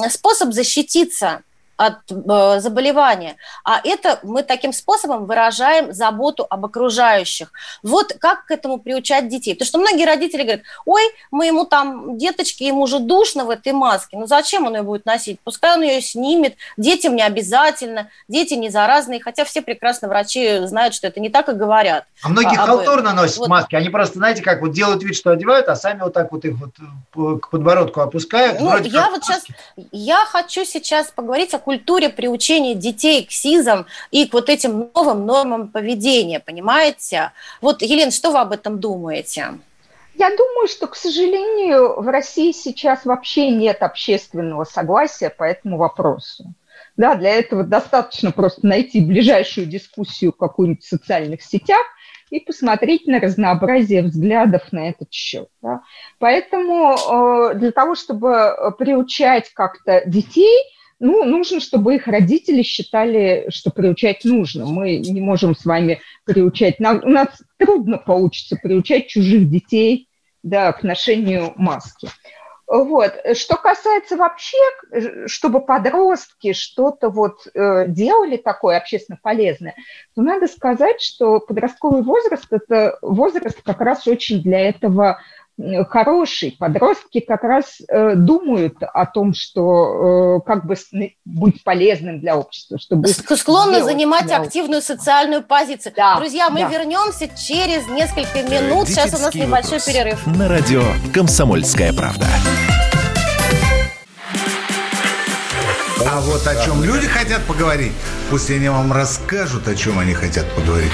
способ 0.09 0.53
защититься 0.53 1.43
от 1.81 2.11
э, 2.11 2.59
заболевания. 2.59 3.37
А 3.63 3.81
это 3.83 4.19
мы 4.21 4.43
таким 4.43 4.71
способом 4.71 5.25
выражаем 5.25 5.93
заботу 5.93 6.45
об 6.47 6.63
окружающих. 6.63 7.51
Вот 7.81 8.13
как 8.19 8.45
к 8.45 8.51
этому 8.51 8.77
приучать 8.77 9.27
детей? 9.29 9.55
Потому 9.55 9.67
что 9.67 9.79
многие 9.79 10.05
родители 10.05 10.43
говорят, 10.43 10.61
ой, 10.85 11.01
мы 11.31 11.47
ему 11.47 11.65
там, 11.65 12.19
деточки, 12.19 12.63
ему 12.63 12.85
же 12.85 12.99
душно 12.99 13.45
в 13.45 13.49
этой 13.49 13.73
маске, 13.73 14.15
ну 14.17 14.27
зачем 14.27 14.67
он 14.67 14.75
ее 14.75 14.83
будет 14.83 15.05
носить? 15.07 15.39
Пускай 15.43 15.75
он 15.75 15.81
ее 15.81 16.01
снимет, 16.01 16.55
детям 16.77 17.15
не 17.15 17.23
обязательно, 17.23 18.09
дети 18.27 18.53
не 18.53 18.69
заразные, 18.69 19.19
хотя 19.19 19.43
все 19.43 19.63
прекрасно 19.63 20.07
врачи 20.07 20.59
знают, 20.65 20.93
что 20.93 21.07
это 21.07 21.19
не 21.19 21.29
так 21.29 21.49
и 21.49 21.53
говорят. 21.53 22.05
А 22.21 22.29
многие 22.29 22.59
а, 22.59 22.67
халтурно 22.67 23.13
носят 23.13 23.39
вот. 23.39 23.47
маски, 23.47 23.73
они 23.73 23.89
просто, 23.89 24.19
знаете, 24.19 24.43
как 24.43 24.61
вот 24.61 24.71
делают 24.71 25.01
вид, 25.01 25.15
что 25.15 25.31
одевают, 25.31 25.67
а 25.67 25.75
сами 25.75 26.01
вот 26.01 26.13
так 26.13 26.31
вот 26.31 26.45
их 26.45 26.57
вот 26.59 26.75
э, 27.15 27.39
к 27.39 27.49
подбородку 27.49 28.01
опускают. 28.01 28.59
Ну, 28.59 28.77
я 28.77 29.09
вот 29.09 29.21
маски. 29.21 29.25
сейчас, 29.25 29.45
я 29.91 30.25
хочу 30.25 30.63
сейчас 30.63 31.09
поговорить 31.09 31.55
о 31.55 31.57
культуре 31.57 31.70
приучения 31.77 32.75
детей 32.75 33.25
к 33.25 33.31
СИЗам 33.31 33.85
и 34.11 34.27
к 34.27 34.33
вот 34.33 34.49
этим 34.49 34.89
новым 34.93 35.25
нормам 35.25 35.67
поведения, 35.69 36.39
понимаете? 36.39 37.31
Вот, 37.61 37.81
Елена, 37.81 38.11
что 38.11 38.31
вы 38.31 38.39
об 38.39 38.51
этом 38.51 38.79
думаете? 38.79 39.59
Я 40.15 40.29
думаю, 40.29 40.67
что, 40.67 40.87
к 40.87 40.95
сожалению, 40.95 42.01
в 42.01 42.07
России 42.07 42.51
сейчас 42.51 43.05
вообще 43.05 43.49
нет 43.49 43.81
общественного 43.81 44.65
согласия 44.65 45.29
по 45.29 45.43
этому 45.43 45.77
вопросу. 45.77 46.53
Да, 46.97 47.15
для 47.15 47.31
этого 47.31 47.63
достаточно 47.63 48.31
просто 48.31 48.67
найти 48.67 48.99
ближайшую 48.99 49.65
дискуссию 49.65 50.33
в 50.33 50.37
какую-нибудь 50.37 50.83
в 50.83 50.87
социальных 50.87 51.41
сетях 51.41 51.81
и 52.29 52.39
посмотреть 52.39 53.07
на 53.07 53.19
разнообразие 53.19 54.03
взглядов 54.03 54.71
на 54.71 54.89
этот 54.89 55.11
счет. 55.11 55.47
Да. 55.61 55.81
Поэтому 56.19 56.93
э, 56.93 57.55
для 57.55 57.71
того, 57.71 57.95
чтобы 57.95 58.75
приучать 58.77 59.51
как-то 59.53 60.03
детей– 60.05 60.59
ну, 61.01 61.23
нужно, 61.23 61.59
чтобы 61.59 61.95
их 61.95 62.05
родители 62.05 62.61
считали, 62.61 63.47
что 63.49 63.71
приучать 63.71 64.23
нужно. 64.23 64.67
Мы 64.67 64.97
не 64.97 65.19
можем 65.19 65.55
с 65.55 65.65
вами 65.65 65.99
приучать. 66.25 66.79
Нам, 66.79 67.01
у 67.03 67.09
нас 67.09 67.27
трудно 67.57 67.97
получится 67.97 68.55
приучать 68.55 69.07
чужих 69.07 69.49
детей 69.49 70.07
да, 70.43 70.71
к 70.73 70.83
ношению 70.83 71.53
маски. 71.55 72.07
Вот. 72.67 73.13
Что 73.33 73.55
касается 73.55 74.15
вообще, 74.15 74.57
чтобы 75.25 75.59
подростки 75.59 76.53
что-то 76.53 77.09
вот 77.09 77.47
э, 77.47 77.87
делали 77.87 78.37
такое 78.37 78.77
общественно 78.77 79.17
полезное, 79.21 79.73
то 80.15 80.21
надо 80.21 80.47
сказать, 80.47 81.01
что 81.01 81.39
подростковый 81.39 82.03
возраст– 82.03 82.45
это 82.51 82.99
возраст 83.01 83.59
как 83.63 83.81
раз 83.81 84.07
очень 84.07 84.43
для 84.43 84.69
этого 84.69 85.19
хороший. 85.89 86.55
Подростки 86.57 87.19
как 87.19 87.43
раз 87.43 87.81
э, 87.87 88.15
думают 88.15 88.77
о 88.81 89.05
том, 89.05 89.33
что 89.33 90.39
э, 90.39 90.47
как 90.47 90.65
бы 90.65 90.75
быть 91.25 91.63
полезным 91.63 92.19
для 92.19 92.37
общества, 92.37 92.77
чтобы 92.79 93.07
склонны 93.07 93.83
занимать 93.83 94.31
активную 94.31 94.81
социальную 94.81 95.43
позицию. 95.43 95.93
Да, 95.95 96.17
Друзья, 96.17 96.49
мы 96.49 96.61
да. 96.61 96.69
вернемся 96.69 97.27
через 97.27 97.87
несколько 97.87 98.43
минут. 98.43 98.87
Сейчас 98.87 99.13
у 99.19 99.23
нас 99.23 99.33
небольшой 99.33 99.79
перерыв. 99.79 100.25
На 100.27 100.47
радио 100.47 100.83
Комсомольская 101.13 101.93
правда. 101.93 102.27
А 106.05 106.19
вот 106.21 106.45
о 106.45 106.65
чем 106.65 106.83
люди 106.83 107.07
хотят 107.07 107.41
поговорить, 107.43 107.93
пусть 108.29 108.49
они 108.49 108.69
вам 108.69 108.91
расскажут, 108.91 109.67
о 109.67 109.75
чем 109.75 109.99
они 109.99 110.13
хотят 110.13 110.45
поговорить. 110.55 110.91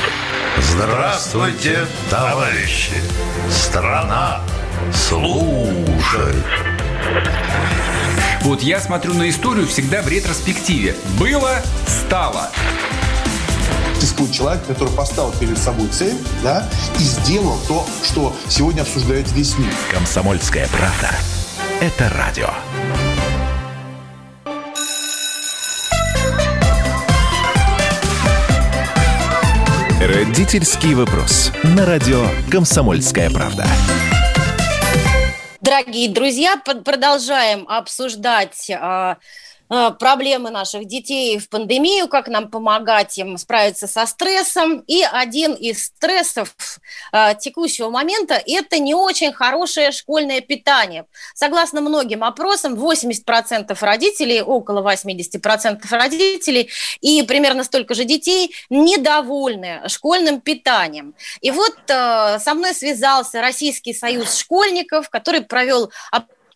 Здравствуйте, 0.62 1.86
товарищи! 2.10 2.93
Страна 3.49 4.41
слушает! 4.93 6.43
Вот 8.41 8.62
я 8.62 8.80
смотрю 8.80 9.14
на 9.14 9.30
историю 9.30 9.68
всегда 9.68 10.01
в 10.01 10.08
ретроспективе. 10.08 10.95
Было, 11.20 11.62
стало. 11.86 12.49
Существует 13.95 14.32
человек, 14.32 14.66
который 14.66 14.93
поставил 14.93 15.32
перед 15.34 15.58
собой 15.58 15.89
цель 15.89 16.18
да, 16.43 16.68
и 16.97 17.03
сделал 17.03 17.60
то, 17.68 17.86
что 18.03 18.36
сегодня 18.47 18.82
обсуждает 18.82 19.32
весь 19.34 19.58
мир. 19.58 19.74
Комсомольская 19.91 20.68
правда. 20.70 21.12
Это 21.82 22.10
радио. 22.10 22.49
Родительский 30.00 30.93
вопрос. 30.93 31.52
На 31.64 31.84
радио 31.84 32.28
«Комсомольская 32.52 33.32
правда». 33.32 33.66
Дорогие 35.60 36.08
друзья, 36.10 36.62
продолжаем 36.86 37.66
обсуждать 37.68 38.70
а, 38.70 39.18
проблемы 39.70 40.49
наших 40.49 40.86
детей 40.86 41.38
в 41.39 41.49
пандемию, 41.49 42.07
как 42.07 42.28
нам 42.28 42.49
помогать 42.49 43.18
им 43.18 43.38
справиться 43.38 43.88
со 43.88 44.05
стрессом. 44.05 44.80
И 44.88 45.03
один 45.03 45.53
из 45.53 45.86
стрессов 45.86 46.55
э, 47.11 47.36
текущего 47.39 47.89
момента– 47.89 48.41
это 48.45 48.80
не 48.80 48.95
очень 48.95 49.34
хорошее 49.34 49.91
школьное 49.91 50.41
питание. 50.41 51.05
Согласно 51.34 51.82
многим 51.82 52.24
опросам, 52.24 52.76
80% 52.76 53.78
родителей, 53.82 54.41
около 54.41 54.82
80% 54.82 55.82
родителей 55.91 56.70
и 57.01 57.24
примерно 57.24 57.63
столько 57.63 57.93
же 57.93 58.05
детей 58.05 58.53
недовольны 58.70 59.82
школьным 59.88 60.41
питанием. 60.41 61.15
И 61.41 61.51
вот 61.51 61.76
э, 61.88 62.39
со 62.39 62.53
мной 62.53 62.74
связался 62.74 63.41
Российский 63.41 63.93
союз 63.93 64.38
школьников, 64.38 65.09
который 65.09 65.41
провел 65.41 65.91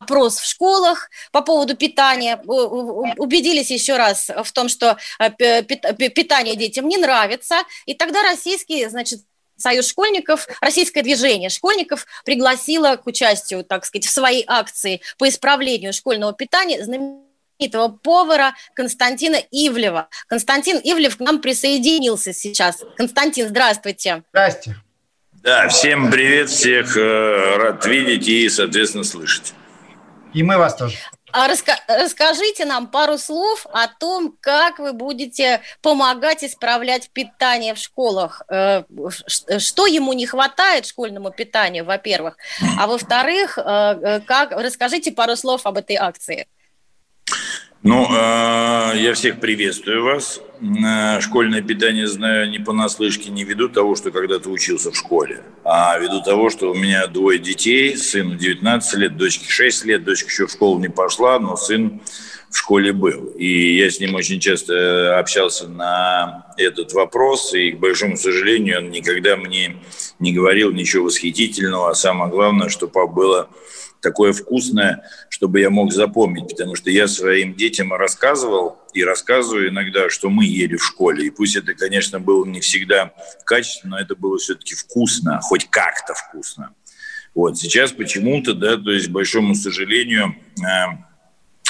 опрос 0.02 0.40
в 0.40 0.48
школах 0.48 1.10
по 1.32 1.42
поводу 1.42 1.76
питания, 1.76 2.38
убедились 2.38 3.72
еще 3.72 3.98
раз 3.98 4.30
в 4.44 4.52
том, 4.52 4.68
что 4.68 4.98
э, 5.20 5.64
питание 5.64 6.56
детям 6.56 6.88
не 6.88 6.98
нравится, 6.98 7.64
и 7.86 7.94
тогда 7.94 8.22
российский, 8.24 8.88
значит, 8.88 9.22
Союз 9.58 9.88
школьников, 9.88 10.48
российское 10.60 11.04
движение 11.04 11.50
школьников 11.50 12.08
пригласило 12.26 12.96
к 12.96 13.06
участию, 13.06 13.64
так 13.64 13.86
сказать, 13.86 14.08
в 14.08 14.10
своей 14.10 14.44
акции 14.48 15.02
по 15.20 15.30
исправлению 15.30 15.94
школьного 15.94 16.34
питания 16.34 16.84
знаменитого 16.84 17.90
повара 17.90 18.56
Константина 18.74 19.36
Ивлева. 19.52 20.10
Константин 20.26 20.78
Ивлев 20.84 21.18
к 21.18 21.20
нам 21.20 21.42
присоединился 21.42 22.34
сейчас. 22.34 22.84
Константин, 22.98 23.50
здравствуйте. 23.50 24.24
Здрасте. 24.32 24.78
Да, 25.44 25.68
всем 25.68 26.10
привет, 26.10 26.50
всех 26.50 26.98
э, 26.98 27.56
рад 27.58 27.86
видеть 27.86 28.28
и, 28.28 28.50
соответственно, 28.50 29.04
слышать. 29.04 29.54
И 30.34 30.44
мы 30.44 30.58
вас 30.58 30.76
тоже. 30.76 30.98
А 31.34 31.48
раска- 31.48 31.80
расскажите 31.88 32.66
нам 32.66 32.88
пару 32.88 33.18
слов 33.18 33.66
о 33.72 33.88
том, 33.88 34.36
как 34.40 34.80
вы 34.80 34.94
будете 34.94 35.62
помогать 35.82 36.44
исправлять 36.44 37.10
питание 37.12 37.74
в 37.74 37.78
школах. 37.78 38.42
Э, 38.50 38.84
что 39.28 39.88
ему 39.88 40.14
не 40.14 40.26
хватает 40.26 40.86
школьному 40.86 41.32
питанию, 41.32 41.86
во-первых, 41.86 42.38
а 42.78 42.88
во-вторых, 42.88 43.58
э, 43.58 43.62
э, 43.64 44.20
как 44.22 44.52
расскажите 44.52 45.12
пару 45.12 45.36
слов 45.36 45.66
об 45.66 45.78
этой 45.78 45.96
акции. 45.96 46.48
Ну, 47.84 48.08
э, 48.12 48.92
я 48.96 49.14
всех 49.16 49.40
приветствую 49.40 50.04
вас. 50.04 50.40
Э, 50.62 51.20
школьное 51.20 51.64
питание 51.64 52.06
знаю 52.06 52.48
не 52.48 52.60
понаслышке, 52.60 53.32
не 53.32 53.44
ввиду 53.44 53.70
того, 53.70 53.96
что 53.96 54.12
когда-то 54.12 54.52
учился 54.52 54.92
в 54.92 54.96
школе, 54.96 55.42
а 55.64 55.98
ввиду 55.98 56.22
того, 56.22 56.52
что 56.52 56.70
у 56.70 56.76
меня 56.76 57.08
двое 57.08 57.40
детей, 57.40 57.98
сыну 57.98 58.36
19 58.36 59.00
лет, 59.00 59.18
дочке 59.18 59.50
6 59.50 59.86
лет, 59.86 60.04
дочка 60.04 60.30
еще 60.30 60.46
в 60.46 60.52
школу 60.52 60.80
не 60.80 60.90
пошла, 60.90 61.40
но 61.40 61.56
сын 61.56 62.02
в 62.52 62.56
школе 62.56 62.94
был. 62.94 63.34
И 63.36 63.78
я 63.78 63.90
с 63.90 64.00
ним 64.00 64.14
очень 64.14 64.40
часто 64.40 65.18
общался 65.18 65.68
на 65.68 66.54
этот 66.58 66.94
вопрос, 66.94 67.56
и, 67.56 67.72
к 67.72 67.80
большому 67.80 68.16
сожалению, 68.16 68.78
он 68.78 68.92
никогда 68.92 69.38
мне 69.38 69.78
не 70.20 70.34
говорил 70.34 70.72
ничего 70.72 71.06
восхитительного, 71.06 71.90
а 71.90 71.96
самое 71.96 72.30
главное, 72.30 72.70
что 72.70 72.88
пап 72.88 73.12
было 73.12 73.50
такое 74.02 74.34
вкусное, 74.34 75.04
чтобы 75.30 75.62
я 75.62 75.70
мог 75.70 75.94
запомнить, 75.94 76.50
потому 76.50 76.76
что 76.76 76.90
я 76.90 77.08
своим 77.08 77.56
детям 77.56 77.94
рассказывал 77.94 78.80
и 78.94 79.04
рассказываю 79.04 79.70
иногда, 79.70 80.10
что 80.10 80.30
мы 80.30 80.46
ели 80.46 80.76
в 80.76 80.84
школе. 80.84 81.28
И 81.28 81.30
пусть 81.30 81.56
это, 81.56 81.74
конечно, 81.74 82.20
было 82.20 82.46
не 82.46 82.60
всегда 82.60 83.14
качественно, 83.46 83.92
но 83.92 84.02
это 84.02 84.16
было 84.16 84.38
все-таки 84.38 84.76
вкусно, 84.76 85.40
хоть 85.42 85.70
как-то 85.70 86.14
вкусно. 86.14 86.74
Вот 87.34 87.58
сейчас 87.58 87.92
почему-то, 87.92 88.54
да, 88.54 88.78
то 88.78 88.92
есть, 88.92 89.08
к 89.08 89.12
большому 89.12 89.56
сожалению, 89.56 90.36
э, 90.60 90.64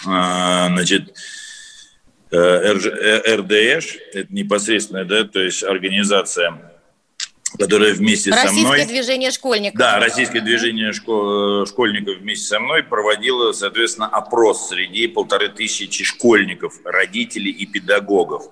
э, 0.08 0.68
значит, 0.70 1.16
э, 2.32 2.74
РДШ, 3.36 3.98
это 4.14 4.34
непосредственно, 4.34 5.06
да, 5.06 5.24
то 5.24 5.40
есть 5.40 5.64
организация 5.64 6.71
которое 7.58 7.94
вместе 7.94 8.32
Российское 8.32 8.48
со 8.48 8.54
мной... 8.54 8.72
Российское 8.72 8.94
движение 8.94 9.32
школьников. 9.32 9.80
Да, 9.80 10.00
Российское 10.00 10.42
движение 10.42 10.94
школ... 10.94 11.66
школьников 11.66 12.18
вместе 12.18 12.46
со 12.46 12.60
мной 12.60 12.84
проводило, 12.84 13.52
соответственно, 13.52 14.08
опрос 14.08 14.70
среди 14.70 15.08
полторы 15.08 15.50
тысячи 15.50 16.04
школьников, 16.04 16.76
родителей 16.84 17.52
и 17.52 17.66
педагогов. 17.66 18.44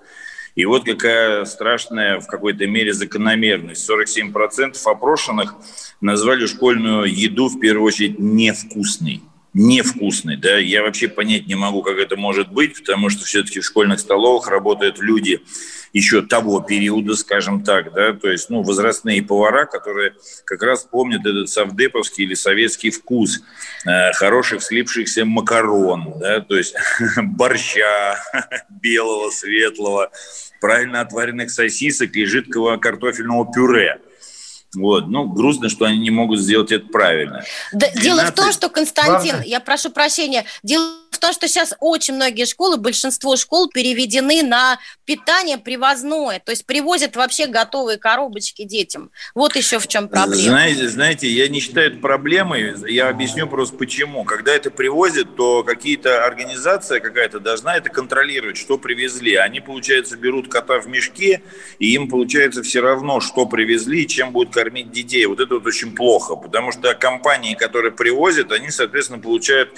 И 0.55 0.65
вот 0.65 0.83
какая 0.85 1.45
страшная 1.45 2.19
в 2.19 2.27
какой-то 2.27 2.67
мере 2.67 2.93
закономерность. 2.93 3.89
47% 3.89 4.75
опрошенных 4.85 5.55
назвали 6.01 6.45
школьную 6.47 7.05
еду 7.05 7.47
в 7.47 7.59
первую 7.59 7.85
очередь 7.85 8.19
невкусной 8.19 9.21
невкусный. 9.53 10.37
Да? 10.37 10.57
Я 10.57 10.83
вообще 10.83 11.07
понять 11.07 11.47
не 11.47 11.55
могу, 11.55 11.81
как 11.81 11.97
это 11.97 12.15
может 12.15 12.51
быть, 12.51 12.79
потому 12.79 13.09
что 13.09 13.25
все-таки 13.25 13.59
в 13.59 13.65
школьных 13.65 13.99
столовых 13.99 14.47
работают 14.47 14.99
люди 14.99 15.41
еще 15.93 16.21
того 16.21 16.61
периода, 16.61 17.15
скажем 17.15 17.63
так, 17.63 17.93
да, 17.93 18.13
то 18.13 18.29
есть, 18.29 18.49
ну, 18.49 18.61
возрастные 18.61 19.23
повара, 19.23 19.65
которые 19.65 20.13
как 20.45 20.61
раз 20.61 20.83
помнят 20.83 21.25
этот 21.25 21.49
совдеповский 21.49 22.25
или 22.25 22.35
советский 22.35 22.91
вкус 22.91 23.41
э, 23.85 24.11
хороших 24.13 24.61
слипшихся 24.61 25.25
макарон, 25.25 26.13
да, 26.19 26.41
то 26.41 26.55
есть 26.55 26.75
борща 27.17 28.17
белого, 28.69 29.31
светлого, 29.31 30.11
правильно 30.61 31.01
отваренных 31.01 31.49
сосисок 31.49 32.15
и 32.15 32.25
жидкого 32.25 32.77
картофельного 32.77 33.51
пюре. 33.51 33.99
Вот. 34.75 35.07
Ну, 35.07 35.27
грустно, 35.27 35.69
что 35.69 35.85
они 35.85 35.99
не 35.99 36.11
могут 36.11 36.39
сделать 36.39 36.71
это 36.71 36.87
правильно. 36.87 37.43
Да, 37.71 37.87
12... 37.91 38.01
Дело 38.03 38.25
в 38.25 38.31
том, 38.31 38.51
что, 38.51 38.69
Константин, 38.69 39.31
Главное... 39.31 39.45
я 39.45 39.59
прошу 39.59 39.89
прощения, 39.89 40.45
дело 40.63 40.85
в 41.11 41.17
том, 41.17 41.33
что 41.33 41.47
сейчас 41.47 41.73
очень 41.79 42.15
многие 42.15 42.45
школы, 42.45 42.77
большинство 42.77 43.35
школ 43.35 43.69
переведены 43.69 44.43
на 44.43 44.79
питание 45.05 45.57
привозное, 45.57 46.39
то 46.39 46.51
есть 46.51 46.65
привозят 46.65 47.15
вообще 47.15 47.47
готовые 47.47 47.97
коробочки 47.97 48.63
детям. 48.63 49.11
Вот 49.35 49.55
еще 49.55 49.79
в 49.79 49.87
чем 49.87 50.07
проблема. 50.07 50.41
Знаете, 50.41 50.87
знаете, 50.89 51.27
я 51.27 51.47
не 51.47 51.59
считаю 51.59 51.91
это 51.91 51.99
проблемой, 51.99 52.75
я 52.91 53.09
объясню 53.09 53.47
просто 53.47 53.75
почему. 53.77 54.23
Когда 54.23 54.53
это 54.53 54.71
привозят, 54.71 55.35
то 55.35 55.63
какие-то 55.63 56.25
организация 56.25 56.99
какая-то 56.99 57.39
должна 57.39 57.75
это 57.75 57.89
контролировать, 57.89 58.57
что 58.57 58.77
привезли. 58.77 59.35
Они, 59.35 59.59
получается, 59.59 60.17
берут 60.17 60.49
кота 60.49 60.79
в 60.79 60.87
мешке, 60.87 61.41
и 61.79 61.93
им, 61.93 62.09
получается, 62.09 62.63
все 62.63 62.81
равно, 62.81 63.19
что 63.19 63.45
привезли 63.45 64.07
чем 64.07 64.31
будут 64.31 64.53
кормить 64.53 64.91
детей. 64.91 65.25
Вот 65.25 65.39
это 65.39 65.55
вот 65.55 65.65
очень 65.65 65.95
плохо, 65.95 66.35
потому 66.35 66.71
что 66.71 66.93
компании, 66.95 67.55
которые 67.55 67.91
привозят, 67.91 68.51
они, 68.51 68.69
соответственно, 68.71 69.19
получают 69.19 69.77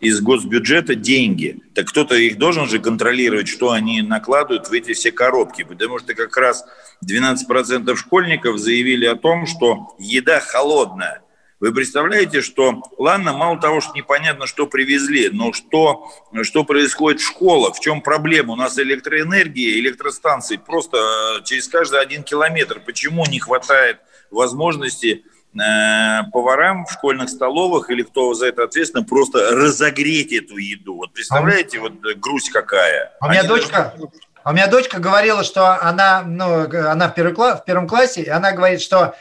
из 0.00 0.20
госбюджета 0.20 0.94
деньги. 0.94 1.60
Так 1.74 1.88
кто-то 1.88 2.14
их 2.14 2.38
должен 2.38 2.66
же 2.68 2.78
контролировать, 2.78 3.48
что 3.48 3.70
они 3.70 4.02
накладывают 4.02 4.68
в 4.68 4.72
эти 4.72 4.94
все 4.94 5.12
коробки. 5.12 5.62
Потому 5.62 5.98
что 5.98 6.14
как 6.14 6.36
раз 6.36 6.64
12% 7.06 7.94
школьников 7.96 8.58
заявили 8.58 9.06
о 9.06 9.16
том, 9.16 9.46
что 9.46 9.94
еда 9.98 10.40
холодная. 10.40 11.22
Вы 11.60 11.74
представляете, 11.74 12.40
что, 12.40 12.82
ладно, 12.96 13.34
мало 13.34 13.60
того, 13.60 13.82
что 13.82 13.92
непонятно, 13.92 14.46
что 14.46 14.66
привезли, 14.66 15.28
но 15.28 15.52
что, 15.52 16.10
что 16.42 16.64
происходит 16.64 17.20
в 17.20 17.26
школах, 17.26 17.76
в 17.76 17.80
чем 17.80 18.00
проблема? 18.00 18.54
У 18.54 18.56
нас 18.56 18.78
электроэнергия, 18.78 19.78
электростанции 19.78 20.56
просто 20.56 20.96
э, 20.96 21.44
через 21.44 21.68
каждый 21.68 22.00
один 22.00 22.22
километр. 22.22 22.80
Почему 22.80 23.26
не 23.26 23.40
хватает 23.40 23.98
возможности 24.30 25.24
поварам 25.52 26.86
в 26.86 26.92
школьных 26.92 27.28
столовых 27.28 27.90
или 27.90 28.02
кто 28.02 28.34
за 28.34 28.46
это 28.46 28.64
ответственно, 28.64 29.04
просто 29.04 29.50
разогреть 29.50 30.32
эту 30.32 30.56
еду. 30.56 30.96
Вот 30.96 31.12
представляете, 31.12 31.78
а 31.78 31.82
вот 31.82 31.92
грусть 32.16 32.50
какая. 32.50 33.12
А 33.20 33.26
у 33.26 33.30
меня 33.30 33.42
дочка, 33.42 33.94
а 34.42 34.50
у 34.50 34.52
меня 34.52 34.68
дочка 34.68 35.00
говорила, 35.00 35.44
что 35.44 35.80
она, 35.82 36.22
ну, 36.22 36.68
она 36.88 37.08
в, 37.08 37.14
первый 37.14 37.34
класс, 37.34 37.60
в 37.60 37.64
первом 37.64 37.88
классе, 37.88 38.22
и 38.22 38.28
она 38.28 38.52
говорит, 38.52 38.80
что 38.80 39.14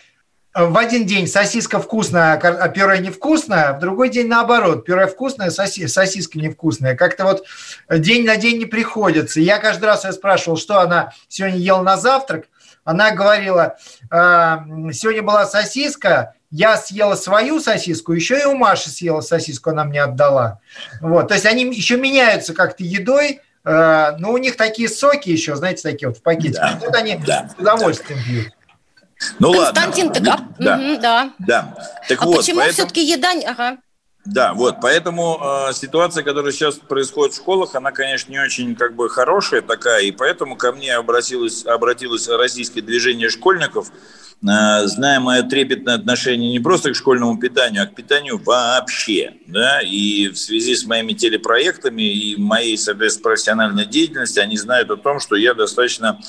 в 0.53 0.77
один 0.77 1.05
день 1.05 1.27
сосиска 1.27 1.79
вкусная, 1.79 2.33
а 2.33 2.69
пюре 2.69 2.99
невкусное, 2.99 3.73
в 3.73 3.79
другой 3.79 4.09
день 4.09 4.27
наоборот, 4.27 4.83
пюре 4.85 5.07
вкусное, 5.07 5.51
соси, 5.51 5.87
сосиска 5.87 6.39
невкусная. 6.39 6.95
Как-то 6.95 7.23
вот 7.23 7.45
день 7.89 8.25
на 8.25 8.35
день 8.35 8.57
не 8.57 8.65
приходится. 8.65 9.39
Я 9.39 9.59
каждый 9.59 9.85
раз 9.85 10.05
я 10.05 10.11
спрашивал, 10.11 10.57
что 10.57 10.79
она 10.79 11.13
сегодня 11.27 11.59
ела 11.59 11.81
на 11.83 11.97
завтрак. 11.97 12.45
Она 12.89 13.11
говорила, 13.11 13.77
«А, 14.09 14.63
сегодня 14.93 15.21
была 15.21 15.45
сосиска, 15.45 16.33
я 16.49 16.75
съела 16.75 17.13
свою 17.13 17.59
сосиску, 17.59 18.13
еще 18.13 18.39
и 18.39 18.45
у 18.45 18.55
Маши 18.55 18.89
съела 18.89 19.21
сосиску, 19.21 19.69
она 19.69 19.83
мне 19.83 20.01
отдала. 20.01 20.59
Вот, 20.99 21.27
то 21.27 21.35
есть 21.35 21.45
они 21.45 21.65
еще 21.65 21.97
меняются 21.97 22.55
как-то 22.55 22.83
едой, 22.83 23.41
а, 23.63 24.13
но 24.17 24.31
у 24.31 24.37
них 24.37 24.57
такие 24.57 24.89
соки 24.89 25.29
еще, 25.29 25.55
знаете, 25.55 25.83
такие 25.83 26.07
вот 26.07 26.17
в 26.17 26.23
пакете. 26.23 26.57
Да, 26.59 26.79
вот 26.81 26.95
они 26.95 27.17
да, 27.17 27.49
с 27.55 27.61
удовольствием 27.61 28.17
да. 28.17 28.25
пьют. 28.25 28.53
Ну 29.37 29.53
Константин, 29.53 30.07
ладно. 30.07 30.25
Так, 30.25 30.39
а, 30.39 30.63
да, 30.63 30.75
угу, 30.75 30.97
да. 30.99 31.31
да. 31.37 31.75
Так 32.07 32.23
а 32.23 32.25
вот, 32.25 32.37
почему 32.37 32.61
поэтому... 32.61 32.73
все-таки 32.73 33.05
еда... 33.05 33.33
Ага. 33.45 33.77
Да, 34.25 34.53
вот, 34.53 34.75
поэтому 34.81 35.39
э, 35.41 35.73
ситуация, 35.73 36.23
которая 36.23 36.51
сейчас 36.51 36.75
происходит 36.75 37.33
в 37.33 37.37
школах, 37.37 37.73
она, 37.75 37.91
конечно, 37.91 38.31
не 38.31 38.39
очень 38.39 38.75
как 38.75 38.93
бы 38.95 39.09
хорошая 39.09 39.61
такая, 39.61 40.03
и 40.03 40.11
поэтому 40.11 40.57
ко 40.57 40.73
мне 40.73 40.93
обратилось, 40.93 41.65
обратилось 41.65 42.27
российское 42.27 42.81
движение 42.81 43.29
школьников, 43.29 43.87
э, 43.87 44.87
зная 44.87 45.21
мое 45.21 45.43
трепетное 45.43 45.95
отношение 45.95 46.51
не 46.51 46.59
просто 46.59 46.91
к 46.91 46.95
школьному 46.97 47.39
питанию, 47.39 47.83
а 47.83 47.85
к 47.85 47.95
питанию 47.95 48.37
вообще, 48.43 49.35
да, 49.47 49.79
и 49.81 50.27
в 50.27 50.37
связи 50.37 50.75
с 50.75 50.85
моими 50.85 51.13
телепроектами 51.13 52.03
и 52.03 52.35
моей, 52.35 52.77
соответственно, 52.77 53.23
профессиональной 53.23 53.85
деятельностью, 53.85 54.43
они 54.43 54.57
знают 54.57 54.91
о 54.91 54.97
том, 54.97 55.21
что 55.21 55.37
я 55.37 55.53
достаточно 55.53 56.19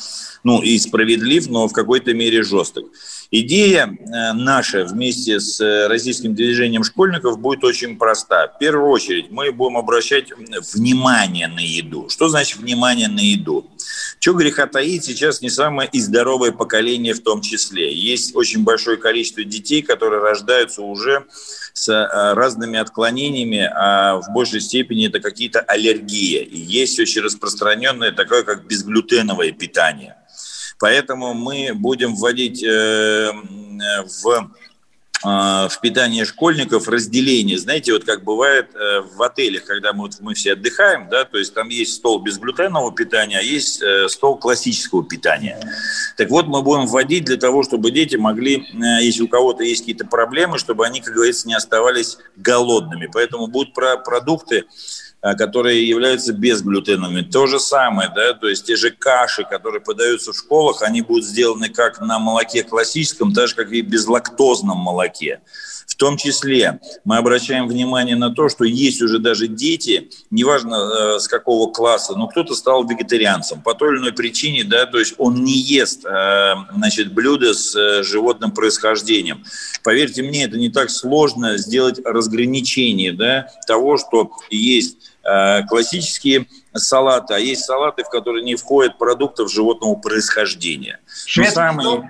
ну, 0.45 0.63
и 0.63 0.79
справедлив, 0.79 1.49
но 1.49 1.69
в 1.69 1.73
какой-то 1.73 2.15
мере 2.15 2.43
жесток. 2.43 2.87
Идея 3.33 3.87
э, 3.87 4.33
наша 4.33 4.85
вместе 4.85 5.39
с 5.39 5.61
э, 5.61 5.87
российским 5.87 6.35
движением 6.35 6.83
школьников 6.83 7.39
будет 7.39 7.63
очень 7.63 7.97
проста. 7.97 8.49
В 8.49 8.59
первую 8.59 8.91
очередь 8.91 9.31
мы 9.31 9.53
будем 9.53 9.77
обращать 9.77 10.33
внимание 10.75 11.47
на 11.47 11.61
еду. 11.61 12.09
Что 12.09 12.29
значит 12.29 12.59
внимание 12.59 13.07
на 13.07 13.21
еду? 13.21 13.71
Чего 14.19 14.35
греха 14.37 14.67
таить, 14.67 15.05
сейчас 15.05 15.43
не 15.43 15.49
самое 15.49 15.89
и 15.93 16.01
здоровое 16.01 16.51
поколение 16.51 17.15
в 17.15 17.23
том 17.23 17.41
числе. 17.41 17.95
Есть 17.95 18.35
очень 18.35 18.65
большое 18.65 18.97
количество 18.97 19.45
детей, 19.45 19.83
которые 19.83 20.21
рождаются 20.21 20.83
уже 20.83 21.25
с 21.73 21.89
э, 21.89 22.35
разными 22.35 22.81
отклонениями, 22.81 23.71
а 23.73 24.17
в 24.17 24.33
большей 24.33 24.61
степени 24.61 25.07
это 25.07 25.21
какие-то 25.21 25.61
аллергии. 25.61 26.43
И 26.43 26.59
есть 26.59 26.99
очень 26.99 27.23
распространенное 27.23 28.11
такое, 28.11 28.43
как 28.43 28.67
безглютеновое 28.67 29.53
питание. 29.53 30.17
Поэтому 30.81 31.35
мы 31.35 31.73
будем 31.75 32.17
вводить 32.17 32.65
э, 32.65 33.31
в 34.23 34.51
а, 35.23 35.69
в 35.69 35.81
питание 35.81 36.25
школьников 36.25 36.89
разделение. 36.89 37.59
Знаете, 37.59 37.93
вот 37.93 38.05
как 38.05 38.25
бывает 38.25 38.75
э, 38.75 39.03
в 39.03 39.23
отелях, 39.23 39.65
когда 39.65 39.93
мы, 39.93 40.05
вот, 40.05 40.17
мы 40.21 40.33
все 40.33 40.55
отдыхаем, 40.55 41.11
да, 41.11 41.27
то 41.27 41.37
есть 41.37 41.53
там 41.53 41.69
есть 41.69 41.97
стол 41.97 42.23
безглютенового 42.23 42.91
питания, 42.95 43.39
а 43.39 43.43
есть 43.43 43.83
э, 43.83 44.09
стол 44.09 44.39
классического 44.39 45.05
питания. 45.05 45.61
Так 46.17 46.31
вот, 46.31 46.47
мы 46.47 46.63
будем 46.63 46.87
вводить 46.87 47.27
для 47.27 47.37
того, 47.37 47.63
чтобы 47.63 47.91
дети 47.91 48.17
могли, 48.17 48.67
если 49.03 49.23
у 49.23 49.29
кого-то 49.29 49.63
есть 49.63 49.83
какие-то 49.83 50.07
проблемы, 50.07 50.59
чтобы 50.59 50.87
они, 50.87 51.03
как 51.03 51.13
говорится, 51.13 51.47
не 51.47 51.55
оставались 51.55 52.17
голодными. 52.37 53.07
Поэтому 53.13 53.47
будут 53.47 53.75
про 53.75 53.99
продукты, 53.99 54.65
которые 55.21 55.87
являются 55.87 56.33
безглютеновыми. 56.33 57.23
То 57.23 57.47
же 57.47 57.61
самое, 57.61 58.11
да, 58.15 58.33
то 58.33 58.49
есть 58.49 58.67
те 58.67 58.77
же 58.77 58.91
каши, 58.91 59.45
которые 59.45 59.81
подаются 59.81 60.33
в 60.33 60.37
школах, 60.37 60.83
они 60.83 61.03
будут 61.03 61.25
сделаны 61.25 61.69
как 61.69 62.01
на 62.01 62.19
молоке 62.19 62.63
классическом, 62.63 63.33
так 63.33 63.49
же, 63.49 63.55
как 63.55 63.71
и 63.73 63.83
безлактозном 63.83 64.79
молоке. 64.79 65.41
В 65.87 65.97
том 65.97 66.17
числе 66.17 66.81
мы 67.05 67.17
обращаем 67.19 67.67
внимание 67.67 68.17
на 68.17 68.31
то, 68.31 68.49
что 68.49 68.65
есть 68.65 69.03
уже 69.03 69.19
даже 69.19 69.49
дети, 69.49 70.09
неважно 70.31 70.77
э, 70.77 71.19
с 71.19 71.29
какого 71.29 71.71
класса, 71.71 72.15
но 72.17 72.29
кто-то 72.29 72.55
стал 72.55 72.87
вегетарианцем 72.87 73.61
по 73.61 73.75
той 73.75 73.93
или 73.93 73.99
иной 73.99 74.13
причине, 74.13 74.65
да, 74.65 74.87
то 74.87 74.99
есть 74.99 75.15
он 75.19 75.43
не 75.43 75.59
ест, 75.59 76.07
э, 76.07 76.55
значит, 76.75 77.13
блюда 77.13 77.53
с 77.53 77.75
э, 77.75 78.03
животным 78.05 78.53
происхождением. 78.53 79.45
Поверьте 79.83 80.23
мне, 80.23 80.45
это 80.45 80.57
не 80.57 80.71
так 80.71 80.91
сложно 80.91 81.59
сделать 81.59 82.01
разграничение, 82.05 83.13
да, 83.13 83.49
того, 83.67 83.99
что 83.99 84.31
есть 84.49 84.97
Э, 85.01 85.10
классические 85.23 86.47
салаты, 86.75 87.35
а 87.35 87.39
есть 87.39 87.65
салаты, 87.65 88.05
в 88.05 88.11
которые 88.11 88.45
не 88.45 88.57
входят 88.57 88.99
продуктов 88.99 89.53
животного 89.53 89.95
происхождения. 89.95 91.01
Шведский, 91.27 91.55
самый... 91.55 91.83
стол? 91.83 92.05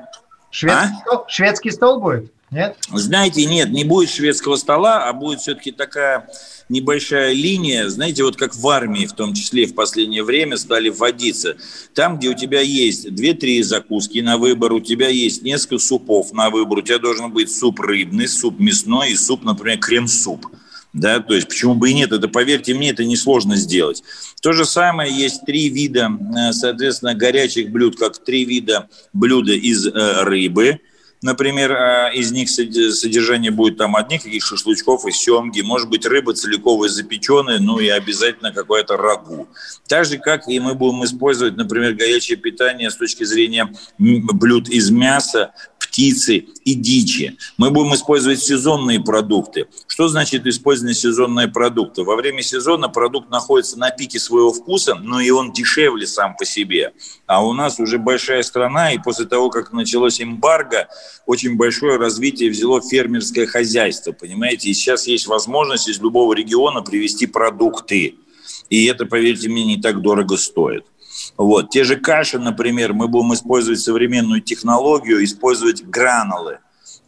Шведский, 0.50 0.94
а? 0.96 1.00
стол? 1.00 1.24
Шведский 1.28 1.70
стол 1.70 2.00
будет? 2.00 2.32
Нет? 2.50 2.76
Знаете, 2.92 3.46
нет, 3.46 3.70
не 3.70 3.84
будет 3.84 4.10
шведского 4.10 4.56
стола, 4.56 5.08
а 5.08 5.12
будет 5.12 5.40
все-таки 5.40 5.70
такая 5.70 6.28
небольшая 6.68 7.32
линия, 7.32 7.88
знаете, 7.88 8.24
вот 8.24 8.36
как 8.36 8.56
в 8.56 8.68
армии 8.68 9.06
в 9.06 9.12
том 9.12 9.34
числе 9.34 9.66
в 9.66 9.74
последнее 9.74 10.24
время 10.24 10.56
стали 10.56 10.88
вводиться. 10.88 11.56
Там, 11.94 12.18
где 12.18 12.28
у 12.28 12.34
тебя 12.34 12.60
есть 12.60 13.06
2-3 13.06 13.62
закуски 13.62 14.18
на 14.18 14.36
выбор, 14.36 14.72
у 14.72 14.80
тебя 14.80 15.08
есть 15.08 15.42
несколько 15.42 15.78
супов 15.78 16.32
на 16.32 16.50
выбор, 16.50 16.78
у 16.78 16.82
тебя 16.82 16.98
должен 16.98 17.32
быть 17.32 17.54
суп 17.54 17.78
рыбный, 17.78 18.26
суп 18.26 18.58
мясной 18.58 19.12
и 19.12 19.16
суп, 19.16 19.44
например, 19.44 19.78
крем-суп 19.78 20.46
да, 20.92 21.20
то 21.20 21.34
есть 21.34 21.48
почему 21.48 21.74
бы 21.74 21.90
и 21.90 21.94
нет, 21.94 22.12
это, 22.12 22.28
поверьте 22.28 22.74
мне, 22.74 22.90
это 22.90 23.04
несложно 23.04 23.56
сделать. 23.56 24.02
То 24.42 24.52
же 24.52 24.64
самое, 24.64 25.12
есть 25.12 25.44
три 25.44 25.68
вида, 25.68 26.10
э, 26.10 26.52
соответственно, 26.52 27.14
горячих 27.14 27.70
блюд, 27.70 27.96
как 27.98 28.18
три 28.18 28.44
вида 28.44 28.88
блюда 29.12 29.52
из 29.52 29.86
э, 29.86 30.22
рыбы, 30.22 30.80
Например, 31.22 31.72
э, 31.72 32.14
из 32.14 32.32
них 32.32 32.48
содержание 32.48 33.50
будет 33.50 33.76
там 33.76 33.94
одних 33.94 34.22
каких 34.22 34.42
шашлычков 34.42 35.06
и 35.06 35.10
семги, 35.10 35.60
может 35.60 35.90
быть, 35.90 36.06
рыба 36.06 36.32
целиковая 36.32 36.88
запеченная, 36.88 37.58
ну 37.58 37.78
и 37.78 37.88
обязательно 37.88 38.52
какое-то 38.52 38.96
рагу. 38.96 39.46
Так 39.86 40.06
же, 40.06 40.16
как 40.16 40.48
и 40.48 40.58
мы 40.58 40.74
будем 40.74 41.04
использовать, 41.04 41.56
например, 41.56 41.92
горячее 41.92 42.38
питание 42.38 42.90
с 42.90 42.96
точки 42.96 43.24
зрения 43.24 43.70
блюд 43.98 44.70
из 44.70 44.90
мяса, 44.90 45.52
птицы 45.90 46.46
и 46.64 46.74
дичи. 46.74 47.36
Мы 47.56 47.70
будем 47.70 47.94
использовать 47.94 48.40
сезонные 48.40 49.00
продукты. 49.00 49.66
Что 49.88 50.08
значит 50.08 50.46
использование 50.46 50.94
сезонные 50.94 51.48
продукты? 51.48 52.04
Во 52.04 52.14
время 52.14 52.42
сезона 52.42 52.88
продукт 52.88 53.28
находится 53.28 53.76
на 53.78 53.90
пике 53.90 54.20
своего 54.20 54.52
вкуса, 54.52 54.94
но 54.94 55.20
и 55.20 55.30
он 55.30 55.52
дешевле 55.52 56.06
сам 56.06 56.36
по 56.36 56.44
себе. 56.44 56.92
А 57.26 57.44
у 57.44 57.52
нас 57.52 57.80
уже 57.80 57.98
большая 57.98 58.42
страна, 58.42 58.92
и 58.92 58.98
после 58.98 59.26
того, 59.26 59.50
как 59.50 59.72
началось 59.72 60.20
эмбарго, 60.20 60.88
очень 61.26 61.56
большое 61.56 61.96
развитие 61.96 62.50
взяло 62.50 62.80
фермерское 62.80 63.46
хозяйство, 63.46 64.12
понимаете? 64.12 64.70
И 64.70 64.74
сейчас 64.74 65.08
есть 65.08 65.26
возможность 65.26 65.88
из 65.88 66.00
любого 66.00 66.34
региона 66.34 66.82
привезти 66.82 67.26
продукты. 67.26 68.14
И 68.68 68.84
это, 68.86 69.06
поверьте 69.06 69.48
мне, 69.48 69.64
не 69.64 69.80
так 69.80 70.00
дорого 70.00 70.36
стоит. 70.36 70.84
Вот. 71.36 71.70
Те 71.70 71.84
же 71.84 71.96
каши, 71.96 72.38
например, 72.38 72.92
мы 72.92 73.08
будем 73.08 73.32
использовать 73.34 73.80
современную 73.80 74.40
технологию, 74.40 75.24
использовать 75.24 75.84
гранулы. 75.84 76.58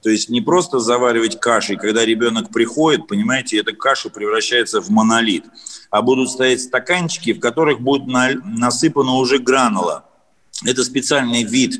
То 0.02 0.10
есть 0.10 0.28
не 0.28 0.40
просто 0.40 0.80
заваривать 0.80 1.38
кашей, 1.38 1.76
когда 1.76 2.04
ребенок 2.04 2.50
приходит, 2.50 3.06
понимаете, 3.06 3.58
эта 3.58 3.72
каша 3.72 4.10
превращается 4.10 4.80
в 4.80 4.90
монолит, 4.90 5.44
а 5.90 6.02
будут 6.02 6.30
стоять 6.30 6.60
стаканчики, 6.60 7.32
в 7.32 7.40
которых 7.40 7.80
будет 7.80 8.06
насыпано 8.06 9.14
уже 9.14 9.38
гранула. 9.38 10.04
Это 10.64 10.82
специальный 10.82 11.44
вид 11.44 11.78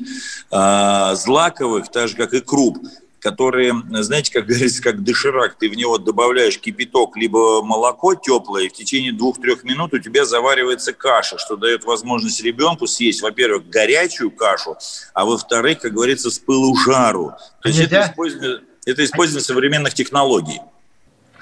э, 0.51 1.15
злаковых, 1.15 1.89
так 1.91 2.07
же 2.07 2.15
как 2.15 2.33
и 2.33 2.39
круп, 2.39 2.79
которые, 3.23 3.73
знаете, 4.01 4.33
как 4.33 4.45
говорится, 4.45 4.83
как 4.83 5.01
доширак, 5.01 5.55
ты 5.57 5.69
в 5.69 5.75
него 5.75 5.97
добавляешь 5.97 6.59
кипяток, 6.59 7.15
либо 7.15 7.63
молоко 7.63 8.15
теплое, 8.15 8.65
и 8.65 8.69
в 8.69 8.73
течение 8.73 9.13
двух-трех 9.13 9.63
минут 9.63 9.93
у 9.93 9.99
тебя 9.99 10.25
заваривается 10.25 10.91
каша, 10.91 11.37
что 11.37 11.55
дает 11.55 11.85
возможность 11.85 12.43
ребенку 12.43 12.85
съесть, 12.85 13.21
во-первых, 13.21 13.69
горячую 13.69 14.29
кашу, 14.29 14.75
а 15.13 15.23
во-вторых, 15.23 15.79
как 15.79 15.93
говорится, 15.93 16.29
с 16.29 16.37
пылу 16.37 16.75
жару. 16.75 17.33
То 17.61 17.69
есть 17.69 17.79
это 17.79 18.03
использование, 18.03 18.59
это 18.85 19.05
использование 19.05 19.45
современных 19.45 19.93
технологий. 19.93 20.59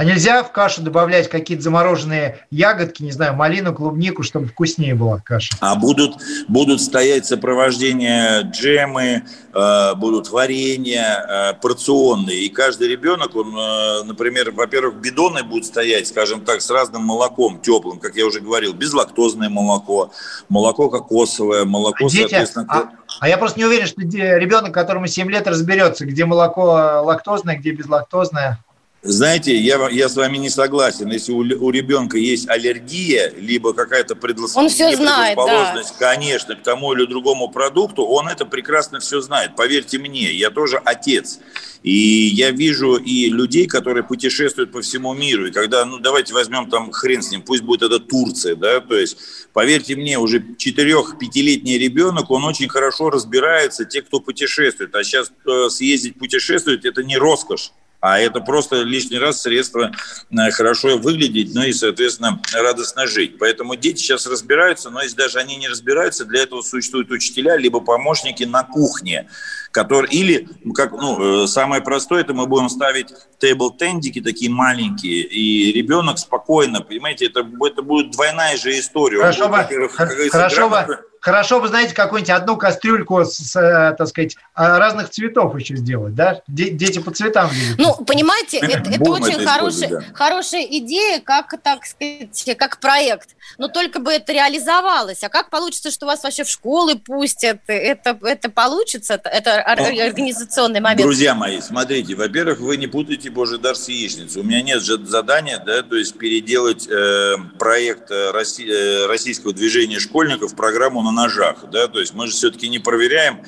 А 0.02 0.04
нельзя 0.04 0.42
в 0.42 0.52
кашу 0.52 0.82
добавлять 0.82 1.30
какие-то 1.30 1.62
замороженные 1.62 2.40
ягодки, 2.50 3.04
не 3.04 3.12
знаю, 3.12 3.36
малину, 3.36 3.72
клубнику, 3.72 4.24
чтобы 4.24 4.48
вкуснее 4.48 4.96
была 4.96 5.20
каша? 5.20 5.56
А 5.60 5.76
будут, 5.76 6.16
будут 6.48 6.82
стоять 6.82 7.28
сопровождения 7.28 8.42
джемы, 8.42 9.22
э, 9.54 9.94
будут 9.94 10.32
варенья 10.32 11.54
э, 11.54 11.54
порционные. 11.62 12.46
И 12.46 12.50
каждый 12.50 12.88
ребенок, 12.88 13.36
он, 13.36 13.56
э, 13.56 14.04
например, 14.06 14.50
во-первых, 14.50 14.96
бидоны 14.96 15.44
будут 15.44 15.68
стоять, 15.68 16.08
скажем 16.08 16.42
так, 16.42 16.64
с 16.64 16.72
разным 16.72 17.04
молоком 17.04 17.62
теплым, 17.62 18.00
как 18.00 18.16
я 18.16 18.26
уже 18.26 18.40
говорил, 18.40 18.74
безлактозное 18.74 19.50
молоко, 19.50 20.12
молоко 20.50 20.90
кокосовое, 20.90 21.64
молоко, 21.64 22.10
Дети, 22.10 22.22
соответственно... 22.22 22.66
А, 22.70 22.90
а 23.20 23.30
я 23.30 23.38
просто 23.38 23.60
не 23.60 23.66
уверен, 23.66 23.86
что 23.86 24.02
ребенок, 24.02 24.74
которому 24.74 25.06
7 25.06 25.30
лет, 25.30 25.46
разберется, 25.46 26.08
где 26.08 26.26
молоко 26.26 27.04
лактозное, 27.04 27.56
где 27.56 27.70
безлактозное. 27.70 28.58
Знаете, 29.04 29.58
я, 29.58 29.90
я 29.90 30.10
с 30.10 30.16
вами 30.16 30.38
не 30.38 30.52
согласен. 30.52 31.10
Если 31.10 31.32
у, 31.32 31.40
у 31.40 31.72
ребенка 31.72 32.20
есть 32.20 32.48
аллергия, 32.48 33.34
либо 33.36 33.74
какая-то 33.74 34.16
предлос... 34.16 34.56
он 34.56 34.70
все 34.70 34.96
знает, 34.96 35.36
предрасположенность, 35.36 35.96
да. 36.00 36.14
конечно, 36.14 36.56
к 36.56 36.62
тому 36.62 36.94
или 36.94 37.08
другому 37.08 37.50
продукту, 37.50 38.06
он 38.06 38.28
это 38.28 38.46
прекрасно 38.46 39.00
все 39.00 39.20
знает. 39.22 39.56
Поверьте 39.56 39.98
мне, 39.98 40.32
я 40.32 40.52
тоже 40.52 40.80
отец. 40.86 41.40
И 41.82 41.92
я 41.92 42.52
вижу 42.52 42.98
и 42.98 43.32
людей, 43.32 43.66
которые 43.66 44.04
путешествуют 44.04 44.72
по 44.72 44.82
всему 44.82 45.16
миру. 45.16 45.48
И 45.48 45.52
когда, 45.52 45.84
ну 45.84 45.98
давайте 45.98 46.36
возьмем 46.36 46.70
там 46.70 46.92
хрен 46.92 47.24
с 47.24 47.32
ним, 47.32 47.42
пусть 47.42 47.64
будет 47.64 47.82
это 47.82 48.00
Турция, 48.00 48.56
да, 48.56 48.82
то 48.82 48.96
есть, 48.96 49.18
поверьте 49.52 49.96
мне, 49.96 50.20
уже 50.20 50.38
4-5-летний 50.38 51.80
ребенок, 51.80 52.30
он 52.30 52.46
очень 52.46 52.70
хорошо 52.70 53.10
разбирается, 53.10 53.84
те, 53.86 54.04
кто 54.04 54.20
путешествует. 54.20 54.94
А 54.94 55.04
сейчас 55.04 55.32
э, 55.48 55.70
съездить 55.70 56.20
путешествовать, 56.20 56.86
это 56.86 57.04
не 57.04 57.18
роскошь 57.18 57.72
а 58.02 58.20
это 58.20 58.42
просто 58.42 58.82
лишний 58.82 59.20
раз 59.20 59.44
средство 59.44 59.92
э, 60.32 60.52
хорошо 60.52 60.98
выглядеть, 60.98 61.54
ну 61.54 61.62
и, 61.64 61.72
соответственно, 61.72 62.42
радостно 62.54 63.06
жить. 63.06 63.38
Поэтому 63.38 63.76
дети 63.76 64.00
сейчас 64.00 64.26
разбираются, 64.26 64.90
но 64.90 65.02
если 65.02 65.16
даже 65.16 65.40
они 65.40 65.56
не 65.56 65.70
разбираются, 65.70 66.26
для 66.26 66.42
этого 66.42 66.64
существуют 66.64 67.12
учителя, 67.12 67.56
либо 67.58 67.80
помощники 67.80 68.44
на 68.44 68.64
кухне, 68.64 69.30
которые, 69.72 70.12
или, 70.12 70.50
как, 70.74 70.94
ну, 70.94 71.44
э, 71.44 71.48
самое 71.48 71.84
простое, 71.84 72.22
это 72.22 72.34
мы 72.34 72.48
будем 72.48 72.70
ставить 72.70 73.14
тейбл-тендики 73.40 74.20
такие 74.20 74.50
маленькие, 74.50 75.22
и 75.22 75.72
ребенок 75.72 76.18
спокойно, 76.18 76.82
понимаете, 76.82 77.28
это, 77.28 77.48
это 77.66 77.84
будет 77.84 78.12
двойная 78.12 78.58
же 78.58 78.78
история. 78.80 79.20
Хорошо, 79.20 79.48
будет, 79.48 79.92
хорошо, 79.92 80.70
хорошо, 80.70 80.98
Хорошо 81.22 81.62
бы, 81.62 81.68
знаете, 81.68 81.94
какую-нибудь 81.94 82.32
одну 82.32 82.58
кастрюльку 82.58 83.24
с, 83.24 83.36
с, 83.36 83.56
э, 83.56 83.96
так 83.96 84.08
сказать, 84.08 84.36
а, 84.56 84.80
разных 84.80 85.12
цветов 85.12 85.56
еще 85.56 85.76
сделать, 85.76 86.16
да? 86.16 86.42
Дети 86.48 86.98
по 86.98 87.12
цветам 87.12 87.52
видят. 87.52 87.78
Ну, 87.78 88.06
понимаете, 88.06 88.58
это, 88.58 88.90
это 88.90 89.12
очень 89.12 89.46
хорошая, 89.46 89.90
да. 89.90 90.04
хорошая 90.16 90.64
идея, 90.64 91.22
как, 91.22 91.54
так 91.62 91.86
сказать, 91.86 92.58
как 92.58 92.80
проект. 92.80 93.36
Но 93.60 93.68
только 93.68 94.00
бы 94.00 94.12
это 94.12 94.34
реализовалось. 94.34 95.24
А 95.24 95.30
как 95.30 95.52
получится, 95.52 95.92
что 95.92 96.08
вас 96.08 96.24
вообще 96.24 96.44
в 96.44 96.50
школы 96.50 96.96
пустят? 96.96 97.60
Это, 97.68 98.18
это 98.24 98.50
получится? 98.50 99.22
Это 99.24 99.62
организационный 99.62 100.80
момент? 100.80 101.02
Друзья 101.02 101.36
мои, 101.36 101.62
смотрите, 101.62 102.16
во-первых, 102.16 102.60
вы 102.62 102.78
не 102.78 102.88
путайте 102.88 103.30
Божий 103.30 103.60
дар 103.60 103.76
с 103.76 103.88
яичницей. 103.88 104.42
У 104.42 104.44
меня 104.44 104.64
нет 104.64 104.82
задания, 104.82 105.62
да, 105.64 105.84
то 105.84 105.96
есть 105.96 106.18
переделать 106.18 106.88
э, 106.88 107.36
проект 107.60 108.10
э, 108.10 108.32
э, 108.34 109.06
российского 109.06 109.54
движения 109.54 110.00
школьников 110.00 110.54
в 110.54 110.56
программу 110.56 111.11
на 111.12 111.24
ножах, 111.24 111.66
да, 111.72 111.88
то 111.88 112.00
есть 112.00 112.14
мы 112.14 112.28
же 112.28 112.34
все-таки 112.34 112.70
не 112.70 112.80
проверяем 112.80 113.42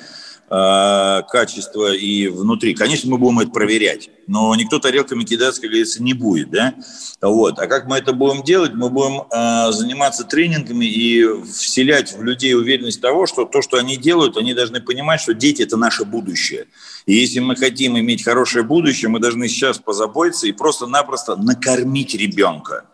э, 0.50 1.22
качество 1.28 1.92
и 1.92 2.28
внутри. 2.28 2.74
Конечно, 2.74 3.10
мы 3.10 3.18
будем 3.18 3.40
это 3.40 3.50
проверять, 3.50 4.10
но 4.26 4.54
никто 4.54 4.78
тарелками 4.78 5.24
кидаться, 5.24 5.60
как 5.60 5.70
говорится, 5.70 6.02
не 6.02 6.14
будет, 6.14 6.50
да. 6.50 6.74
Вот. 7.20 7.58
А 7.58 7.66
как 7.66 7.86
мы 7.86 7.96
это 7.96 8.12
будем 8.12 8.42
делать? 8.42 8.74
Мы 8.74 8.90
будем 8.90 9.22
э, 9.30 9.72
заниматься 9.72 10.24
тренингами 10.24 10.84
и 10.84 11.26
вселять 11.44 12.16
в 12.16 12.22
людей 12.22 12.54
уверенность 12.54 13.00
того, 13.00 13.26
что 13.26 13.44
то, 13.44 13.62
что 13.62 13.78
они 13.78 13.96
делают, 13.96 14.36
они 14.36 14.54
должны 14.54 14.80
понимать, 14.80 15.20
что 15.20 15.34
дети– 15.34 15.62
это 15.64 15.76
наше 15.76 16.04
будущее. 16.04 16.66
И 17.06 17.14
если 17.14 17.40
мы 17.40 17.56
хотим 17.56 17.98
иметь 17.98 18.24
хорошее 18.24 18.64
будущее, 18.64 19.08
мы 19.08 19.20
должны 19.20 19.48
сейчас 19.48 19.78
позаботиться 19.78 20.46
и 20.46 20.52
просто-напросто 20.52 21.36
накормить 21.36 22.14
ребенка. 22.14 22.84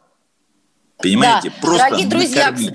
Понимаете? 0.99 1.51
Да. 1.51 1.55
Просто 1.61 1.85
Дорогие 1.85 2.09
друзья, 2.09 2.51
накормить. 2.51 2.75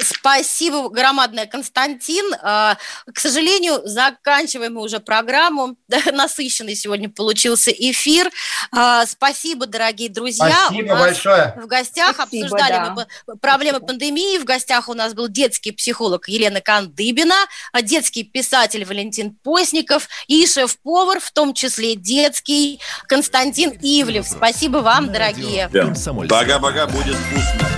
Спасибо 0.00 0.88
громадное, 0.88 1.46
Константин. 1.46 2.34
А, 2.42 2.76
к 3.12 3.18
сожалению, 3.18 3.82
заканчиваем 3.84 4.74
мы 4.74 4.82
уже 4.82 5.00
программу. 5.00 5.76
Насыщенный 6.12 6.74
сегодня 6.74 7.08
получился 7.08 7.70
эфир. 7.70 8.30
А, 8.70 9.06
спасибо, 9.06 9.66
дорогие 9.66 10.08
друзья. 10.08 10.66
Спасибо 10.66 10.96
большое. 10.96 11.54
В 11.62 11.66
гостях 11.66 12.14
Спасибо, 12.14 12.46
обсуждали 12.46 12.72
да. 12.72 12.90
мы 13.26 13.36
проблемы 13.38 13.80
пандемии. 13.80 14.38
В 14.38 14.44
гостях 14.44 14.88
у 14.88 14.94
нас 14.94 15.14
был 15.14 15.28
детский 15.28 15.72
психолог 15.72 16.28
Елена 16.28 16.60
Кандыбина, 16.60 17.34
детский 17.82 18.24
писатель 18.24 18.84
Валентин 18.84 19.34
Постников 19.34 20.08
и 20.26 20.46
шеф-повар, 20.46 21.20
в 21.20 21.30
том 21.32 21.54
числе 21.54 21.96
детский, 21.96 22.80
Константин 23.06 23.70
Ивлев. 23.82 24.26
Спасибо 24.26 24.78
вам, 24.78 25.12
дорогие. 25.12 25.68
Пока-пока, 26.28 26.86
будет 26.86 27.16
вкусно. 27.16 27.71